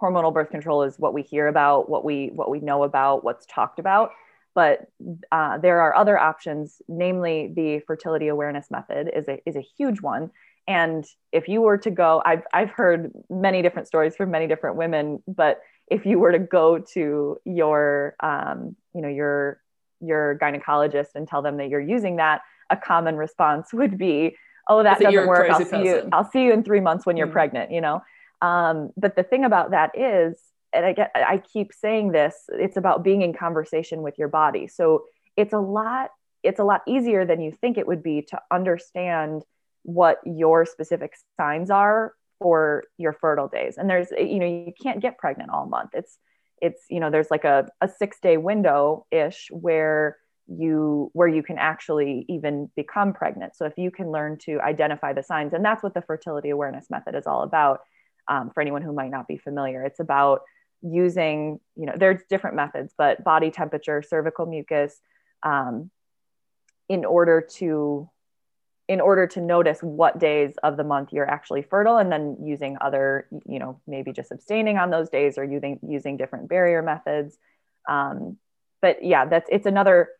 hormonal 0.00 0.32
birth 0.32 0.50
control 0.50 0.82
is 0.82 0.98
what 0.98 1.14
we 1.14 1.22
hear 1.22 1.48
about, 1.48 1.88
what 1.88 2.04
we 2.04 2.30
what 2.34 2.50
we 2.50 2.60
know 2.60 2.82
about, 2.82 3.24
what's 3.24 3.46
talked 3.46 3.78
about. 3.78 4.10
But 4.54 4.90
uh, 5.30 5.58
there 5.58 5.80
are 5.80 5.94
other 5.94 6.18
options, 6.18 6.80
namely 6.88 7.52
the 7.54 7.80
fertility 7.80 8.28
awareness 8.28 8.70
method 8.70 9.10
is 9.14 9.28
a 9.28 9.40
is 9.46 9.56
a 9.56 9.60
huge 9.60 10.00
one. 10.00 10.30
And 10.68 11.04
if 11.32 11.48
you 11.48 11.60
were 11.60 11.78
to 11.78 11.90
go, 11.90 12.22
I've 12.24 12.42
I've 12.52 12.70
heard 12.70 13.12
many 13.30 13.62
different 13.62 13.88
stories 13.88 14.16
from 14.16 14.30
many 14.30 14.46
different 14.46 14.76
women, 14.76 15.22
but 15.28 15.60
if 15.88 16.04
you 16.04 16.18
were 16.18 16.32
to 16.32 16.38
go 16.38 16.78
to 16.94 17.38
your 17.44 18.16
um, 18.20 18.76
you 18.94 19.00
know 19.00 19.08
your 19.08 19.60
your 20.00 20.38
gynecologist 20.40 21.14
and 21.14 21.26
tell 21.28 21.42
them 21.42 21.56
that 21.58 21.68
you're 21.68 21.80
using 21.80 22.16
that, 22.16 22.42
a 22.70 22.76
common 22.76 23.16
response 23.16 23.72
would 23.72 23.96
be, 23.96 24.36
"Oh, 24.68 24.82
that 24.82 24.98
doesn't 24.98 25.26
work. 25.26 25.50
I'll 25.50 25.64
see 25.64 25.84
you. 25.84 26.08
I'll 26.12 26.30
see 26.30 26.44
you 26.44 26.52
in 26.52 26.64
three 26.64 26.80
months 26.80 27.06
when 27.06 27.16
you're 27.16 27.26
mm-hmm. 27.26 27.32
pregnant." 27.34 27.70
You 27.70 27.80
know, 27.80 28.02
um, 28.42 28.90
but 28.96 29.16
the 29.16 29.22
thing 29.22 29.44
about 29.44 29.70
that 29.70 29.96
is, 29.98 30.38
and 30.72 30.84
I 30.84 30.92
get, 30.92 31.10
I 31.14 31.38
keep 31.38 31.72
saying 31.72 32.12
this, 32.12 32.34
it's 32.48 32.76
about 32.76 33.02
being 33.02 33.22
in 33.22 33.32
conversation 33.32 34.02
with 34.02 34.18
your 34.18 34.28
body. 34.28 34.66
So 34.66 35.04
it's 35.36 35.52
a 35.52 35.58
lot, 35.58 36.10
it's 36.42 36.60
a 36.60 36.64
lot 36.64 36.82
easier 36.86 37.24
than 37.24 37.40
you 37.40 37.52
think 37.52 37.78
it 37.78 37.86
would 37.86 38.02
be 38.02 38.22
to 38.22 38.40
understand 38.50 39.42
what 39.86 40.18
your 40.24 40.66
specific 40.66 41.14
signs 41.38 41.70
are 41.70 42.12
for 42.38 42.84
your 42.98 43.12
fertile 43.12 43.48
days. 43.48 43.78
And 43.78 43.88
there's, 43.88 44.08
you 44.10 44.38
know, 44.38 44.46
you 44.46 44.72
can't 44.80 45.00
get 45.00 45.16
pregnant 45.16 45.50
all 45.50 45.66
month. 45.66 45.90
It's, 45.94 46.18
it's, 46.60 46.82
you 46.90 47.00
know, 47.00 47.10
there's 47.10 47.30
like 47.30 47.44
a, 47.44 47.68
a 47.80 47.88
six 47.88 48.18
day 48.20 48.36
window 48.36 49.06
ish 49.10 49.48
where 49.50 50.18
you 50.48 51.10
where 51.12 51.26
you 51.26 51.42
can 51.42 51.58
actually 51.58 52.24
even 52.28 52.70
become 52.76 53.12
pregnant 53.12 53.56
so 53.56 53.64
if 53.64 53.72
you 53.76 53.90
can 53.90 54.12
learn 54.12 54.38
to 54.38 54.60
identify 54.60 55.12
the 55.12 55.20
signs 55.20 55.52
and 55.52 55.64
that's 55.64 55.82
what 55.82 55.92
the 55.92 56.00
fertility 56.00 56.50
awareness 56.50 56.88
method 56.88 57.16
is 57.16 57.26
all 57.26 57.42
about 57.42 57.80
um, 58.28 58.50
for 58.50 58.60
anyone 58.60 58.82
who 58.82 58.92
might 58.92 59.10
not 59.10 59.28
be 59.28 59.36
familiar. 59.36 59.84
It's 59.84 60.00
about 60.00 60.42
using, 60.82 61.60
you 61.74 61.86
know, 61.86 61.94
there's 61.96 62.22
different 62.28 62.56
methods, 62.56 62.94
but 62.96 63.24
body 63.24 63.50
temperature, 63.50 64.02
cervical 64.02 64.46
mucus, 64.46 65.00
um, 65.42 65.90
in 66.88 67.04
order 67.04 67.46
to 67.56 68.08
in 68.88 69.00
order 69.00 69.26
to 69.26 69.40
notice 69.40 69.80
what 69.80 70.18
days 70.18 70.54
of 70.62 70.76
the 70.76 70.84
month 70.84 71.12
you're 71.12 71.28
actually 71.28 71.62
fertile 71.62 71.96
and 71.96 72.12
then 72.12 72.36
using 72.40 72.76
other 72.80 73.26
you 73.46 73.58
know 73.58 73.80
maybe 73.86 74.12
just 74.12 74.30
abstaining 74.30 74.78
on 74.78 74.90
those 74.90 75.08
days 75.08 75.38
or 75.38 75.44
using 75.44 75.78
using 75.82 76.16
different 76.16 76.48
barrier 76.48 76.82
methods 76.82 77.38
um, 77.88 78.38
but 78.80 79.04
yeah, 79.04 79.24
that's 79.24 79.48
it's 79.50 79.66
another. 79.66 80.10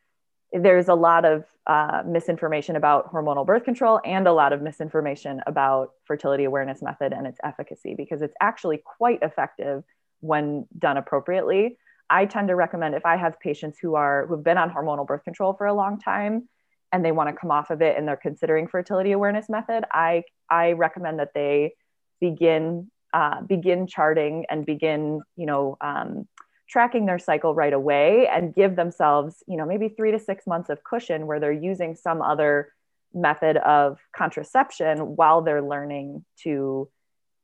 There's 0.52 0.88
a 0.88 0.94
lot 0.94 1.24
of 1.24 1.44
uh, 1.66 2.02
misinformation 2.06 2.76
about 2.76 3.12
hormonal 3.12 3.44
birth 3.44 3.64
control 3.64 4.00
and 4.04 4.26
a 4.26 4.32
lot 4.32 4.52
of 4.52 4.62
misinformation 4.62 5.40
about 5.46 5.90
fertility 6.04 6.44
awareness 6.44 6.80
method 6.82 7.12
and 7.12 7.26
its 7.26 7.38
efficacy 7.42 7.94
because 7.96 8.22
it's 8.22 8.34
actually 8.40 8.80
quite 8.84 9.18
effective 9.22 9.82
when 10.20 10.66
done 10.78 10.96
appropriately. 10.96 11.76
I 12.08 12.26
tend 12.26 12.48
to 12.48 12.54
recommend 12.54 12.94
if 12.94 13.04
I 13.04 13.16
have 13.16 13.40
patients 13.40 13.78
who 13.80 13.96
are 13.96 14.26
who've 14.26 14.42
been 14.42 14.58
on 14.58 14.70
hormonal 14.70 15.06
birth 15.06 15.24
control 15.24 15.54
for 15.54 15.66
a 15.66 15.74
long 15.74 15.98
time 15.98 16.48
and 16.92 17.04
they 17.04 17.12
want 17.12 17.28
to 17.28 17.34
come 17.34 17.50
off 17.50 17.70
of 17.70 17.82
it 17.82 17.96
and 17.96 18.06
they're 18.06 18.16
considering 18.16 18.68
fertility 18.68 19.12
awareness 19.12 19.48
method, 19.48 19.84
I 19.92 20.24
I 20.50 20.72
recommend 20.72 21.18
that 21.18 21.34
they 21.34 21.74
begin 22.20 22.90
uh, 23.12 23.40
begin 23.42 23.86
charting 23.86 24.46
and 24.50 24.66
begin 24.66 25.20
you 25.36 25.46
know 25.46 25.76
um, 25.80 26.26
tracking 26.68 27.06
their 27.06 27.18
cycle 27.18 27.54
right 27.54 27.72
away 27.72 28.26
and 28.26 28.54
give 28.54 28.76
themselves 28.76 29.42
you 29.46 29.56
know 29.56 29.66
maybe 29.66 29.88
three 29.88 30.10
to 30.12 30.18
six 30.18 30.46
months 30.46 30.70
of 30.70 30.82
cushion 30.84 31.26
where 31.26 31.40
they're 31.40 31.52
using 31.52 31.94
some 31.94 32.22
other 32.22 32.72
method 33.14 33.56
of 33.56 33.98
contraception 34.14 35.16
while 35.16 35.42
they're 35.42 35.62
learning 35.62 36.24
to 36.42 36.88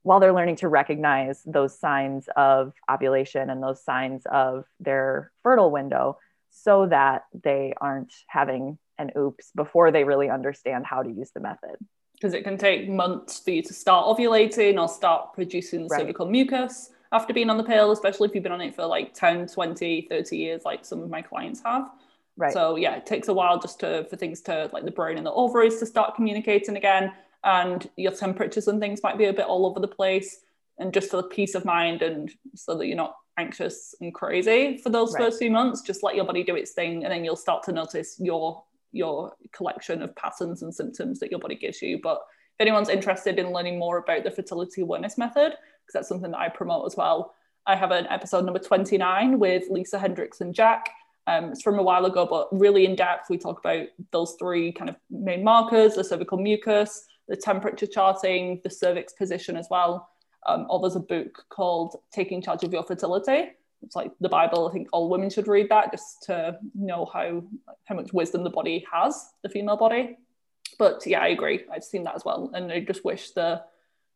while 0.03 0.19
they're 0.19 0.33
learning 0.33 0.57
to 0.57 0.69
recognize 0.69 1.43
those 1.47 1.79
signs 1.79 2.29
of 2.37 2.73
ovulation 2.91 3.51
and 3.51 3.63
those 3.63 3.83
signs 3.85 4.25
of 4.31 4.65
their 4.81 5.31
fertile 5.43 5.71
window 5.71 6.19
so 6.51 6.87
that 6.87 7.23
they 7.45 7.73
aren't 7.81 8.13
having 8.27 8.79
an 8.99 9.11
oops 9.17 9.51
before 9.55 9.91
they 9.91 10.05
really 10.05 10.31
understand 10.31 10.87
how 10.87 11.03
to 11.03 11.11
use 11.11 11.31
the 11.33 11.41
method. 11.41 11.77
Because 12.15 12.35
it 12.35 12.45
can 12.45 12.57
take 12.57 12.89
months 12.89 13.41
for 13.41 13.51
you 13.51 13.63
to 13.63 13.73
start 13.73 14.07
ovulating 14.07 14.81
or 14.81 14.89
start 14.89 15.35
producing 15.35 15.89
right. 15.89 16.01
cervical 16.01 16.27
mucus 16.27 16.91
after 17.11 17.35
being 17.35 17.51
on 17.51 17.57
the 17.57 17.65
pill, 17.65 17.91
especially 17.91 18.29
if 18.29 18.35
you've 18.35 18.45
been 18.45 18.53
on 18.53 18.61
it 18.61 18.75
for 18.75 18.87
like 18.87 19.13
10, 19.13 19.49
20, 19.49 20.07
30 20.09 20.37
years, 20.37 20.63
like 20.65 20.85
some 20.85 21.03
of 21.03 21.11
my 21.11 21.21
clients 21.21 21.61
have. 21.65 21.91
Right. 22.37 22.53
So 22.53 22.77
yeah, 22.77 22.97
it 22.97 23.07
takes 23.07 23.29
a 23.29 23.33
while 23.33 23.59
just 23.59 23.81
to 23.81 24.07
for 24.09 24.17
things 24.17 24.41
to 24.43 24.71
like 24.73 24.85
the 24.85 24.91
brain 24.91 25.19
and 25.19 25.27
the 25.27 25.33
ovaries 25.33 25.79
to 25.81 25.87
start 25.87 26.15
communicating 26.15 26.77
again 26.77 27.13
and 27.45 27.89
your 27.97 28.13
temperatures 28.13 28.69
and 28.69 28.81
things 28.81 29.03
might 29.03 29.19
be 29.19 29.27
a 29.27 29.33
bit 29.33 29.47
all 29.47 29.67
over 29.67 29.81
the 29.81 29.89
place 29.89 30.41
and 30.79 30.95
just 30.95 31.11
for 31.11 31.19
the 31.19 31.25
peace 31.25 31.55
of 31.55 31.65
mind 31.65 32.01
and 32.03 32.33
so 32.55 32.77
that 32.77 32.87
you're 32.87 32.97
not 32.97 33.17
anxious 33.39 33.95
and 34.01 34.15
crazy 34.15 34.79
for 34.79 34.91
those 34.91 35.13
right. 35.15 35.25
first 35.25 35.39
few 35.39 35.51
months 35.51 35.81
just 35.81 36.03
let 36.03 36.15
your 36.15 36.25
body 36.25 36.45
do 36.45 36.55
its 36.55 36.73
thing 36.73 37.05
and 37.05 37.13
then 37.13 37.25
you'll 37.25 37.37
start 37.37 37.63
to 37.63 37.73
notice 37.73 38.17
your 38.19 38.63
your 38.93 39.33
collection 39.53 40.03
of 40.03 40.15
patterns 40.17 40.63
and 40.63 40.75
symptoms 40.75 41.19
that 41.19 41.31
your 41.31 41.41
body 41.41 41.55
gives 41.55 41.83
you 41.83 41.99
but 42.03 42.21
if 42.55 42.61
anyone's 42.61 42.89
interested 42.89 43.39
in 43.39 43.53
learning 43.53 43.79
more 43.79 43.99
about 43.99 44.25
the 44.25 44.31
fertility 44.31 44.83
awareness 44.83 45.19
method 45.19 45.53
because 45.53 45.93
that's 45.95 46.09
something 46.09 46.31
that 46.31 46.41
i 46.41 46.49
promote 46.49 46.87
as 46.87 46.97
well 46.97 47.35
i 47.67 47.75
have 47.75 47.91
an 47.91 48.07
episode 48.09 48.45
number 48.45 48.61
29 48.61 49.39
with 49.39 49.65
Lisa 49.71 49.99
Hendrickson-Jack 49.99 50.89
um, 51.29 51.47
it's 51.47 51.63
from 51.63 51.79
a 51.79 51.83
while 51.83 52.05
ago 52.07 52.27
but 52.29 52.49
really 52.53 52.85
in 52.85 52.97
depth 52.97 53.31
we 53.31 53.39
talk 53.39 53.61
about 53.61 53.87
those 54.11 54.35
three 54.39 54.73
kind 54.73 54.91
of 54.91 54.97
main 55.11 55.45
markers 55.45 55.95
the 55.95 56.05
cervical 56.05 56.39
mucus 56.39 57.07
the 57.29 57.37
temperature 57.37 57.87
charting, 57.87 58.61
the 58.63 58.71
cervix 58.71 59.13
position 59.15 59.57
as 59.57 59.67
well. 59.71 60.09
Um, 60.47 60.67
or 60.69 60.81
there's 60.81 60.97
a 60.97 61.01
book 61.01 61.45
called 61.49 61.97
Taking 62.13 62.43
Charge 62.43 62.65
of 62.65 62.73
Your 62.73 62.83
Fertility. 62.83 63.53
It's 63.83 63.97
like 63.97 64.13
the 64.21 64.29
Bible. 64.29 64.69
I 64.69 64.73
think 64.73 64.89
all 64.93 65.09
women 65.09 65.31
should 65.31 65.49
read 65.49 65.69
that 65.71 65.93
just 65.93 66.23
to 66.25 66.59
know 66.75 67.09
how 67.13 67.43
how 67.85 67.95
much 67.95 68.13
wisdom 68.13 68.45
the 68.45 68.51
body 68.51 68.87
has, 68.93 69.33
the 69.43 69.49
female 69.49 69.77
body. 69.77 70.19
But 70.79 71.07
yeah, 71.07 71.21
I 71.21 71.29
agree. 71.29 71.65
I've 71.73 71.85
seen 71.85 72.05
that 72.05 72.15
as 72.15 72.25
well, 72.25 72.51
and 72.55 72.73
I 72.73 72.81
just 72.81 73.05
wish 73.05 73.31
the 73.31 73.63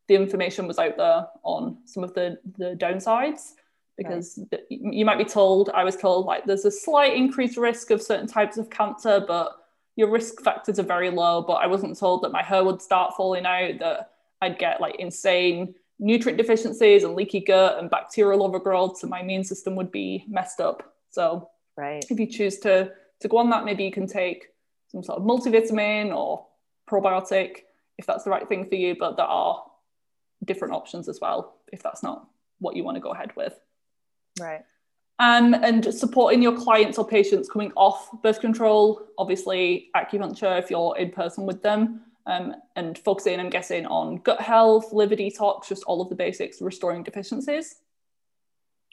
the 0.09 0.15
information 0.15 0.67
was 0.67 0.79
out 0.79 0.97
there 0.97 1.27
on 1.43 1.79
some 1.85 2.05
of 2.05 2.15
the 2.15 2.39
the 2.59 2.77
downsides 2.77 3.53
because 3.97 4.39
right. 4.39 4.51
the, 4.51 4.61
you 4.69 5.05
might 5.05 5.19
be 5.19 5.25
told. 5.25 5.71
I 5.71 5.85
was 5.85 5.97
told 5.97 6.27
like 6.27 6.45
there's 6.45 6.65
a 6.65 6.71
slight 6.71 7.15
increased 7.15 7.57
risk 7.57 7.91
of 7.91 8.03
certain 8.03 8.27
types 8.27 8.59
of 8.59 8.71
cancer, 8.71 9.25
but 9.27 9.57
your 9.97 10.11
risk 10.11 10.43
factors 10.43 10.79
are 10.79 10.85
very 10.85 11.11
low, 11.11 11.43
but 11.43 11.55
I 11.55 11.67
wasn't 11.67 11.99
told 11.99 12.23
that 12.23 12.33
my 12.33 12.43
hair 12.43 12.63
would 12.63 12.83
start 12.83 13.15
falling 13.17 13.47
out, 13.47 13.79
that 13.81 14.11
I'd 14.43 14.59
get 14.59 14.81
like 14.81 14.97
insane 14.97 15.75
nutrient 15.99 16.39
deficiencies 16.39 17.05
and 17.05 17.15
leaky 17.15 17.41
gut 17.41 17.79
and 17.79 17.91
bacterial 17.91 18.43
overgrowth, 18.43 18.99
so 18.99 19.07
my 19.07 19.21
immune 19.21 19.45
system 19.45 19.77
would 19.77 19.91
be 19.91 20.25
messed 20.29 20.61
up. 20.61 20.95
So 21.11 21.49
right. 21.77 22.05
if 22.11 22.19
you 22.19 22.27
choose 22.27 22.59
to 22.61 22.93
to 23.21 23.29
go 23.29 23.39
on 23.39 23.51
that, 23.51 23.65
maybe 23.65 23.85
you 23.85 23.93
can 23.93 24.07
take 24.07 24.49
some 24.89 25.03
sort 25.03 25.19
of 25.19 25.25
multivitamin 25.25 26.15
or 26.15 26.47
probiotic 26.89 27.61
if 27.99 28.05
that's 28.05 28.25
the 28.25 28.31
right 28.31 28.47
thing 28.47 28.69
for 28.69 28.75
you, 28.75 28.95
but 28.99 29.17
there 29.17 29.27
are 29.27 29.65
different 30.45 30.75
options 30.75 31.09
as 31.09 31.19
well 31.21 31.57
if 31.73 31.83
that's 31.83 32.03
not 32.03 32.29
what 32.59 32.77
you 32.77 32.85
want 32.85 32.97
to 32.97 33.01
go 33.01 33.13
ahead 33.13 33.35
with. 33.37 33.59
Right 34.39 34.63
um, 35.19 35.55
and 35.55 35.95
supporting 35.95 36.43
your 36.43 36.57
clients 36.57 36.99
or 36.99 37.07
patients 37.07 37.49
coming 37.49 37.73
off 37.75 38.11
birth 38.23 38.41
control, 38.41 39.07
obviously 39.19 39.89
acupuncture 39.97 40.59
if 40.59 40.71
you're 40.71 40.97
in 40.99 41.11
person 41.11 41.47
with 41.47 41.63
them, 41.63 42.03
um, 42.27 42.55
and 42.75 42.99
focusing, 42.99 43.39
I'm 43.39 43.51
guessing, 43.51 43.87
on 43.87 44.17
gut 44.17 44.41
health, 44.41 44.93
liver 44.93 45.17
detox, 45.17 45.69
just 45.69 45.85
all 45.85 46.01
of 46.01 46.09
the 46.09 46.15
basics, 46.15 46.61
restoring 46.61 47.03
deficiencies. 47.03 47.77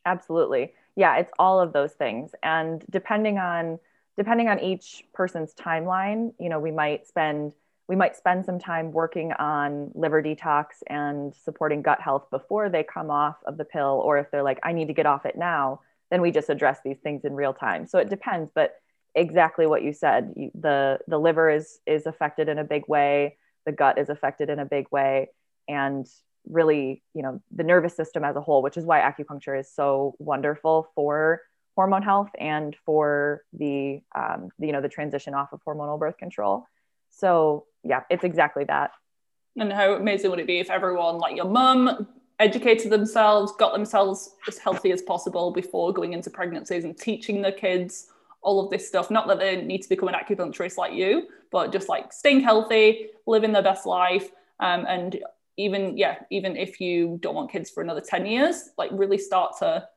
Absolutely, 0.05 0.73
yeah, 0.95 1.17
it's 1.17 1.31
all 1.39 1.59
of 1.59 1.73
those 1.73 1.93
things, 1.93 2.31
and 2.43 2.83
depending 2.89 3.37
on 3.37 3.79
depending 4.15 4.47
on 4.47 4.59
each 4.59 5.03
person's 5.13 5.55
timeline, 5.55 6.33
you 6.39 6.47
know, 6.47 6.59
we 6.59 6.71
might 6.71 7.07
spend 7.07 7.53
we 7.87 7.95
might 7.95 8.15
spend 8.15 8.45
some 8.45 8.59
time 8.59 8.91
working 8.91 9.33
on 9.33 9.91
liver 9.93 10.21
detox 10.23 10.65
and 10.87 11.35
supporting 11.35 11.81
gut 11.81 11.99
health 11.99 12.29
before 12.31 12.69
they 12.69 12.83
come 12.83 13.09
off 13.09 13.35
of 13.45 13.57
the 13.57 13.65
pill, 13.65 14.01
or 14.05 14.17
if 14.17 14.31
they're 14.31 14.43
like, 14.43 14.59
I 14.63 14.71
need 14.71 14.87
to 14.87 14.93
get 14.93 15.05
off 15.05 15.25
it 15.25 15.37
now 15.37 15.81
then 16.13 16.21
we 16.21 16.29
just 16.29 16.49
address 16.49 16.77
these 16.85 16.99
things 16.99 17.25
in 17.25 17.33
real 17.33 17.55
time. 17.55 17.87
So 17.87 17.97
it 17.97 18.07
depends, 18.07 18.51
but 18.53 18.75
exactly 19.15 19.67
what 19.67 19.83
you 19.83 19.93
said, 19.93 20.33
you, 20.35 20.51
the 20.53 20.99
the 21.07 21.17
liver 21.17 21.49
is 21.49 21.79
is 21.85 22.05
affected 22.05 22.49
in 22.49 22.57
a 22.57 22.63
big 22.63 22.87
way, 22.87 23.37
the 23.65 23.71
gut 23.71 23.97
is 23.97 24.09
affected 24.09 24.49
in 24.49 24.59
a 24.59 24.65
big 24.65 24.85
way, 24.91 25.29
and 25.67 26.07
really, 26.49 27.01
you 27.13 27.21
know, 27.21 27.41
the 27.55 27.63
nervous 27.63 27.95
system 27.95 28.23
as 28.23 28.35
a 28.35 28.41
whole, 28.41 28.61
which 28.61 28.77
is 28.77 28.85
why 28.85 28.99
acupuncture 28.99 29.57
is 29.57 29.71
so 29.73 30.15
wonderful 30.19 30.89
for 30.95 31.41
hormone 31.75 32.03
health 32.03 32.29
and 32.37 32.75
for 32.85 33.41
the, 33.53 34.01
um, 34.15 34.49
you 34.59 34.71
know 34.71 34.81
the 34.81 34.89
transition 34.89 35.33
off 35.33 35.53
of 35.53 35.61
hormonal 35.65 35.99
birth 35.99 36.17
control. 36.17 36.65
So 37.09 37.65
yeah, 37.83 38.01
it's 38.09 38.23
exactly 38.23 38.65
that. 38.65 38.91
And 39.55 39.71
how 39.71 39.93
amazing 39.93 40.31
would 40.31 40.39
it 40.39 40.47
be 40.47 40.59
if 40.59 40.69
everyone, 40.69 41.17
like 41.19 41.35
your 41.35 41.45
mum, 41.45 42.07
educated 42.39 42.91
themselves, 42.91 43.53
got 43.57 43.73
themselves 43.73 44.31
as 44.47 44.57
healthy 44.57 44.91
as 44.91 45.01
possible 45.01 45.51
before 45.51 45.93
going 45.93 46.13
into 46.13 46.29
pregnancies 46.29 46.83
and 46.83 46.97
teaching 46.97 47.41
their 47.41 47.51
kids 47.51 48.07
all 48.43 48.63
of 48.63 48.69
this 48.69 48.87
stuff. 48.87 49.09
Not 49.09 49.27
that 49.27 49.39
they 49.39 49.61
need 49.61 49.81
to 49.81 49.89
become 49.89 50.09
an 50.09 50.15
acupuncturist 50.15 50.77
like 50.77 50.93
you, 50.93 51.27
but 51.51 51.71
just 51.71 51.89
like 51.89 52.13
staying 52.13 52.41
healthy, 52.41 53.07
living 53.25 53.51
their 53.51 53.63
best 53.63 53.85
life. 53.85 54.29
Um, 54.59 54.85
and 54.87 55.19
even, 55.57 55.97
yeah, 55.97 56.19
even 56.29 56.55
if 56.55 56.79
you 56.79 57.17
don't 57.21 57.35
want 57.35 57.51
kids 57.51 57.69
for 57.69 57.81
another 57.81 58.01
10 58.01 58.25
years, 58.25 58.69
like 58.77 58.89
really 58.93 59.17
start 59.17 59.57
to 59.59 59.87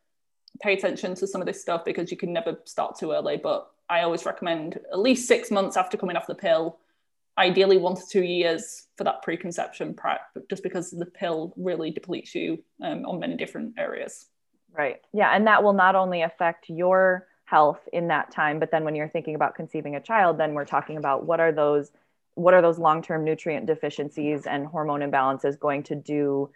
pay 0.61 0.73
attention 0.73 1.15
to 1.17 1.27
some 1.27 1.41
of 1.41 1.47
this 1.47 1.61
stuff 1.61 1.85
because 1.85 2.11
you 2.11 2.17
can 2.17 2.33
never 2.33 2.59
start 2.65 2.99
too 2.99 3.13
early. 3.13 3.37
But 3.37 3.69
I 3.89 4.03
always 4.03 4.25
recommend 4.25 4.81
at 4.93 4.99
least 4.99 5.29
six 5.29 5.51
months 5.51 5.77
after 5.77 5.97
coming 5.97 6.17
off 6.17 6.27
the 6.27 6.35
pill 6.35 6.79
ideally 7.39 7.77
one 7.77 7.95
to 7.97 8.03
two 8.09 8.23
years 8.23 8.87
for 8.97 9.05
that 9.05 9.23
preconception 9.23 9.95
prep, 9.95 10.21
just 10.49 10.63
because 10.63 10.91
the 10.91 11.07
pill 11.07 11.53
really 11.57 11.91
depletes 11.91 12.35
you 12.35 12.63
um, 12.83 13.05
on 13.05 13.21
many 13.21 13.37
different 13.37 13.75
areas. 13.79 14.27
Right. 14.73 15.01
Yeah. 15.13 15.35
And 15.35 15.47
that 15.47 15.63
will 15.63 15.73
not 15.73 15.95
only 15.95 16.23
affect 16.23 16.69
your 16.69 17.27
health 17.47 17.81
in 17.93 18.09
that 18.09 18.31
time, 18.31 18.59
but 18.59 18.71
then 18.71 18.85
when 18.85 18.95
you're 18.95 19.09
thinking 19.09 19.35
about 19.35 19.55
conceiving 19.55 19.97
a 19.97 20.01
child, 20.01 20.37
then 20.37 20.53
we're 20.53 20.65
talking 20.65 20.99
about 20.99 21.25
what 21.25 21.41
are 21.41 21.53
those 21.53 21.91
what 22.35 22.53
are 22.53 22.61
those 22.61 22.79
long-term 22.79 23.25
nutrient 23.25 23.65
deficiencies 23.65 24.47
and 24.47 24.67
hormone 24.67 25.01
imbalances 25.01 25.59
going 25.59 25.83
to 25.85 25.95
do? 25.95 26.51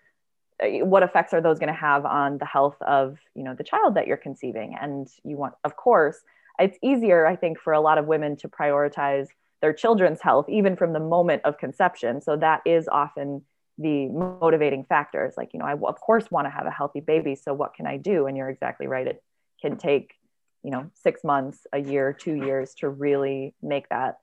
Uh, 0.62 0.84
what 0.84 1.02
effects 1.02 1.32
are 1.32 1.40
those 1.40 1.58
going 1.58 1.72
to 1.72 1.80
have 1.80 2.04
on 2.04 2.36
the 2.36 2.44
health 2.44 2.76
of 2.82 3.18
you 3.34 3.42
know 3.42 3.54
the 3.54 3.64
child 3.64 3.94
that 3.94 4.06
you're 4.06 4.16
conceiving? 4.16 4.76
And 4.78 5.08
you 5.24 5.36
want 5.36 5.54
of 5.64 5.76
course 5.76 6.18
it's 6.58 6.76
easier 6.82 7.26
i 7.26 7.36
think 7.36 7.58
for 7.58 7.72
a 7.72 7.80
lot 7.80 7.96
of 7.96 8.06
women 8.06 8.36
to 8.36 8.48
prioritize 8.48 9.28
their 9.62 9.72
children's 9.72 10.20
health 10.20 10.46
even 10.48 10.76
from 10.76 10.92
the 10.92 11.00
moment 11.00 11.42
of 11.44 11.56
conception. 11.56 12.20
So 12.20 12.36
that 12.36 12.60
is 12.66 12.88
often 12.88 13.42
the 13.78 14.08
motivating 14.08 14.84
factors 14.84 15.34
like 15.38 15.54
you 15.54 15.60
know 15.60 15.64
i 15.64 15.72
of 15.72 16.00
course 16.00 16.30
want 16.30 16.46
to 16.46 16.50
have 16.50 16.66
a 16.66 16.70
healthy 16.70 17.00
baby 17.00 17.36
so 17.36 17.54
what 17.54 17.74
can 17.74 17.86
i 17.86 17.96
do? 17.96 18.26
And 18.26 18.36
you're 18.36 18.50
exactly 18.50 18.88
right 18.88 19.06
it 19.06 19.22
can 19.62 19.76
take 19.76 20.14
you 20.62 20.70
know 20.70 20.90
six 20.94 21.24
months 21.24 21.66
a 21.72 21.78
year 21.78 22.12
two 22.12 22.34
years 22.34 22.74
to 22.74 22.88
really 22.88 23.54
make 23.62 23.88
that 23.88 24.18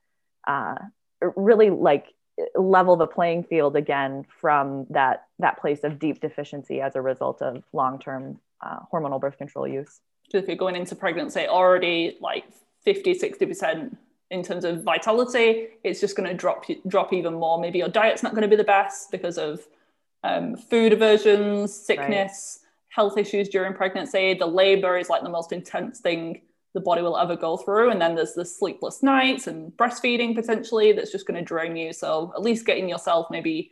uh, 0.46 0.76
really 1.36 1.70
like 1.70 2.06
level 2.54 2.96
the 2.96 3.06
playing 3.06 3.42
field 3.42 3.76
again 3.76 4.24
from 4.40 4.86
that 4.90 5.26
that 5.38 5.60
place 5.60 5.82
of 5.82 5.98
deep 5.98 6.20
deficiency 6.20 6.80
as 6.80 6.94
a 6.94 7.00
result 7.00 7.42
of 7.42 7.64
long-term 7.72 8.38
uh, 8.60 8.78
hormonal 8.92 9.20
birth 9.20 9.36
control 9.38 9.66
use 9.66 10.00
so 10.30 10.38
if 10.38 10.46
you're 10.46 10.56
going 10.56 10.76
into 10.76 10.94
pregnancy 10.94 11.46
already 11.46 12.16
like 12.20 12.44
50 12.84 13.14
60% 13.14 13.96
in 14.30 14.42
terms 14.42 14.64
of 14.64 14.82
vitality, 14.82 15.68
it's 15.84 16.00
just 16.00 16.16
going 16.16 16.28
to 16.28 16.34
drop 16.34 16.64
drop 16.86 17.12
even 17.12 17.34
more. 17.34 17.60
Maybe 17.60 17.78
your 17.78 17.88
diet's 17.88 18.22
not 18.22 18.32
going 18.32 18.42
to 18.42 18.48
be 18.48 18.56
the 18.56 18.64
best 18.64 19.10
because 19.10 19.38
of 19.38 19.66
um, 20.22 20.56
food 20.56 20.92
aversions, 20.92 21.74
sickness, 21.74 22.60
right. 22.62 22.67
Health 22.98 23.16
issues 23.16 23.48
during 23.48 23.74
pregnancy. 23.74 24.34
The 24.34 24.44
labor 24.44 24.98
is 24.98 25.08
like 25.08 25.22
the 25.22 25.28
most 25.28 25.52
intense 25.52 26.00
thing 26.00 26.42
the 26.74 26.80
body 26.80 27.00
will 27.00 27.16
ever 27.16 27.36
go 27.36 27.56
through. 27.56 27.92
And 27.92 28.02
then 28.02 28.16
there's 28.16 28.34
the 28.34 28.44
sleepless 28.44 29.04
nights 29.04 29.46
and 29.46 29.70
breastfeeding 29.76 30.34
potentially 30.34 30.90
that's 30.92 31.12
just 31.12 31.24
going 31.24 31.38
to 31.38 31.44
drain 31.44 31.76
you. 31.76 31.92
So 31.92 32.32
at 32.34 32.42
least 32.42 32.66
getting 32.66 32.88
yourself 32.88 33.28
maybe 33.30 33.70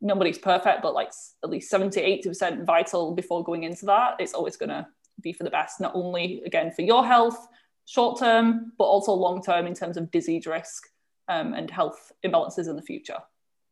nobody's 0.00 0.38
perfect, 0.38 0.82
but 0.82 0.92
like 0.92 1.12
at 1.44 1.50
least 1.50 1.70
70, 1.70 2.00
80% 2.26 2.64
vital 2.64 3.14
before 3.14 3.44
going 3.44 3.62
into 3.62 3.86
that, 3.86 4.16
it's 4.18 4.34
always 4.34 4.56
going 4.56 4.70
to 4.70 4.84
be 5.20 5.32
for 5.32 5.44
the 5.44 5.50
best, 5.50 5.80
not 5.80 5.92
only 5.94 6.42
again 6.44 6.72
for 6.72 6.82
your 6.82 7.06
health 7.06 7.46
short 7.86 8.18
term, 8.18 8.72
but 8.76 8.86
also 8.86 9.12
long 9.12 9.40
term 9.40 9.68
in 9.68 9.74
terms 9.74 9.96
of 9.96 10.10
disease 10.10 10.46
risk 10.46 10.88
um, 11.28 11.54
and 11.54 11.70
health 11.70 12.10
imbalances 12.26 12.68
in 12.68 12.74
the 12.74 12.82
future. 12.82 13.18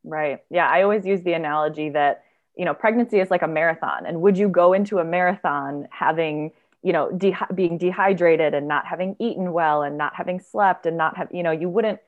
Right. 0.05 0.39
Yeah. 0.49 0.69
I 0.69 0.83
always 0.83 1.05
use 1.05 1.23
the 1.23 1.33
analogy 1.33 1.91
that, 1.91 2.23
you 2.57 2.65
know, 2.65 2.75
pregnancy 2.75 3.19
is 3.19 3.31
like 3.31 3.43
a 3.43 3.49
marathon. 3.49 4.07
And 4.07 4.21
would 4.21 4.37
you 4.37 4.49
go 4.49 4.73
into 4.73 4.99
a 4.99 5.05
marathon 5.05 5.89
having, 5.91 6.53
you 6.83 6.93
know, 6.93 7.11
de- 7.11 7.37
being 7.55 7.79
dehydrated 7.79 8.55
and 8.55 8.69
not 8.69 8.87
having 8.87 9.17
eaten 9.19 9.53
well 9.53 9.83
and 9.83 9.97
not 9.97 10.15
having 10.15 10.41
slept 10.41 10.87
and 10.87 10.97
not 10.97 11.17
have, 11.17 11.29
you 11.33 11.43
know, 11.43 11.51
you 11.51 11.69
wouldn't, 11.69 12.01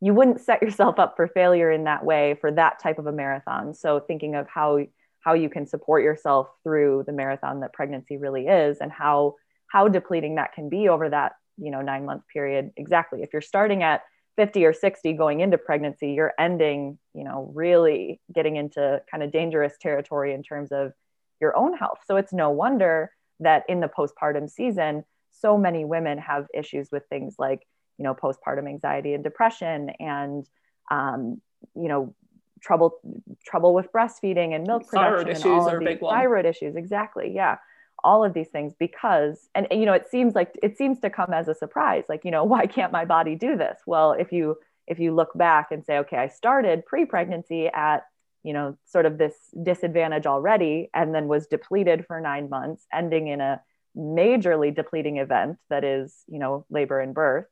you 0.00 0.12
wouldn't 0.12 0.40
set 0.40 0.60
yourself 0.62 0.98
up 0.98 1.14
for 1.16 1.28
failure 1.28 1.70
in 1.70 1.84
that 1.84 2.04
way 2.04 2.36
for 2.40 2.50
that 2.50 2.80
type 2.80 2.98
of 2.98 3.06
a 3.06 3.12
marathon. 3.12 3.74
So 3.74 4.00
thinking 4.00 4.34
of 4.34 4.48
how, 4.48 4.80
how 5.20 5.34
you 5.34 5.48
can 5.48 5.66
support 5.66 6.02
yourself 6.02 6.48
through 6.64 7.04
the 7.06 7.12
marathon 7.12 7.60
that 7.60 7.72
pregnancy 7.72 8.16
really 8.16 8.48
is 8.48 8.78
and 8.78 8.90
how, 8.90 9.36
how 9.68 9.86
depleting 9.86 10.34
that 10.34 10.52
can 10.52 10.68
be 10.68 10.88
over 10.88 11.08
that, 11.08 11.32
you 11.56 11.70
know, 11.70 11.80
nine 11.80 12.04
month 12.04 12.24
period. 12.32 12.72
Exactly. 12.76 13.22
If 13.22 13.32
you're 13.32 13.40
starting 13.40 13.84
at 13.84 14.02
50 14.36 14.64
or 14.64 14.72
60 14.72 15.12
going 15.14 15.40
into 15.40 15.58
pregnancy, 15.58 16.12
you're 16.12 16.32
ending, 16.38 16.98
you 17.14 17.24
know, 17.24 17.52
really 17.54 18.20
getting 18.34 18.56
into 18.56 19.02
kind 19.10 19.22
of 19.22 19.30
dangerous 19.30 19.74
territory 19.80 20.32
in 20.32 20.42
terms 20.42 20.72
of 20.72 20.92
your 21.40 21.56
own 21.56 21.76
health. 21.76 21.98
So 22.06 22.16
it's 22.16 22.32
no 22.32 22.50
wonder 22.50 23.10
that 23.40 23.64
in 23.68 23.80
the 23.80 23.88
postpartum 23.88 24.48
season, 24.48 25.04
so 25.30 25.58
many 25.58 25.84
women 25.84 26.18
have 26.18 26.46
issues 26.54 26.90
with 26.90 27.04
things 27.10 27.36
like, 27.38 27.66
you 27.98 28.04
know, 28.04 28.14
postpartum 28.14 28.68
anxiety 28.68 29.14
and 29.14 29.22
depression 29.22 29.90
and, 30.00 30.48
um, 30.90 31.40
you 31.74 31.88
know, 31.88 32.14
trouble 32.62 32.98
trouble 33.44 33.74
with 33.74 33.92
breastfeeding 33.92 34.54
and 34.54 34.64
milk 34.66 34.84
thyroid 34.90 35.26
production 35.26 35.30
issues 35.30 35.44
and 35.44 35.52
all 35.52 35.68
are 35.68 35.78
a 35.78 35.84
big 35.84 36.00
one. 36.00 36.14
thyroid 36.14 36.46
issues 36.46 36.76
exactly 36.76 37.32
yeah 37.34 37.56
all 38.04 38.24
of 38.24 38.34
these 38.34 38.48
things 38.48 38.74
because 38.78 39.48
and, 39.54 39.66
you 39.70 39.86
know 39.86 39.92
it 39.92 40.08
seems 40.08 40.34
like 40.34 40.58
it 40.62 40.76
seems 40.76 40.98
to 41.00 41.10
come 41.10 41.32
as 41.32 41.48
a 41.48 41.54
surprise 41.54 42.04
like 42.08 42.24
you 42.24 42.30
know 42.30 42.44
why 42.52 42.66
can't 42.66 42.92
my 42.92 43.04
body 43.04 43.34
do 43.34 43.56
this? 43.56 43.78
Well 43.86 44.12
if 44.12 44.32
you 44.32 44.56
if 44.86 44.98
you 44.98 45.14
look 45.14 45.36
back 45.36 45.70
and 45.70 45.84
say 45.84 45.98
okay 45.98 46.16
i 46.16 46.28
started 46.28 46.84
pre-pregnancy 46.84 47.68
at 47.68 48.04
you 48.42 48.52
know 48.52 48.76
sort 48.84 49.06
of 49.06 49.16
this 49.16 49.34
disadvantage 49.62 50.26
already 50.26 50.90
and 50.92 51.14
then 51.14 51.28
was 51.28 51.46
depleted 51.46 52.04
for 52.06 52.20
9 52.20 52.48
months 52.48 52.86
ending 52.92 53.28
in 53.28 53.40
a 53.40 53.60
majorly 53.96 54.74
depleting 54.74 55.18
event 55.18 55.58
that 55.70 55.84
is 55.84 56.24
you 56.26 56.38
know 56.38 56.66
labor 56.68 57.00
and 57.00 57.14
birth 57.14 57.46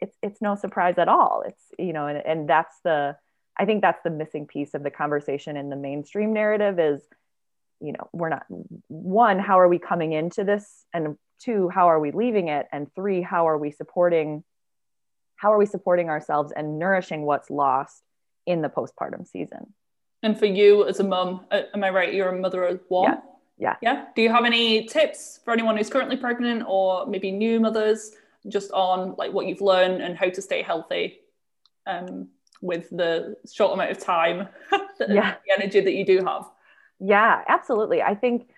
it's 0.00 0.16
it's 0.22 0.40
no 0.40 0.54
surprise 0.54 0.98
at 0.98 1.08
all. 1.08 1.42
It's 1.46 1.62
you 1.78 1.92
know 1.92 2.06
and, 2.06 2.18
and 2.24 2.48
that's 2.48 2.76
the 2.84 3.16
i 3.56 3.64
think 3.64 3.82
that's 3.82 4.02
the 4.02 4.10
missing 4.10 4.46
piece 4.46 4.74
of 4.74 4.82
the 4.82 4.90
conversation 4.90 5.56
in 5.56 5.70
the 5.70 5.76
mainstream 5.76 6.32
narrative 6.32 6.78
is 6.78 7.02
you 7.80 7.92
know 7.92 8.08
we're 8.12 8.28
not 8.28 8.44
one 8.88 9.38
how 9.38 9.58
are 9.58 9.68
we 9.68 9.78
coming 9.78 10.12
into 10.12 10.44
this? 10.44 10.84
And 10.92 11.16
two 11.40 11.68
how 11.68 11.88
are 11.88 12.00
we 12.00 12.10
leaving 12.10 12.48
it? 12.48 12.66
And 12.72 12.92
three 12.94 13.22
how 13.22 13.48
are 13.48 13.58
we 13.58 13.70
supporting 13.70 14.44
how 15.36 15.52
are 15.52 15.58
we 15.58 15.66
supporting 15.66 16.10
ourselves 16.10 16.52
and 16.54 16.78
nourishing 16.78 17.22
what's 17.22 17.50
lost 17.50 18.02
in 18.46 18.62
the 18.62 18.68
postpartum 18.68 19.26
season? 19.26 19.74
And 20.22 20.36
for 20.38 20.46
you 20.46 20.86
as 20.86 21.00
a 21.00 21.04
mum 21.04 21.46
uh, 21.50 21.62
am 21.74 21.84
i 21.84 21.90
right? 21.90 22.12
You're 22.12 22.30
a 22.30 22.38
mother 22.38 22.64
of 22.64 22.80
one 22.88 23.12
yeah 23.12 23.20
yeah. 23.58 23.76
Yeah? 23.82 24.06
Do 24.14 24.22
you 24.22 24.30
have 24.30 24.44
any 24.44 24.86
tips 24.86 25.40
for 25.44 25.52
anyone 25.52 25.76
who's 25.76 25.90
currently 25.90 26.16
pregnant 26.16 26.62
or 26.66 27.06
maybe 27.06 27.30
new 27.30 27.60
mothers 27.60 28.12
just 28.48 28.70
on 28.72 29.14
like 29.18 29.32
what 29.32 29.46
you've 29.46 29.60
learned 29.60 30.00
and 30.00 30.16
how 30.16 30.28
to 30.28 30.40
stay 30.40 30.62
healthy 30.62 31.20
um, 31.86 32.28
with 32.62 32.88
the 32.90 33.36
short 33.52 33.72
amount 33.72 33.90
of 33.90 33.98
time 33.98 34.48
yeah. 35.00 35.34
the 35.44 35.62
energy 35.62 35.80
that 35.80 35.94
you 35.94 36.04
do 36.04 36.24
have 36.24 36.44
yeah, 37.00 37.42
absolutely. 37.48 38.02
I 38.02 38.14
think 38.14 38.48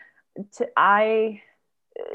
to, 0.56 0.68
I 0.76 1.42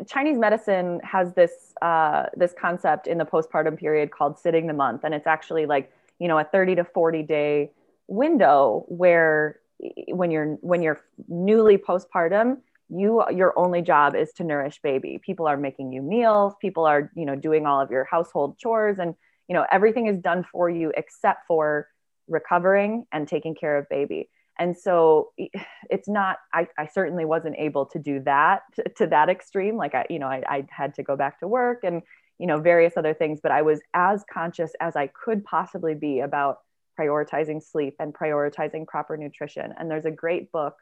Chinese 0.08 0.38
medicine 0.38 1.00
has 1.04 1.34
this 1.34 1.74
uh, 1.82 2.28
this 2.36 2.54
concept 2.60 3.08
in 3.08 3.18
the 3.18 3.26
postpartum 3.26 3.78
period 3.78 4.12
called 4.12 4.40
sitting 4.40 4.68
the 4.68 4.74
month, 4.74 5.04
and 5.04 5.14
it's 5.14 5.28
actually 5.28 5.66
like 5.66 5.92
you 6.20 6.28
know 6.28 6.40
a 6.40 6.44
thirty 6.44 6.76
to 6.76 6.84
forty 6.84 7.24
day 7.24 7.72
window 8.08 8.86
where 8.88 9.60
when 10.08 10.32
you're 10.32 10.58
when 10.62 10.82
you're 10.82 11.02
newly 11.28 11.78
postpartum 11.78 12.58
you 12.90 13.24
your 13.34 13.58
only 13.58 13.82
job 13.82 14.16
is 14.16 14.32
to 14.34 14.44
nourish 14.44 14.80
baby. 14.82 15.20
People 15.24 15.48
are 15.48 15.58
making 15.58 15.92
you 15.92 16.02
meals. 16.02 16.54
People 16.62 16.86
are 16.86 17.12
you 17.16 17.26
know 17.26 17.36
doing 17.36 17.66
all 17.66 17.82
of 17.82 17.90
your 17.90 18.06
household 18.06 18.58
chores. 18.58 18.98
And 19.00 19.16
you 19.48 19.56
know 19.56 19.66
everything 19.72 20.08
is 20.08 20.20
done 20.20 20.46
for 20.52 20.70
you 20.70 20.92
except 20.96 21.48
for 21.48 21.88
recovering 22.28 23.06
and 23.12 23.28
taking 23.28 23.56
care 23.56 23.78
of 23.78 23.88
baby 23.90 24.30
and 24.60 24.78
so 24.78 25.32
it's 25.90 26.08
not 26.08 26.38
I, 26.54 26.68
I 26.78 26.88
certainly 26.88 27.26
wasn't 27.26 27.56
able 27.58 27.86
to 27.88 28.00
do 28.00 28.20
that 28.22 28.64
to, 28.76 28.84
to 28.98 29.08
that 29.08 29.30
extreme. 29.30 29.78
Like 29.78 29.96
i 29.96 30.06
you 30.10 30.20
know 30.20 30.28
I, 30.28 30.44
I 30.48 30.68
had 30.70 30.96
to 30.96 31.04
go 31.04 31.16
back 31.16 31.40
to 31.40 31.48
work 31.48 31.84
and 31.84 32.02
you 32.40 32.48
know 32.48 32.60
various 32.60 32.98
other 32.98 33.14
things 33.14 33.40
but 33.42 33.54
i 33.54 33.62
was 33.62 33.80
as 33.94 34.26
conscious 34.30 34.72
as 34.82 34.98
i 34.98 35.08
could 35.08 35.46
possibly 35.46 35.96
be 35.96 36.20
about 36.20 36.60
prioritizing 37.00 37.62
sleep 37.62 37.96
and 38.00 38.14
prioritizing 38.14 38.88
proper 38.88 39.18
nutrition. 39.18 39.74
And 39.78 39.90
there's 39.90 40.06
a 40.06 40.12
great 40.12 40.52
book 40.52 40.76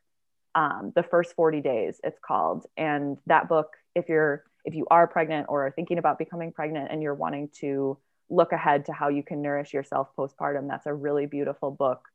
um, 0.56 0.94
the 0.96 1.04
first 1.04 1.36
40 1.36 1.62
days 1.62 2.00
it's 2.04 2.20
called. 2.20 2.66
And 2.78 3.18
that 3.26 3.50
book 3.50 3.72
if 3.96 4.10
you're 4.10 4.44
if 4.66 4.76
you 4.76 4.86
are 4.90 5.08
pregnant 5.08 5.48
or 5.50 5.68
are 5.68 5.72
thinking 5.72 5.98
about 5.98 6.18
becoming 6.18 6.52
pregnant 6.52 6.90
and 6.92 7.02
you're 7.02 7.16
wanting 7.16 7.50
to 7.60 7.98
look 8.30 8.52
ahead 8.52 8.86
to 8.86 8.94
how 8.94 9.10
you 9.10 9.22
can 9.22 9.42
nourish 9.42 9.74
yourself 9.74 10.10
postpartum 10.18 10.70
that's 10.70 10.86
a 10.86 10.94
really 10.94 11.26
beautiful 11.26 11.70
book 11.70 12.08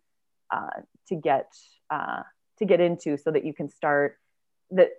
uh, 0.51 0.83
to 1.09 1.17
get 1.17 1.53
uh, 1.91 2.23
to 2.59 2.65
get 2.65 2.81
into 2.81 3.17
so 3.17 3.31
that 3.31 3.45
you 3.45 3.53
can 3.53 3.69
start. 3.69 4.19
The 4.71 4.91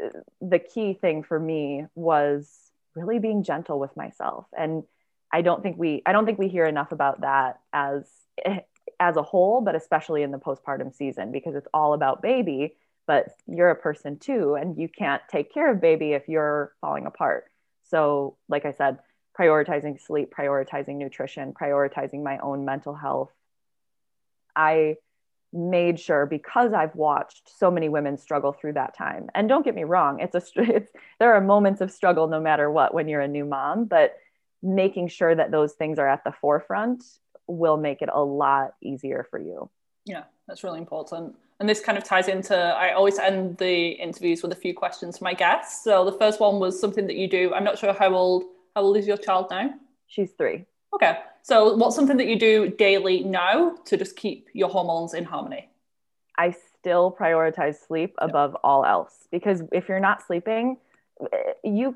the 0.41 0.59
key 0.59 0.93
thing 0.93 1.23
for 1.23 1.39
me 1.39 1.85
was 1.95 2.71
really 2.95 3.19
being 3.19 3.43
gentle 3.43 3.79
with 3.79 3.95
myself. 3.95 4.45
And 4.57 4.83
i 5.31 5.41
don't 5.41 5.61
think 5.61 5.77
we 5.77 6.01
i 6.05 6.11
don't 6.11 6.25
think 6.25 6.39
we 6.39 6.47
hear 6.47 6.65
enough 6.65 6.91
about 6.91 7.21
that 7.21 7.59
as 7.73 8.09
as 8.99 9.15
a 9.15 9.21
whole 9.21 9.61
but 9.61 9.75
especially 9.75 10.23
in 10.23 10.31
the 10.31 10.37
postpartum 10.37 10.93
season 10.93 11.31
because 11.31 11.55
it's 11.55 11.67
all 11.73 11.93
about 11.93 12.21
baby 12.21 12.75
but 13.07 13.29
you're 13.47 13.71
a 13.71 13.75
person 13.75 14.19
too 14.19 14.55
and 14.55 14.77
you 14.77 14.87
can't 14.87 15.23
take 15.31 15.51
care 15.51 15.71
of 15.71 15.81
baby 15.81 16.11
if 16.13 16.29
you're 16.29 16.75
falling 16.79 17.07
apart. 17.07 17.45
So 17.85 18.37
like 18.47 18.65
i 18.65 18.71
said 18.71 18.99
prioritizing 19.37 19.99
sleep 19.99 20.31
prioritizing 20.31 20.95
nutrition 20.97 21.53
prioritizing 21.53 22.23
my 22.23 22.37
own 22.39 22.65
mental 22.65 22.93
health. 22.93 23.31
I 24.55 24.97
made 25.51 25.99
sure 25.99 26.25
because 26.25 26.73
I've 26.73 26.95
watched 26.95 27.49
so 27.57 27.71
many 27.71 27.89
women 27.89 28.17
struggle 28.17 28.53
through 28.53 28.73
that 28.73 28.95
time. 28.95 29.29
And 29.33 29.49
don't 29.49 29.65
get 29.65 29.75
me 29.75 29.83
wrong, 29.83 30.19
it's 30.19 30.35
a 30.35 30.41
it's 30.61 30.91
there 31.19 31.33
are 31.33 31.41
moments 31.41 31.81
of 31.81 31.91
struggle 31.91 32.27
no 32.27 32.39
matter 32.39 32.69
what 32.69 32.93
when 32.93 33.07
you're 33.07 33.21
a 33.21 33.27
new 33.27 33.45
mom, 33.45 33.85
but 33.85 34.17
making 34.61 35.07
sure 35.07 35.33
that 35.33 35.51
those 35.51 35.73
things 35.73 35.99
are 35.99 36.07
at 36.07 36.23
the 36.23 36.31
forefront 36.31 37.03
will 37.47 37.77
make 37.77 38.01
it 38.01 38.09
a 38.13 38.21
lot 38.21 38.73
easier 38.81 39.25
for 39.29 39.39
you. 39.39 39.69
Yeah, 40.05 40.23
that's 40.47 40.63
really 40.63 40.79
important. 40.79 41.35
And 41.59 41.67
this 41.67 41.81
kind 41.81 41.97
of 41.97 42.03
ties 42.03 42.27
into 42.27 42.55
I 42.55 42.93
always 42.93 43.19
end 43.19 43.57
the 43.57 43.89
interviews 43.91 44.41
with 44.41 44.51
a 44.51 44.55
few 44.55 44.73
questions 44.73 45.17
for 45.17 45.25
my 45.25 45.33
guests. 45.33 45.83
So 45.83 46.05
the 46.05 46.13
first 46.13 46.39
one 46.39 46.59
was 46.59 46.79
something 46.79 47.05
that 47.07 47.15
you 47.15 47.27
do. 47.27 47.53
I'm 47.53 47.63
not 47.63 47.77
sure 47.77 47.93
how 47.93 48.13
old 48.13 48.43
how 48.75 48.83
old 48.83 48.97
is 48.97 49.07
your 49.07 49.17
child 49.17 49.47
now? 49.49 49.71
She's 50.07 50.31
3. 50.31 50.65
Okay. 50.93 51.19
So, 51.41 51.75
what's 51.75 51.95
something 51.95 52.17
that 52.17 52.27
you 52.27 52.37
do 52.37 52.69
daily 52.69 53.23
now 53.23 53.75
to 53.85 53.97
just 53.97 54.15
keep 54.15 54.49
your 54.53 54.69
hormones 54.69 55.13
in 55.13 55.23
harmony? 55.23 55.69
I 56.37 56.55
still 56.79 57.15
prioritize 57.17 57.85
sleep 57.85 58.15
above 58.19 58.55
all 58.63 58.85
else 58.85 59.27
because 59.31 59.61
if 59.71 59.89
you're 59.89 59.99
not 59.99 60.25
sleeping, 60.25 60.77
you 61.63 61.95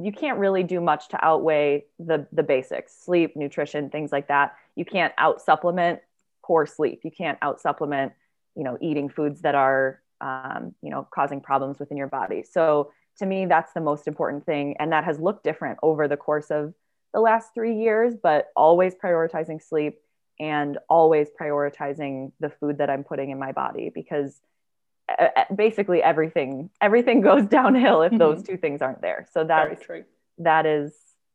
you 0.00 0.12
can't 0.12 0.38
really 0.38 0.62
do 0.62 0.80
much 0.80 1.08
to 1.08 1.24
outweigh 1.24 1.84
the 1.98 2.26
the 2.32 2.42
basics 2.42 2.96
sleep 2.96 3.36
nutrition 3.36 3.90
things 3.90 4.10
like 4.10 4.28
that 4.28 4.54
you 4.76 4.84
can't 4.84 5.12
out 5.18 5.42
supplement 5.42 6.00
poor 6.42 6.64
sleep 6.64 7.00
you 7.04 7.10
can't 7.10 7.38
out 7.42 7.60
supplement 7.60 8.12
you 8.56 8.64
know 8.64 8.78
eating 8.80 9.08
foods 9.10 9.42
that 9.42 9.54
are 9.54 10.00
um, 10.22 10.74
you 10.82 10.88
know 10.88 11.06
causing 11.10 11.40
problems 11.40 11.78
within 11.78 11.98
your 11.98 12.06
body 12.06 12.42
so 12.42 12.90
to 13.18 13.26
me 13.26 13.44
that's 13.44 13.74
the 13.74 13.80
most 13.80 14.08
important 14.08 14.46
thing 14.46 14.74
and 14.78 14.90
that 14.90 15.04
has 15.04 15.20
looked 15.20 15.44
different 15.44 15.78
over 15.82 16.08
the 16.08 16.16
course 16.16 16.50
of 16.50 16.72
the 17.12 17.20
last 17.20 17.50
three 17.54 17.76
years, 17.76 18.14
but 18.20 18.48
always 18.56 18.94
prioritizing 18.94 19.62
sleep 19.62 19.98
and 20.40 20.78
always 20.88 21.28
prioritizing 21.38 22.32
the 22.40 22.50
food 22.50 22.78
that 22.78 22.90
I'm 22.90 23.04
putting 23.04 23.30
in 23.30 23.38
my 23.38 23.52
body 23.52 23.90
because 23.94 24.40
basically 25.54 26.02
everything 26.02 26.70
everything 26.80 27.20
goes 27.30 27.46
downhill 27.46 28.02
if 28.02 28.10
mm-hmm. 28.10 28.18
those 28.18 28.42
two 28.42 28.56
things 28.56 28.82
aren't 28.82 29.02
there. 29.02 29.26
So 29.32 29.44
that's 29.44 29.86
that 30.38 30.66
is 30.66 30.92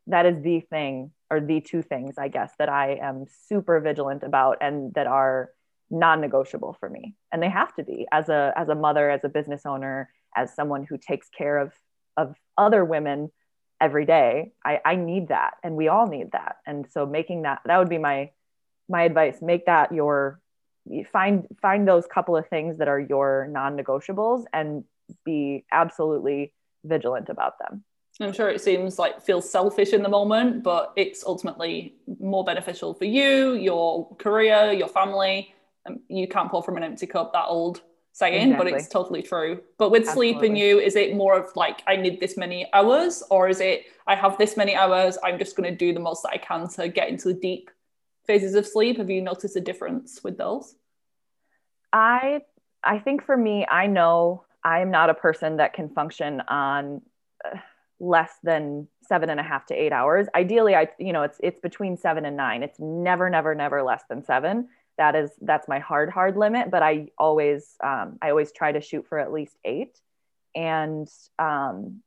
that 0.08 0.26
is 0.26 0.42
the 0.42 0.62
thing 0.62 1.12
or 1.30 1.40
the 1.40 1.62
two 1.62 1.82
things 1.82 2.18
I 2.18 2.28
guess 2.30 2.52
that 2.60 2.70
I 2.70 2.96
am 3.02 3.26
super 3.48 3.80
vigilant 3.80 4.24
about 4.24 4.58
and 4.62 4.94
that 4.94 5.08
are 5.08 5.52
non-negotiable 5.90 6.76
for 6.80 6.90
me 6.90 7.16
and 7.32 7.42
they 7.42 7.50
have 7.50 7.74
to 7.76 7.84
be 7.84 8.06
as 8.12 8.28
a 8.28 8.54
as 8.58 8.68
a 8.68 8.76
mother 8.76 9.10
as 9.10 9.24
a 9.24 9.30
business 9.30 9.66
owner 9.66 10.10
as 10.36 10.54
someone 10.54 10.84
who 10.84 10.98
takes 10.98 11.30
care 11.30 11.58
of 11.58 11.72
of 12.18 12.36
other 12.58 12.84
women 12.84 13.32
every 13.80 14.06
day. 14.06 14.52
I, 14.66 14.80
I 14.84 14.96
need 14.96 15.30
that 15.30 15.56
and 15.64 15.76
we 15.76 15.88
all 15.88 16.08
need 16.08 16.32
that. 16.32 16.58
And 16.66 16.88
so 16.92 17.06
making 17.06 17.44
that 17.44 17.62
that 17.66 17.78
would 17.78 17.90
be 17.90 17.98
my 17.98 18.32
my 18.90 19.04
advice. 19.04 19.42
Make 19.42 19.66
that 19.66 19.92
your 19.92 20.40
find 21.12 21.48
find 21.62 21.88
those 21.88 22.06
couple 22.08 22.36
of 22.36 22.48
things 22.48 22.78
that 22.78 22.88
are 22.88 23.00
your 23.00 23.48
non-negotiables 23.52 24.46
and 24.54 24.84
be 25.26 25.66
absolutely 25.72 26.54
vigilant 26.84 27.30
about 27.30 27.60
them. 27.60 27.84
I'm 28.20 28.34
sure 28.34 28.50
it 28.50 28.62
seems 28.62 28.98
like 28.98 29.22
feels 29.22 29.50
selfish 29.50 29.94
in 29.94 30.02
the 30.02 30.10
moment, 30.10 30.64
but 30.64 30.92
it's 30.96 31.24
ultimately 31.24 31.94
more 32.20 32.44
beneficial 32.44 32.96
for 32.96 33.06
you, 33.06 33.54
your 33.54 34.16
career, 34.16 34.72
your 34.72 34.88
family. 34.88 35.54
Um, 35.88 36.00
you 36.10 36.28
can't 36.28 36.50
pour 36.50 36.64
from 36.64 36.78
an 36.78 36.84
empty 36.84 37.06
cup. 37.06 37.34
That 37.34 37.46
old 37.46 37.82
saying, 38.18 38.50
exactly. 38.50 38.72
but 38.72 38.80
it's 38.80 38.88
totally 38.88 39.22
true. 39.22 39.62
But 39.78 39.92
with 39.92 40.08
Absolutely. 40.08 40.34
sleep 40.34 40.42
and 40.42 40.58
you, 40.58 40.80
is 40.80 40.96
it 40.96 41.16
more 41.16 41.38
of 41.38 41.56
like 41.56 41.84
I 41.86 41.96
need 41.96 42.20
this 42.20 42.36
many 42.36 42.68
hours, 42.74 43.22
or 43.30 43.48
is 43.48 43.62
it 43.62 43.86
I 44.08 44.16
have 44.16 44.40
this 44.40 44.58
many 44.58 44.76
hours? 44.76 45.20
I'm 45.24 45.38
just 45.38 45.56
going 45.56 45.70
to 45.70 45.76
do 45.76 45.94
the 45.94 46.00
most 46.00 46.24
that 46.24 46.30
I 46.30 46.38
can 46.38 46.68
to 46.70 46.90
get 46.90 47.10
into 47.10 47.28
the 47.28 47.36
deep 47.36 47.70
phases 48.26 48.56
of 48.56 48.66
sleep. 48.66 48.98
Have 48.98 49.12
you 49.12 49.22
noticed 49.22 49.56
a 49.56 49.62
difference 49.62 50.22
with 50.24 50.36
those? 50.36 50.76
I 51.94 52.42
I 52.84 52.98
think 52.98 53.24
for 53.24 53.38
me, 53.38 53.68
I 53.70 53.86
know 53.86 54.46
I 54.64 54.80
am 54.80 54.90
not 54.90 55.12
a 55.12 55.14
person 55.14 55.58
that 55.58 55.74
can 55.74 55.90
function 55.90 56.42
on. 56.48 57.02
Uh, 57.46 57.58
less 58.00 58.34
than 58.44 58.88
seven 59.02 59.28
and 59.28 59.40
a 59.40 59.44
half 59.44 59.66
to 59.66 59.74
eight 59.74 59.92
hours. 59.92 60.28
Ideally, 60.36 60.76
I 60.76 60.88
you 61.00 61.12
know 61.12 61.24
it's 61.24 61.40
it's 61.42 61.60
between 61.60 61.98
seven 61.98 62.26
and 62.26 62.38
nine. 62.38 62.62
It's 62.62 62.80
never 62.80 63.28
never 63.28 63.56
never 63.56 63.82
less 63.82 64.04
than 64.08 64.24
seven. 64.24 64.70
That 64.98 65.16
is 65.16 65.32
that's 65.42 65.68
my 65.68 65.80
hard 65.80 66.10
hard 66.10 66.38
limit. 66.38 66.72
But 66.72 66.84
I 66.84 67.10
always 67.18 67.76
um, 67.84 68.18
I 68.22 68.30
always 68.30 68.52
try 68.52 68.72
to 68.72 68.82
shoot 68.82 69.06
for 69.08 69.20
at 69.20 69.32
least 69.32 69.56
eight, 69.64 70.00
and 70.56 71.08
um, 71.40 72.02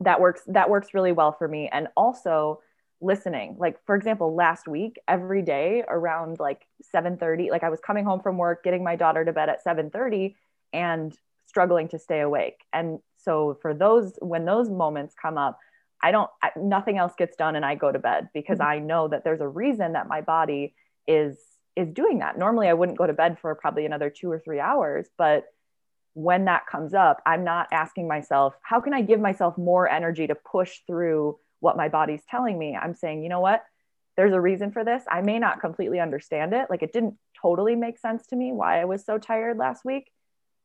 that 0.00 0.20
works 0.20 0.42
that 0.46 0.70
works 0.70 0.94
really 0.94 1.12
well 1.12 1.32
for 1.32 1.48
me. 1.48 1.68
And 1.72 1.88
also 1.96 2.60
listening 3.00 3.54
like 3.58 3.76
for 3.86 3.94
example 3.94 4.34
last 4.34 4.66
week 4.66 4.98
every 5.06 5.42
day 5.42 5.84
around 5.88 6.40
like 6.40 6.66
7:30 6.94 7.50
like 7.50 7.62
I 7.62 7.68
was 7.68 7.80
coming 7.80 8.04
home 8.04 8.20
from 8.20 8.38
work 8.38 8.64
getting 8.64 8.82
my 8.82 8.96
daughter 8.96 9.24
to 9.24 9.32
bed 9.32 9.48
at 9.48 9.62
7:30 9.62 10.34
and 10.72 11.16
struggling 11.46 11.88
to 11.88 11.98
stay 11.98 12.20
awake 12.20 12.64
and 12.72 12.98
so 13.16 13.56
for 13.62 13.72
those 13.72 14.18
when 14.20 14.44
those 14.44 14.68
moments 14.68 15.14
come 15.20 15.38
up 15.38 15.58
i 16.02 16.10
don't 16.10 16.28
I, 16.42 16.50
nothing 16.56 16.98
else 16.98 17.14
gets 17.16 17.36
done 17.36 17.56
and 17.56 17.64
i 17.64 17.74
go 17.74 17.90
to 17.90 17.98
bed 17.98 18.28
because 18.34 18.58
mm-hmm. 18.58 18.68
i 18.68 18.78
know 18.80 19.08
that 19.08 19.24
there's 19.24 19.40
a 19.40 19.48
reason 19.48 19.92
that 19.92 20.08
my 20.08 20.20
body 20.20 20.74
is 21.06 21.38
is 21.78 21.90
doing 21.92 22.18
that. 22.18 22.38
Normally 22.38 22.68
i 22.68 22.74
wouldn't 22.74 22.98
go 22.98 23.06
to 23.06 23.12
bed 23.12 23.38
for 23.40 23.54
probably 23.54 23.86
another 23.86 24.10
2 24.10 24.30
or 24.30 24.38
3 24.38 24.60
hours 24.60 25.06
but 25.16 25.44
when 26.14 26.46
that 26.46 26.66
comes 26.66 26.94
up 26.94 27.22
i'm 27.26 27.44
not 27.44 27.68
asking 27.70 28.08
myself 28.08 28.54
how 28.62 28.80
can 28.80 28.92
i 28.92 29.02
give 29.02 29.20
myself 29.20 29.56
more 29.56 29.88
energy 29.88 30.26
to 30.26 30.34
push 30.34 30.78
through 30.86 31.38
what 31.60 31.76
my 31.76 31.88
body's 31.88 32.22
telling 32.30 32.58
me? 32.58 32.76
I'm 32.76 32.94
saying 32.94 33.22
you 33.22 33.28
know 33.28 33.40
what? 33.40 33.64
There's 34.16 34.32
a 34.32 34.40
reason 34.40 34.72
for 34.72 34.84
this. 34.84 35.04
I 35.08 35.22
may 35.22 35.38
not 35.38 35.60
completely 35.60 36.00
understand 36.00 36.52
it. 36.52 36.68
Like 36.70 36.82
it 36.82 36.92
didn't 36.92 37.16
totally 37.40 37.76
make 37.76 37.98
sense 37.98 38.26
to 38.28 38.36
me 38.36 38.52
why 38.52 38.80
i 38.80 38.84
was 38.84 39.04
so 39.04 39.18
tired 39.18 39.58
last 39.58 39.84
week 39.84 40.10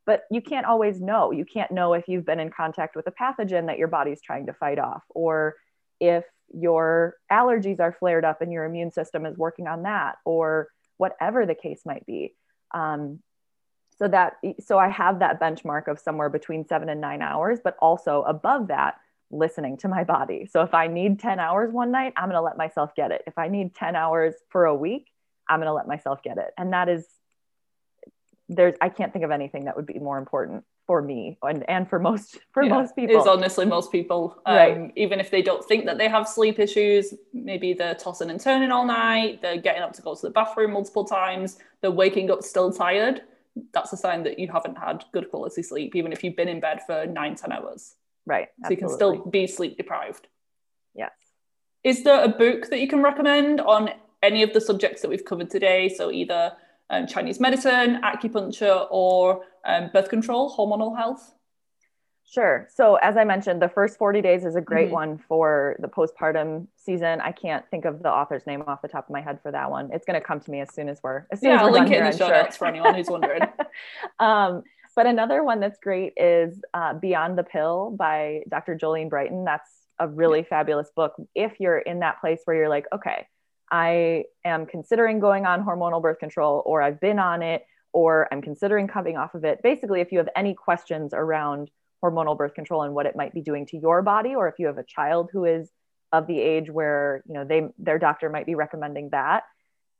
but 0.05 0.23
you 0.29 0.41
can't 0.41 0.65
always 0.65 0.99
know. 0.99 1.31
You 1.31 1.45
can't 1.45 1.71
know 1.71 1.93
if 1.93 2.07
you've 2.07 2.25
been 2.25 2.39
in 2.39 2.49
contact 2.49 2.95
with 2.95 3.07
a 3.07 3.11
pathogen 3.11 3.67
that 3.67 3.77
your 3.77 3.87
body's 3.87 4.21
trying 4.21 4.47
to 4.47 4.53
fight 4.53 4.79
off, 4.79 5.03
or 5.09 5.55
if 5.99 6.25
your 6.53 7.15
allergies 7.31 7.79
are 7.79 7.93
flared 7.93 8.25
up 8.25 8.41
and 8.41 8.51
your 8.51 8.65
immune 8.65 8.91
system 8.91 9.25
is 9.25 9.37
working 9.37 9.67
on 9.67 9.83
that, 9.83 10.15
or 10.25 10.67
whatever 11.03 11.45
the 11.45 11.53
case 11.53 11.81
might 11.85 12.05
be. 12.05 12.33
Um, 12.73 13.19
so 13.99 14.07
that 14.07 14.37
so 14.65 14.79
I 14.79 14.87
have 14.87 15.19
that 15.19 15.39
benchmark 15.39 15.89
of 15.89 15.99
somewhere 15.99 16.29
between 16.29 16.65
seven 16.65 16.87
and 16.87 17.01
nine 17.01 17.21
hours, 17.21 17.59
but 17.61 17.75
also 17.79 18.23
above 18.23 18.69
that, 18.69 18.95
listening 19.29 19.75
to 19.79 19.89
my 19.89 20.05
body. 20.05 20.47
So 20.49 20.61
if 20.61 20.73
I 20.73 20.87
need 20.87 21.19
10 21.19 21.39
hours 21.39 21.73
one 21.73 21.91
night, 21.91 22.13
I'm 22.15 22.29
going 22.29 22.39
to 22.39 22.41
let 22.41 22.57
myself 22.57 22.95
get 22.95 23.11
it. 23.11 23.21
If 23.27 23.37
I 23.37 23.49
need 23.49 23.75
10 23.75 23.97
hours 23.97 24.33
for 24.49 24.63
a 24.65 24.73
week, 24.73 25.09
I'm 25.49 25.59
going 25.59 25.67
to 25.67 25.73
let 25.73 25.87
myself 25.87 26.23
get 26.23 26.37
it. 26.37 26.51
And 26.57 26.71
that 26.71 26.87
is 26.87 27.05
there's 28.47 28.75
I 28.79 28.87
can't 28.87 29.11
think 29.11 29.25
of 29.25 29.31
anything 29.31 29.65
that 29.65 29.75
would 29.75 29.85
be 29.85 29.99
more 29.99 30.17
important 30.17 30.63
for 30.85 31.01
me 31.01 31.37
and, 31.41 31.67
and 31.69 31.89
for 31.89 31.99
most 31.99 32.37
for 32.51 32.63
yeah, 32.63 32.69
most 32.69 32.95
people. 32.95 33.19
Is 33.19 33.27
honestly 33.27 33.65
most 33.65 33.91
people. 33.91 34.41
Um, 34.45 34.55
right. 34.55 34.91
Even 34.95 35.19
if 35.19 35.31
they 35.31 35.41
don't 35.41 35.63
think 35.63 35.85
that 35.85 35.97
they 35.97 36.07
have 36.07 36.27
sleep 36.27 36.59
issues, 36.59 37.13
maybe 37.33 37.73
they're 37.73 37.95
tossing 37.95 38.29
and 38.29 38.39
turning 38.39 38.71
all 38.71 38.85
night, 38.85 39.41
they're 39.41 39.61
getting 39.61 39.81
up 39.81 39.93
to 39.93 40.01
go 40.01 40.15
to 40.15 40.21
the 40.21 40.29
bathroom 40.29 40.73
multiple 40.73 41.05
times, 41.05 41.57
they're 41.81 41.91
waking 41.91 42.31
up 42.31 42.43
still 42.43 42.71
tired. 42.71 43.21
That's 43.71 43.93
a 43.93 43.97
sign 43.97 44.23
that 44.23 44.39
you 44.39 44.51
haven't 44.51 44.77
had 44.77 45.05
good 45.13 45.29
quality 45.29 45.61
sleep, 45.61 45.95
even 45.95 46.11
if 46.11 46.23
you've 46.23 46.35
been 46.35 46.49
in 46.49 46.59
bed 46.59 46.81
for 46.85 47.05
nine 47.05 47.35
ten 47.35 47.51
hours. 47.51 47.95
Right. 48.25 48.47
So 48.61 48.65
absolutely. 48.65 48.75
you 48.75 48.79
can 48.79 48.95
still 48.95 49.25
be 49.29 49.47
sleep 49.47 49.77
deprived. 49.77 50.27
Yes. 50.95 51.11
Is 51.83 52.03
there 52.03 52.23
a 52.23 52.29
book 52.29 52.69
that 52.69 52.79
you 52.79 52.87
can 52.87 53.03
recommend 53.03 53.59
on 53.61 53.89
any 54.21 54.41
of 54.41 54.53
the 54.53 54.61
subjects 54.61 55.01
that 55.01 55.09
we've 55.09 55.25
covered 55.25 55.49
today? 55.49 55.89
So 55.89 56.11
either 56.11 56.53
um, 56.89 57.07
Chinese 57.07 57.39
medicine, 57.39 58.01
acupuncture, 58.03 58.87
or 58.91 59.43
um, 59.65 59.89
birth 59.93 60.09
control, 60.09 60.55
hormonal 60.55 60.95
health? 60.97 61.33
Sure. 62.25 62.67
So, 62.73 62.95
as 62.95 63.15
I 63.15 63.25
mentioned, 63.25 63.61
the 63.61 63.69
first 63.69 63.97
40 63.97 64.21
days 64.21 64.43
is 64.43 64.55
a 64.55 64.61
great 64.61 64.85
mm-hmm. 64.85 64.93
one 64.93 65.17
for 65.27 65.75
the 65.79 65.87
postpartum 65.87 66.67
season. 66.77 67.21
I 67.21 67.31
can't 67.31 67.63
think 67.69 67.85
of 67.85 68.01
the 68.01 68.09
author's 68.09 68.47
name 68.47 68.63
off 68.65 68.81
the 68.81 68.87
top 68.87 69.07
of 69.07 69.13
my 69.13 69.21
head 69.21 69.39
for 69.43 69.51
that 69.51 69.69
one. 69.69 69.89
It's 69.93 70.05
going 70.05 70.19
to 70.19 70.25
come 70.25 70.39
to 70.39 70.49
me 70.49 70.61
as 70.61 70.73
soon 70.73 70.89
as 70.89 70.99
we're 71.03 71.27
as 71.31 71.41
soon 71.41 71.51
yeah, 71.51 71.57
as 71.57 71.61
we're 71.61 71.67
I'll 71.67 71.73
link 71.73 71.91
it 71.91 71.99
in 71.99 72.05
the 72.05 72.11
show 72.11 72.27
sure. 72.27 72.43
notes 72.43 72.57
for 72.57 72.65
anyone 72.65 72.95
who's 72.95 73.07
wondering. 73.07 73.41
um, 74.19 74.63
but 74.95 75.05
another 75.05 75.43
one 75.43 75.59
that's 75.59 75.79
great 75.79 76.13
is 76.17 76.59
uh, 76.73 76.93
Beyond 76.93 77.37
the 77.37 77.43
Pill 77.43 77.91
by 77.91 78.41
Dr. 78.49 78.75
Jolene 78.75 79.09
Brighten. 79.09 79.43
That's 79.43 79.69
a 79.99 80.07
really 80.07 80.43
fabulous 80.43 80.89
book. 80.95 81.13
If 81.35 81.59
you're 81.59 81.79
in 81.79 81.99
that 81.99 82.19
place 82.21 82.41
where 82.45 82.55
you're 82.55 82.69
like, 82.69 82.85
okay, 82.93 83.27
I 83.73 84.25
am 84.45 84.67
considering 84.67 85.19
going 85.19 85.47
on 85.47 85.65
hormonal 85.65 85.99
birth 85.99 86.19
control, 86.19 86.61
or 86.63 86.83
I've 86.83 87.01
been 87.01 87.17
on 87.17 87.41
it, 87.41 87.65
or 87.91 88.27
I'm 88.31 88.39
considering 88.39 88.87
coming 88.87 89.17
off 89.17 89.33
of 89.33 89.43
it. 89.45 89.63
Basically, 89.63 89.99
if 89.99 90.11
you 90.11 90.19
have 90.19 90.29
any 90.35 90.53
questions 90.53 91.11
around 91.11 91.71
hormonal 92.03 92.37
birth 92.37 92.53
control 92.53 92.83
and 92.83 92.93
what 92.93 93.07
it 93.07 93.15
might 93.15 93.33
be 93.33 93.41
doing 93.41 93.65
to 93.67 93.77
your 93.77 94.03
body, 94.03 94.35
or 94.35 94.47
if 94.47 94.59
you 94.59 94.67
have 94.67 94.77
a 94.77 94.83
child 94.83 95.31
who 95.33 95.45
is 95.45 95.71
of 96.11 96.27
the 96.27 96.39
age 96.39 96.69
where 96.69 97.23
you 97.27 97.33
know 97.33 97.45
they 97.45 97.63
their 97.79 97.97
doctor 97.97 98.29
might 98.29 98.45
be 98.45 98.53
recommending 98.53 99.09
that, 99.09 99.43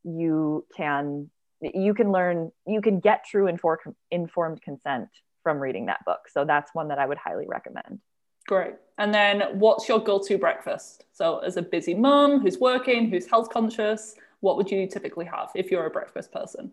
you 0.03 0.67
can 0.77 1.31
you 1.61 1.95
can 1.95 2.11
learn 2.11 2.51
you 2.67 2.79
can 2.79 2.99
get 2.99 3.25
true 3.25 3.47
informed 3.47 3.95
informed 4.11 4.61
consent 4.61 5.09
from 5.41 5.57
reading 5.57 5.87
that 5.87 6.05
book. 6.05 6.29
So 6.31 6.45
that's 6.45 6.75
one 6.75 6.89
that 6.89 6.99
I 6.99 7.07
would 7.07 7.17
highly 7.17 7.47
recommend. 7.47 8.01
Great. 8.47 8.75
And 8.97 9.13
then 9.13 9.41
what's 9.53 9.87
your 9.87 9.99
go 9.99 10.19
to 10.19 10.37
breakfast? 10.37 11.05
So, 11.13 11.39
as 11.39 11.57
a 11.57 11.61
busy 11.61 11.93
mum 11.93 12.39
who's 12.39 12.59
working, 12.59 13.09
who's 13.09 13.25
health 13.25 13.49
conscious, 13.49 14.15
what 14.41 14.57
would 14.57 14.69
you 14.69 14.87
typically 14.87 15.25
have 15.25 15.49
if 15.55 15.71
you're 15.71 15.85
a 15.85 15.89
breakfast 15.89 16.31
person? 16.31 16.71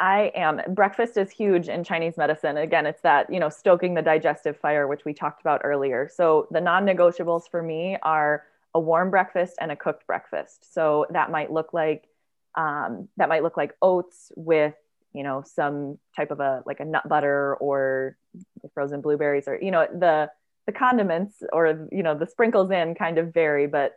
I 0.00 0.32
am. 0.34 0.60
Breakfast 0.74 1.16
is 1.16 1.30
huge 1.30 1.68
in 1.68 1.84
Chinese 1.84 2.16
medicine. 2.16 2.56
Again, 2.56 2.86
it's 2.86 3.02
that, 3.02 3.32
you 3.32 3.38
know, 3.38 3.48
stoking 3.48 3.94
the 3.94 4.02
digestive 4.02 4.56
fire, 4.56 4.88
which 4.88 5.04
we 5.04 5.12
talked 5.12 5.40
about 5.40 5.60
earlier. 5.64 6.08
So, 6.12 6.48
the 6.50 6.60
non 6.60 6.86
negotiables 6.86 7.48
for 7.50 7.62
me 7.62 7.96
are 8.02 8.44
a 8.74 8.80
warm 8.80 9.10
breakfast 9.10 9.54
and 9.60 9.70
a 9.70 9.76
cooked 9.76 10.06
breakfast. 10.06 10.72
So, 10.72 11.06
that 11.10 11.30
might 11.30 11.52
look 11.52 11.72
like, 11.72 12.08
um, 12.54 13.08
that 13.16 13.28
might 13.28 13.42
look 13.42 13.56
like 13.56 13.74
oats 13.82 14.32
with 14.36 14.74
you 15.12 15.22
know 15.22 15.44
some 15.46 15.98
type 16.16 16.30
of 16.30 16.40
a 16.40 16.62
like 16.66 16.80
a 16.80 16.84
nut 16.84 17.08
butter 17.08 17.54
or 17.56 18.16
frozen 18.74 19.00
blueberries 19.00 19.46
or 19.46 19.56
you 19.62 19.70
know 19.70 19.86
the 19.86 20.28
the 20.66 20.72
condiments 20.72 21.42
or 21.52 21.88
you 21.92 22.02
know 22.02 22.16
the 22.16 22.26
sprinkles 22.26 22.70
in 22.70 22.94
kind 22.94 23.18
of 23.18 23.32
vary, 23.32 23.66
but 23.66 23.94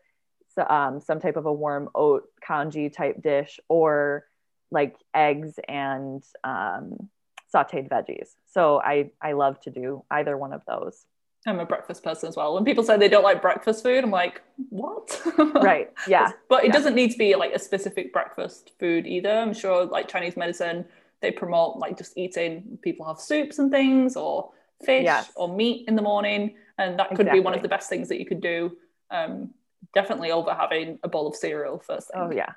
so, 0.55 0.65
um, 0.68 0.99
some 0.99 1.20
type 1.20 1.36
of 1.36 1.45
a 1.45 1.53
warm 1.53 1.89
oat 1.93 2.24
congee 2.45 2.89
type 2.89 3.22
dish 3.22 3.59
or 3.70 4.26
like 4.72 4.97
eggs 5.13 5.53
and 5.68 6.24
um, 6.43 7.09
sautéed 7.53 7.89
veggies. 7.89 8.30
So 8.51 8.82
I 8.82 9.11
I 9.22 9.34
love 9.34 9.59
to 9.61 9.72
do 9.72 10.03
either 10.11 10.38
one 10.38 10.53
of 10.53 10.61
those. 10.68 11.05
I'm 11.45 11.59
a 11.59 11.65
breakfast 11.65 12.03
person 12.03 12.28
as 12.28 12.36
well. 12.36 12.53
When 12.55 12.65
people 12.65 12.84
say 12.84 12.97
they 12.97 13.07
don't 13.07 13.24
like 13.24 13.41
breakfast 13.41 13.84
food, 13.84 14.03
I'm 14.03 14.11
like, 14.11 14.41
what? 14.70 15.22
right. 15.55 15.91
Yeah. 16.07 16.32
but 16.49 16.63
it 16.63 16.68
yeah. 16.68 16.74
doesn't 16.74 16.95
need 16.95 17.11
to 17.11 17.18
be 17.18 17.36
like 17.36 17.53
a 17.53 17.59
specific 17.59 18.11
breakfast 18.11 18.72
food 18.80 19.07
either. 19.07 19.32
I'm 19.32 19.53
sure 19.53 19.86
like 19.86 20.09
Chinese 20.09 20.36
medicine, 20.36 20.84
they 21.22 21.32
promote 21.32 21.78
like 21.78 21.97
just 21.97 22.18
eating, 22.18 22.78
people 22.82 23.05
have 23.05 23.20
soups 23.20 23.59
and 23.59 23.72
things 23.72 24.18
or 24.18 24.49
fish 24.84 25.04
yes. 25.04 25.32
or 25.36 25.48
meat 25.48 25.86
in 25.88 25.96
the 25.96 26.02
morning. 26.02 26.56
And 26.78 27.00
that 27.00 27.10
could 27.10 27.22
exactly. 27.22 27.40
be 27.40 27.44
one 27.44 27.54
of 27.54 27.62
the 27.62 27.68
best 27.68 27.90
things 27.90 28.10
that 28.10 28.20
you 28.20 28.26
could 28.26 28.42
do. 28.42 28.78
Um, 29.10 29.52
definitely 29.94 30.32
over 30.32 30.54
having 30.54 31.00
a 31.04 31.08
bowl 31.08 31.28
of 31.28 31.36
cereal 31.36 31.80
first 31.80 32.12
thing. 32.12 32.22
Oh, 32.22 32.32
yeah. 32.32 32.54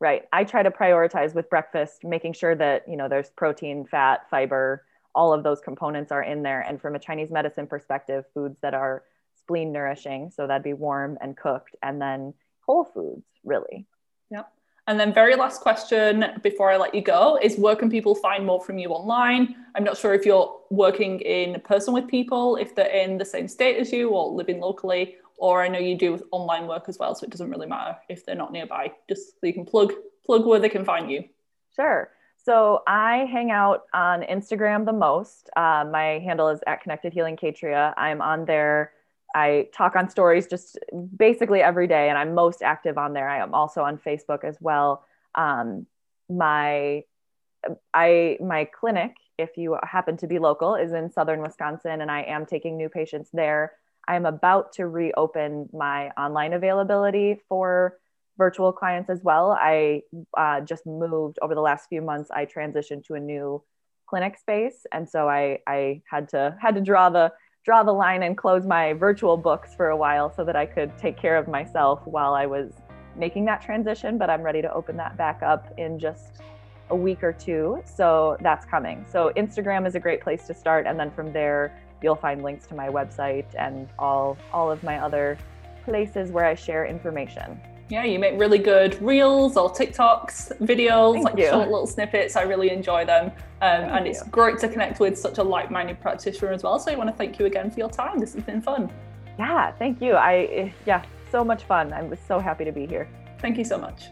Right. 0.00 0.22
I 0.32 0.44
try 0.44 0.62
to 0.62 0.70
prioritize 0.70 1.34
with 1.34 1.50
breakfast, 1.50 2.04
making 2.04 2.34
sure 2.34 2.54
that, 2.54 2.88
you 2.88 2.96
know, 2.96 3.08
there's 3.08 3.30
protein, 3.30 3.84
fat, 3.84 4.30
fiber, 4.30 4.84
all 5.14 5.32
of 5.32 5.42
those 5.42 5.60
components 5.60 6.12
are 6.12 6.22
in 6.22 6.42
there. 6.42 6.60
And 6.60 6.80
from 6.80 6.94
a 6.94 6.98
Chinese 6.98 7.30
medicine 7.30 7.66
perspective, 7.66 8.24
foods 8.32 8.56
that 8.62 8.74
are 8.74 9.02
spleen 9.36 9.72
nourishing. 9.72 10.30
So 10.30 10.46
that'd 10.46 10.62
be 10.62 10.74
warm 10.74 11.18
and 11.20 11.36
cooked, 11.36 11.74
and 11.82 12.00
then 12.00 12.34
whole 12.60 12.84
foods, 12.84 13.24
really. 13.44 13.86
And 14.88 14.98
then, 14.98 15.12
very 15.12 15.36
last 15.36 15.60
question 15.60 16.24
before 16.42 16.70
I 16.70 16.78
let 16.78 16.94
you 16.94 17.02
go 17.02 17.38
is 17.42 17.58
where 17.58 17.76
can 17.76 17.90
people 17.90 18.14
find 18.14 18.46
more 18.46 18.58
from 18.58 18.78
you 18.78 18.88
online? 18.88 19.54
I'm 19.74 19.84
not 19.84 19.98
sure 19.98 20.14
if 20.14 20.24
you're 20.24 20.60
working 20.70 21.20
in 21.20 21.60
person 21.60 21.92
with 21.92 22.08
people, 22.08 22.56
if 22.56 22.74
they're 22.74 22.86
in 22.86 23.18
the 23.18 23.24
same 23.24 23.48
state 23.48 23.76
as 23.76 23.92
you 23.92 24.08
or 24.08 24.32
living 24.32 24.60
locally, 24.60 25.16
or 25.36 25.62
I 25.62 25.68
know 25.68 25.78
you 25.78 25.94
do 25.94 26.26
online 26.30 26.66
work 26.66 26.88
as 26.88 26.98
well, 26.98 27.14
so 27.14 27.24
it 27.24 27.30
doesn't 27.30 27.50
really 27.50 27.66
matter 27.66 27.98
if 28.08 28.24
they're 28.24 28.34
not 28.34 28.50
nearby. 28.50 28.90
Just 29.10 29.32
so 29.38 29.46
you 29.46 29.52
can 29.52 29.66
plug 29.66 29.92
plug 30.24 30.46
where 30.46 30.58
they 30.58 30.70
can 30.70 30.86
find 30.86 31.10
you. 31.10 31.22
Sure. 31.76 32.08
So 32.42 32.82
I 32.86 33.28
hang 33.30 33.50
out 33.50 33.82
on 33.92 34.22
Instagram 34.22 34.86
the 34.86 34.94
most. 34.94 35.50
Uh, 35.54 35.84
my 35.92 36.18
handle 36.24 36.48
is 36.48 36.60
at 36.66 36.80
Connected 36.82 37.12
Healing 37.12 37.36
Catria. 37.36 37.92
I'm 37.98 38.22
on 38.22 38.46
there. 38.46 38.92
I 39.34 39.68
talk 39.74 39.96
on 39.96 40.08
stories 40.08 40.46
just 40.46 40.78
basically 41.16 41.60
every 41.60 41.86
day, 41.86 42.08
and 42.08 42.18
I'm 42.18 42.34
most 42.34 42.62
active 42.62 42.98
on 42.98 43.12
there. 43.12 43.28
I 43.28 43.42
am 43.42 43.54
also 43.54 43.82
on 43.82 43.98
Facebook 43.98 44.44
as 44.44 44.56
well. 44.60 45.04
Um, 45.34 45.86
my 46.30 47.04
I 47.92 48.38
my 48.40 48.64
clinic, 48.64 49.16
if 49.36 49.56
you 49.56 49.78
happen 49.82 50.16
to 50.18 50.26
be 50.26 50.38
local, 50.38 50.74
is 50.74 50.92
in 50.92 51.10
southern 51.10 51.42
Wisconsin, 51.42 52.00
and 52.00 52.10
I 52.10 52.22
am 52.22 52.46
taking 52.46 52.76
new 52.76 52.88
patients 52.88 53.30
there. 53.32 53.72
I'm 54.06 54.24
about 54.24 54.72
to 54.74 54.86
reopen 54.86 55.68
my 55.72 56.10
online 56.10 56.54
availability 56.54 57.40
for 57.48 57.98
virtual 58.38 58.72
clients 58.72 59.10
as 59.10 59.22
well. 59.22 59.50
I 59.60 60.02
uh, 60.36 60.60
just 60.62 60.86
moved 60.86 61.38
over 61.42 61.54
the 61.54 61.60
last 61.60 61.88
few 61.88 62.00
months. 62.00 62.30
I 62.30 62.46
transitioned 62.46 63.04
to 63.06 63.14
a 63.14 63.20
new 63.20 63.62
clinic 64.06 64.38
space, 64.38 64.86
and 64.92 65.08
so 65.08 65.28
I 65.28 65.58
I 65.66 66.02
had 66.10 66.30
to 66.30 66.56
had 66.60 66.74
to 66.76 66.80
draw 66.80 67.10
the 67.10 67.32
draw 67.68 67.82
the 67.82 67.92
line 67.92 68.22
and 68.22 68.34
close 68.34 68.64
my 68.64 68.94
virtual 68.94 69.36
books 69.36 69.74
for 69.74 69.90
a 69.90 69.96
while 69.96 70.32
so 70.34 70.42
that 70.42 70.56
I 70.56 70.64
could 70.64 70.96
take 70.96 71.18
care 71.18 71.36
of 71.36 71.46
myself 71.46 72.00
while 72.06 72.32
I 72.32 72.46
was 72.46 72.72
making 73.14 73.44
that 73.44 73.60
transition. 73.60 74.16
But 74.16 74.30
I'm 74.30 74.40
ready 74.40 74.62
to 74.62 74.72
open 74.72 74.96
that 74.96 75.18
back 75.18 75.42
up 75.42 75.74
in 75.76 75.98
just 75.98 76.40
a 76.88 76.96
week 76.96 77.22
or 77.22 77.34
two. 77.34 77.82
So 77.84 78.38
that's 78.40 78.64
coming. 78.64 79.04
So 79.06 79.34
Instagram 79.36 79.86
is 79.86 79.94
a 79.96 80.00
great 80.00 80.22
place 80.22 80.46
to 80.46 80.54
start, 80.54 80.86
and 80.86 80.98
then 80.98 81.10
from 81.10 81.30
there 81.30 81.78
you'll 82.02 82.16
find 82.16 82.42
links 82.42 82.66
to 82.68 82.74
my 82.74 82.88
website 82.88 83.44
and 83.58 83.86
all 83.98 84.38
all 84.50 84.70
of 84.70 84.82
my 84.82 84.98
other 85.00 85.36
places 85.84 86.30
where 86.30 86.46
I 86.46 86.54
share 86.54 86.86
information. 86.86 87.60
Yeah, 87.90 88.04
you 88.04 88.18
make 88.18 88.38
really 88.38 88.58
good 88.58 89.00
reels 89.00 89.56
or 89.56 89.70
TikToks, 89.70 90.58
videos, 90.58 91.14
Thank 91.14 91.24
like 91.24 91.38
you. 91.38 91.48
short 91.48 91.70
little 91.70 91.86
snippets. 91.86 92.36
I 92.36 92.42
really 92.42 92.70
enjoy 92.70 93.06
them. 93.06 93.32
Um, 93.62 93.84
and 93.90 94.04
you. 94.04 94.10
it's 94.10 94.22
great 94.24 94.58
to 94.58 94.68
connect 94.68 95.00
with 95.00 95.18
such 95.18 95.38
a 95.38 95.42
like 95.42 95.70
minded 95.70 95.98
practitioner 95.98 96.52
as 96.52 96.62
well. 96.62 96.78
So 96.78 96.92
I 96.92 96.96
want 96.96 97.08
to 97.08 97.16
thank 97.16 97.38
you 97.38 97.46
again 97.46 97.70
for 97.70 97.78
your 97.78 97.88
time. 97.88 98.18
This 98.18 98.34
has 98.34 98.44
been 98.44 98.60
fun. 98.60 98.90
Yeah, 99.38 99.72
thank 99.72 100.02
you. 100.02 100.14
I 100.14 100.72
yeah, 100.84 101.02
so 101.32 101.42
much 101.42 101.64
fun. 101.64 101.92
I 101.94 102.02
was 102.02 102.18
so 102.26 102.38
happy 102.38 102.64
to 102.66 102.72
be 102.72 102.86
here. 102.86 103.08
Thank 103.40 103.56
you 103.56 103.64
so 103.64 103.78
much. 103.78 104.08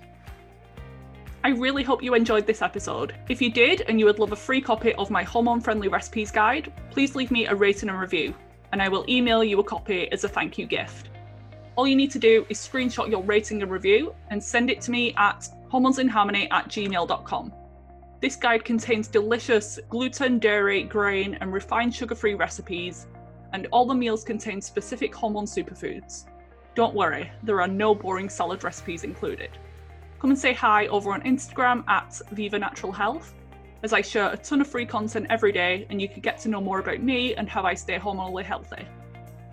I 1.45 1.51
really 1.51 1.83
hope 1.83 2.03
you 2.03 2.15
enjoyed 2.15 2.47
this 2.47 2.63
episode. 2.63 3.15
If 3.29 3.43
you 3.43 3.53
did 3.53 3.83
and 3.83 4.01
you 4.01 4.07
would 4.07 4.19
love 4.19 4.33
a 4.33 4.37
free 4.37 4.61
copy 4.61 4.95
of 4.95 5.11
my 5.11 5.23
hormone 5.23 5.61
friendly 5.61 5.89
recipes 5.89 6.31
guide, 6.31 6.73
please 6.91 7.15
leave 7.15 7.31
me 7.31 7.47
a 7.47 7.55
rating 7.55 7.89
and 7.89 8.01
review, 8.01 8.35
and 8.73 8.83
I 8.83 8.89
will 8.89 9.05
email 9.09 9.45
you 9.45 9.61
a 9.61 9.65
copy 9.65 10.11
as 10.11 10.25
a 10.25 10.29
thank 10.29 10.59
you 10.59 10.67
gift. 10.67 11.11
All 11.77 11.87
you 11.87 11.95
need 11.95 12.11
to 12.13 12.19
do 12.19 12.47
is 12.49 12.59
screenshot 12.59 13.11
your 13.11 13.23
rating 13.23 13.61
and 13.63 13.71
review 13.71 14.15
and 14.31 14.43
send 14.43 14.71
it 14.71 14.81
to 14.83 14.91
me 14.91 15.13
at 15.19 15.47
hormonesinharmony 15.71 16.49
at 16.51 16.69
gmail.com. 16.69 17.53
This 18.23 18.35
guide 18.35 18.65
contains 18.65 19.09
delicious 19.09 19.79
gluten, 19.91 20.39
dairy, 20.39 20.85
grain, 20.85 21.37
and 21.43 21.53
refined 21.53 21.95
sugar 21.95 22.15
free 22.15 22.33
recipes, 22.33 23.07
and 23.53 23.69
all 23.73 23.85
the 23.85 23.95
meals 23.95 24.25
contain 24.25 24.63
specific 24.63 25.15
hormone 25.15 25.45
superfoods. 25.45 26.25
Don't 26.75 26.95
worry, 26.95 27.31
there 27.43 27.61
are 27.61 27.69
no 27.69 27.95
boring 27.95 28.31
salad 28.31 28.65
recipes 28.65 29.05
included. 29.05 29.51
Come 30.19 30.31
and 30.31 30.39
say 30.39 30.55
hi 30.55 30.87
over 30.87 31.13
on 31.13 31.21
Instagram 31.23 31.85
at 31.89 32.19
Viva 32.33 32.59
Natural 32.59 32.91
Health, 32.91 33.35
as 33.83 33.93
I 33.93 34.01
share 34.01 34.33
a 34.33 34.37
ton 34.37 34.63
of 34.63 34.67
free 34.67 34.87
content 34.87 35.27
every 35.29 35.53
day 35.53 35.87
and 35.91 36.01
you 36.01 36.09
can 36.09 36.23
get 36.23 36.39
to 36.41 36.49
know 36.49 36.61
more 36.61 36.81
about 36.81 37.03
me 37.03 37.35
and 37.35 37.51
how 37.51 37.65
I 37.65 37.75
stay 37.75 37.99
hormonally 37.99 38.45
healthy. 38.45 38.87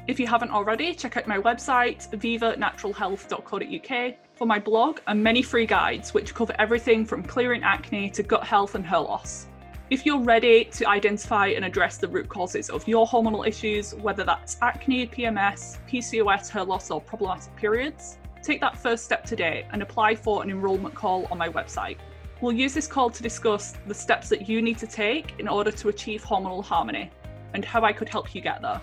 If 0.06 0.20
you 0.20 0.28
haven't 0.28 0.51
already, 0.51 0.93
check 0.93 1.16
out 1.16 1.28
my 1.28 1.38
website, 1.38 2.10
vivanaturalhealth.co.uk, 2.10 4.16
for 4.36 4.45
my 4.45 4.60
blog 4.60 4.99
and 5.08 5.24
many 5.24 5.41
free 5.41 5.66
guides 5.66 6.14
which 6.14 6.36
cover 6.36 6.54
everything 6.60 7.06
from 7.06 7.24
clearing 7.24 7.64
acne 7.64 8.10
to 8.10 8.22
gut 8.22 8.43
health 8.43 8.76
and 8.76 8.86
hair 8.86 8.99
loss. 8.99 9.47
If 9.89 10.06
you're 10.06 10.20
ready 10.20 10.66
to 10.66 10.89
identify 10.89 11.47
and 11.47 11.64
address 11.64 11.99
the 11.99 12.10
root 12.10 12.28
causes 12.28 12.70
of 12.70 12.86
your 12.86 13.08
hormonal 13.08 13.47
issues, 13.47 13.95
whether 13.95 14.26
that's 14.26 14.58
acne, 14.62 15.08
PMS, 15.08 15.78
PCOS, 15.89 16.49
hair 16.49 16.66
loss, 16.66 16.91
or 16.91 16.99
problematic 16.99 17.56
periods, 17.56 18.18
take 18.41 18.60
that 18.60 18.78
first 18.78 19.06
step 19.06 19.24
today 19.24 19.66
and 19.72 19.82
apply 19.82 20.16
for 20.16 20.43
an 20.43 20.49
enrolment 20.49 20.95
call 20.95 21.30
on 21.32 21.38
my 21.38 21.47
website. 21.47 21.95
We'll 22.41 22.51
use 22.51 22.74
this 22.74 22.88
call 22.88 23.10
to 23.10 23.24
discuss 23.24 23.78
the 23.88 23.93
steps 23.93 24.28
that 24.28 24.49
you 24.49 24.62
need 24.62 24.80
to 24.80 24.88
take 24.88 25.39
in 25.39 25.47
order 25.47 25.72
to 25.72 25.88
achieve 25.88 26.26
hormonal 26.26 26.62
harmony 26.62 27.10
and 27.54 27.64
how 27.64 27.84
I 27.84 27.93
could 27.93 28.10
help 28.10 28.36
you 28.36 28.41
get 28.41 28.62
there. 28.62 28.82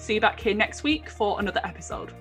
See 0.00 0.14
you 0.14 0.20
back 0.20 0.40
here 0.40 0.54
next 0.54 0.82
week 0.82 1.10
for 1.10 1.38
another 1.40 1.60
episode. 1.62 2.14